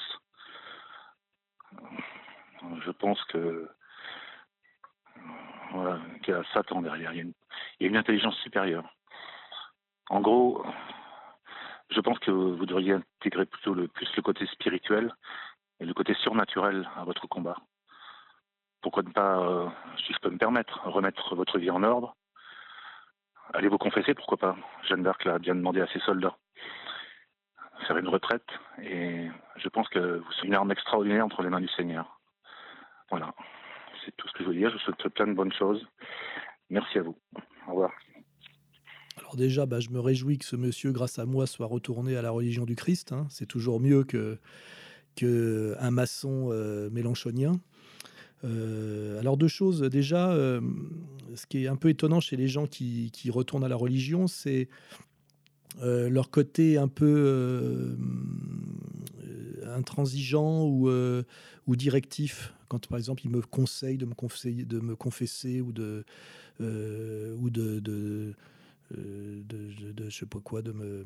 Je 2.83 2.91
pense 2.91 3.23
que 3.25 3.69
voilà, 5.71 5.99
qu'il 6.23 6.33
y 6.33 6.37
a 6.37 6.43
Satan 6.53 6.81
derrière. 6.81 7.13
Il 7.13 7.33
y 7.79 7.85
a, 7.85 7.87
une, 7.87 7.97
intelligence 7.97 8.35
supérieure. 8.37 8.89
En 10.09 10.21
gros, 10.21 10.65
je 11.89 12.01
pense 12.01 12.19
que 12.19 12.31
vous 12.31 12.65
devriez 12.65 12.93
intégrer 12.93 13.45
plutôt 13.45 13.75
plus 13.75 14.15
le 14.15 14.21
côté 14.21 14.45
spirituel 14.47 15.13
et 15.79 15.85
le 15.85 15.93
côté 15.93 16.13
surnaturel 16.15 16.89
à 16.95 17.03
votre 17.03 17.27
combat. 17.27 17.57
Pourquoi 18.81 19.03
ne 19.03 19.11
pas, 19.11 19.39
euh, 19.39 19.67
si 20.05 20.13
je 20.13 20.19
peux 20.19 20.29
me 20.29 20.37
permettre, 20.37 20.81
remettre 20.87 21.35
votre 21.35 21.57
vie 21.59 21.71
en 21.71 21.83
ordre? 21.83 22.15
Allez 23.53 23.69
vous 23.69 23.77
confesser, 23.77 24.13
pourquoi 24.13 24.37
pas? 24.37 24.55
Jeanne 24.87 25.03
d'Arc 25.03 25.23
l'a 25.25 25.39
bien 25.39 25.55
demandé 25.55 25.81
à 25.81 25.87
ses 25.87 25.99
soldats. 25.99 26.37
Faire 27.87 27.97
une 27.97 28.09
retraite, 28.09 28.47
et 28.81 29.27
je 29.55 29.69
pense 29.69 29.87
que 29.89 30.17
vous 30.17 30.31
serez 30.33 30.47
une 30.47 30.55
arme 30.55 30.71
extraordinaire 30.71 31.25
entre 31.25 31.43
les 31.43 31.49
mains 31.49 31.61
du 31.61 31.69
Seigneur. 31.69 32.19
Voilà, 33.09 33.33
c'est 34.03 34.15
tout 34.17 34.27
ce 34.27 34.33
que 34.33 34.43
je 34.43 34.49
veux 34.49 34.55
dire. 34.55 34.69
Je 34.69 34.73
vous 34.73 34.79
souhaite 34.79 35.13
plein 35.13 35.27
de 35.27 35.33
bonnes 35.33 35.53
choses. 35.53 35.85
Merci 36.69 36.97
à 36.97 37.03
vous. 37.03 37.17
Au 37.67 37.71
revoir. 37.71 37.91
Alors 39.17 39.35
déjà, 39.35 39.65
bah, 39.65 39.79
je 39.79 39.89
me 39.89 39.99
réjouis 39.99 40.37
que 40.37 40.45
ce 40.45 40.55
monsieur, 40.55 40.91
grâce 40.91 41.17
à 41.19 41.25
moi, 41.25 41.47
soit 41.47 41.65
retourné 41.65 42.17
à 42.17 42.21
la 42.21 42.31
religion 42.31 42.65
du 42.65 42.75
Christ. 42.75 43.11
Hein. 43.13 43.25
C'est 43.29 43.47
toujours 43.47 43.79
mieux 43.79 44.03
que, 44.03 44.39
un 45.23 45.91
maçon 45.91 46.49
euh, 46.51 46.89
mélanchonien. 46.89 47.59
Euh, 48.43 49.19
alors 49.19 49.37
deux 49.37 49.47
choses. 49.47 49.81
Déjà, 49.81 50.31
euh, 50.31 50.61
ce 51.35 51.45
qui 51.45 51.63
est 51.63 51.67
un 51.67 51.75
peu 51.75 51.89
étonnant 51.89 52.19
chez 52.19 52.37
les 52.37 52.47
gens 52.47 52.67
qui, 52.67 53.11
retournent 53.29 53.63
à 53.63 53.69
la 53.69 53.75
religion, 53.75 54.27
c'est 54.27 54.69
leur 55.81 56.31
côté 56.31 56.77
un 56.77 56.87
peu 56.87 57.95
intransigeant 59.65 60.65
ou, 60.65 61.75
directif. 61.75 62.53
Quand 62.67 62.85
par 62.87 62.97
exemple 62.97 63.21
ils 63.25 63.31
me 63.31 63.41
conseillent 63.41 63.97
de 63.97 64.05
me, 64.79 64.95
confesser 64.95 65.61
ou 65.61 65.71
de, 65.71 66.03
ou 66.59 67.49
de, 67.49 67.79
de, 67.79 68.33
de, 68.91 70.09
sais 70.09 70.25
pas 70.25 70.39
quoi, 70.39 70.61
de 70.61 70.71
me 70.71 71.05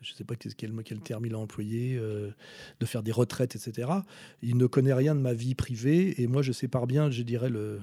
je 0.00 0.12
ne 0.12 0.16
sais 0.16 0.24
pas 0.24 0.34
quel, 0.36 1.00
terme 1.00 1.26
il 1.26 1.34
a 1.34 1.38
employé, 1.38 1.96
euh, 1.96 2.30
de 2.80 2.86
faire 2.86 3.02
des 3.02 3.12
retraites, 3.12 3.56
etc. 3.56 3.90
Il 4.42 4.56
ne 4.56 4.66
connaît 4.66 4.92
rien 4.92 5.14
de 5.14 5.20
ma 5.20 5.34
vie 5.34 5.54
privée 5.54 6.20
et 6.20 6.26
moi 6.26 6.42
je 6.42 6.52
sépare 6.52 6.86
bien, 6.86 7.10
je 7.10 7.22
dirais, 7.22 7.50
le, 7.50 7.80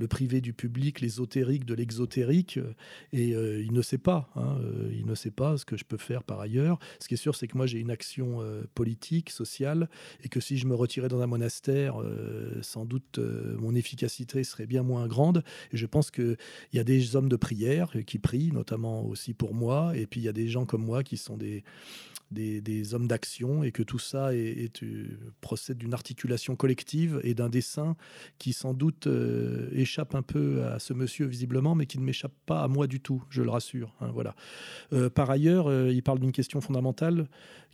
le 0.00 0.08
privé 0.08 0.40
du 0.40 0.54
public, 0.54 1.00
l'ésotérique 1.00 1.66
de 1.66 1.74
l'exotérique, 1.74 2.56
euh, 2.56 2.72
et 3.12 3.34
euh, 3.34 3.62
il 3.62 3.72
ne 3.72 3.82
sait 3.82 3.98
pas. 3.98 4.30
Hein, 4.34 4.58
euh, 4.62 4.90
il 4.92 5.04
ne 5.04 5.14
sait 5.14 5.30
pas 5.30 5.58
ce 5.58 5.66
que 5.66 5.76
je 5.76 5.84
peux 5.84 5.98
faire 5.98 6.24
par 6.24 6.40
ailleurs. 6.40 6.78
Ce 7.00 7.06
qui 7.06 7.14
est 7.14 7.18
sûr, 7.18 7.36
c'est 7.36 7.46
que 7.46 7.56
moi 7.56 7.66
j'ai 7.66 7.78
une 7.78 7.90
action 7.90 8.38
politique, 8.74 9.30
sociale, 9.30 9.90
et 10.24 10.28
que 10.28 10.40
si 10.40 10.56
je 10.56 10.66
me 10.66 10.74
retirais 10.74 11.08
dans 11.08 11.20
un 11.20 11.26
monastère, 11.26 11.96
sans 12.62 12.86
doute 12.86 13.18
mon 13.58 13.74
efficacité 13.74 14.42
serait 14.44 14.66
bien 14.66 14.82
moins 14.82 15.06
grande. 15.06 15.44
Et 15.72 15.76
je 15.76 15.86
pense 15.86 16.10
qu'il 16.10 16.38
y 16.72 16.78
a 16.78 16.84
des 16.84 17.16
hommes 17.16 17.28
de 17.28 17.36
prière 17.36 17.92
qui 18.06 18.18
prient, 18.18 18.52
notamment 18.52 19.04
aussi 19.04 19.34
pour 19.34 19.54
moi, 19.54 19.92
et 19.94 20.06
puis 20.06 20.20
il 20.20 20.24
y 20.24 20.28
a 20.28 20.32
des 20.32 20.48
gens 20.48 20.64
comme 20.64 20.84
moi 20.84 21.02
qui 21.02 21.18
sont 21.18 21.36
des 21.36 22.94
hommes 22.94 23.06
d'action 23.06 23.62
et 23.62 23.72
que 23.72 23.82
tout 23.82 23.98
ça 23.98 24.34
est, 24.34 24.64
est, 24.64 24.84
procède 25.40 25.78
d'une 25.78 25.94
articulation 25.94 26.56
collective 26.56 27.20
et 27.22 27.34
d'un 27.34 27.50
dessin 27.50 27.96
qui 28.38 28.52
sans 28.52 28.74
doute 28.74 29.06
euh, 29.06 29.68
échappe 29.90 30.14
un 30.14 30.22
peu 30.22 30.64
à 30.64 30.78
ce 30.78 30.92
monsieur 30.92 31.26
visiblement, 31.26 31.74
mais 31.74 31.86
qui 31.86 31.98
ne 31.98 32.04
m'échappe 32.04 32.34
pas 32.46 32.62
à 32.62 32.68
moi 32.68 32.86
du 32.86 33.00
tout, 33.00 33.24
je 33.28 33.42
le 33.42 33.50
rassure. 33.50 33.92
Hein, 34.00 34.10
voilà. 34.14 34.36
Euh, 34.92 35.10
par 35.10 35.28
ailleurs, 35.30 35.66
euh, 35.66 35.90
il 35.92 36.02
parle 36.04 36.20
d'une 36.20 36.30
question 36.30 36.60
fondamentale 36.60 37.26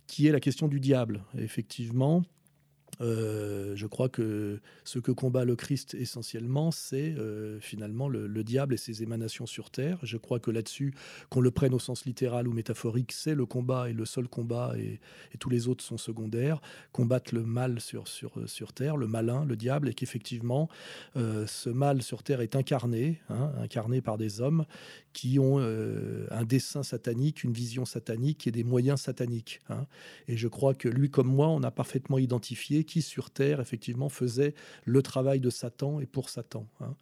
qui 0.07 0.25
est 0.25 0.31
la 0.31 0.39
question 0.39 0.67
du 0.67 0.79
diable. 0.79 1.23
effectivement, 1.37 2.23
euh, 3.01 3.75
je 3.75 3.87
crois 3.87 4.09
que 4.09 4.59
ce 4.83 4.99
que 4.99 5.11
combat 5.11 5.45
le 5.45 5.55
Christ 5.55 5.93
essentiellement, 5.93 6.71
c'est 6.71 7.15
euh, 7.17 7.59
finalement 7.59 8.09
le, 8.09 8.27
le, 8.27 8.43
diable 8.43 8.73
et 8.73 8.77
ses 8.77 9.03
émanations 9.03 9.45
sur 9.45 9.69
terre. 9.69 9.99
Je 10.03 10.17
crois 10.17 10.39
que 10.39 10.51
là-dessus, 10.51 10.93
qu'on 11.29 11.41
le 11.41 11.51
prenne 11.51 11.73
au 11.73 11.79
sens 11.79 12.05
littéral 12.05 12.47
ou 12.47 12.53
métaphorique, 12.53 13.11
c'est 13.11 13.35
le 13.35 13.45
combat 13.45 13.89
et 13.89 13.93
le 13.93 14.05
seul 14.05 14.27
combat, 14.27 14.73
et, 14.77 14.99
tous 15.39 15.49
les 15.49 15.67
autres 15.67 15.83
sont 15.83 15.97
secondaires. 15.97 16.61
Combattre 16.91 17.35
le 17.35 17.43
mal 17.43 17.79
sur, 17.79 18.07
sur, 18.07 18.31
sur 18.47 18.73
terre, 18.73 18.97
le 18.97 19.07
malin, 19.07 19.45
le 19.45 19.55
diable, 19.55 19.89
et 19.89 19.93
qu'effectivement, 19.93 20.69
euh, 21.15 21.45
ce 21.47 21.69
mal 21.69 22.01
sur 22.01 22.23
terre 22.23 22.41
est 22.41 22.55
incarné, 22.55 23.21
hein, 23.29 23.51
incarné 23.59 24.01
par 24.01 24.17
des 24.17 24.41
hommes 24.41 24.65
qui 25.13 25.39
ont 25.39 25.59
euh, 25.59 26.27
un 26.29 26.43
dessin 26.43 26.83
satanique, 26.83 27.43
une 27.43 27.51
vision 27.51 27.85
satanique 27.85 28.45
et 28.45 28.51
des 28.51 28.63
moyens 28.63 29.01
sataniques. 29.01 29.61
Hein. 29.69 29.87
Et 30.27 30.37
je 30.37 30.47
crois 30.47 30.75
que 30.75 30.87
lui 30.87 31.09
comme 31.09 31.27
moi, 31.27 31.47
on 31.47 31.63
a 31.63 31.71
parfaitement 31.71 32.19
identifié 32.19 32.83
qui 32.87 33.03
sur 33.03 33.29
Terre, 33.29 33.61
effectivement, 33.61 34.09
faisait 34.09 34.55
le 34.85 35.01
travail 35.03 35.39
de 35.39 35.51
Satan 35.51 35.99
et 35.99 36.07
pour 36.07 36.29
Satan. 36.29 36.65
Hein. 36.81 36.95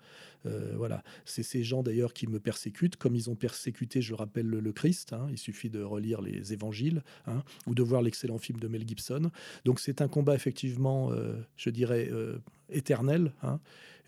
Euh, 0.45 0.73
voilà, 0.75 1.03
c'est 1.25 1.43
ces 1.43 1.63
gens 1.63 1.81
d'ailleurs 1.83 2.13
qui 2.13 2.27
me 2.27 2.39
persécutent, 2.39 2.97
comme 2.97 3.15
ils 3.15 3.29
ont 3.29 3.35
persécuté, 3.35 4.01
je 4.01 4.13
rappelle, 4.13 4.47
le, 4.47 4.71
Christ. 4.71 5.13
Hein. 5.13 5.27
Il 5.31 5.37
suffit 5.37 5.69
de 5.69 5.81
relire 5.81 6.21
les 6.21 6.53
évangiles 6.53 7.03
hein, 7.27 7.43
ou 7.65 7.73
de 7.73 7.81
voir 7.81 8.01
l'excellent 8.01 8.37
film 8.37 8.59
de 8.59 8.67
Mel 8.67 8.87
Gibson. 8.87 9.31
Donc 9.63 9.79
c'est 9.79 10.01
un 10.01 10.07
combat 10.07 10.35
effectivement, 10.35 11.11
euh, 11.11 11.33
je 11.55 11.69
dirais, 11.69 12.09
euh, 12.11 12.37
éternel. 12.69 13.31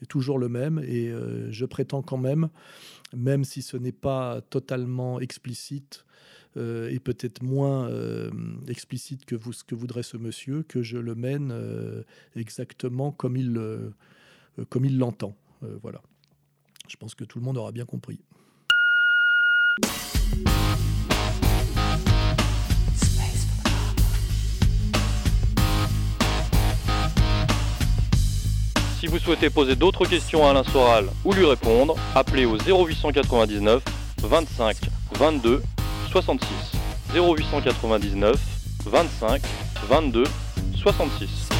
Toujours 0.09 0.37
le 0.37 0.47
même 0.47 0.77
et 0.77 1.11
je 1.49 1.65
prétends 1.65 2.03
quand 2.03 2.17
même, 2.17 2.49
même 3.15 3.43
si 3.43 3.63
ce 3.63 3.77
n'est 3.77 3.91
pas 3.91 4.41
totalement 4.41 5.19
explicite 5.19 6.05
euh, 6.57 6.89
et 6.89 6.99
peut-être 6.99 7.43
moins 7.43 7.87
euh, 7.89 8.31
explicite 8.67 9.25
que 9.25 9.35
vous, 9.35 9.53
ce 9.53 9.63
que 9.63 9.75
voudrait 9.75 10.03
ce 10.03 10.17
monsieur, 10.17 10.63
que 10.63 10.81
je 10.81 10.97
le 10.97 11.15
mène 11.15 11.51
euh, 11.51 12.03
exactement 12.35 13.11
comme 13.11 13.37
il, 13.37 13.57
euh, 13.57 13.89
comme 14.69 14.85
il 14.85 14.97
l'entend. 14.97 15.35
Euh, 15.63 15.77
voilà. 15.81 16.01
Je 16.87 16.95
pense 16.95 17.15
que 17.15 17.23
tout 17.23 17.39
le 17.39 17.45
monde 17.45 17.57
aura 17.57 17.71
bien 17.71 17.85
compris. 17.85 18.19
Si 28.99 29.05
vous 29.05 29.19
souhaitez 29.19 29.49
poser 29.49 29.75
d'autres 29.75 30.05
questions 30.05 30.45
à 30.45 30.49
Alain 30.49 30.63
Soral 30.63 31.05
ou 31.23 31.33
lui 31.33 31.45
répondre, 31.45 31.95
appelez 32.15 32.45
au 32.45 32.57
0899 32.57 33.83
25 34.23 34.77
22 35.13 35.61
66. 36.07 36.77
0899 37.13 38.35
25 38.85 39.41
22 39.87 40.25
66. 40.75 41.56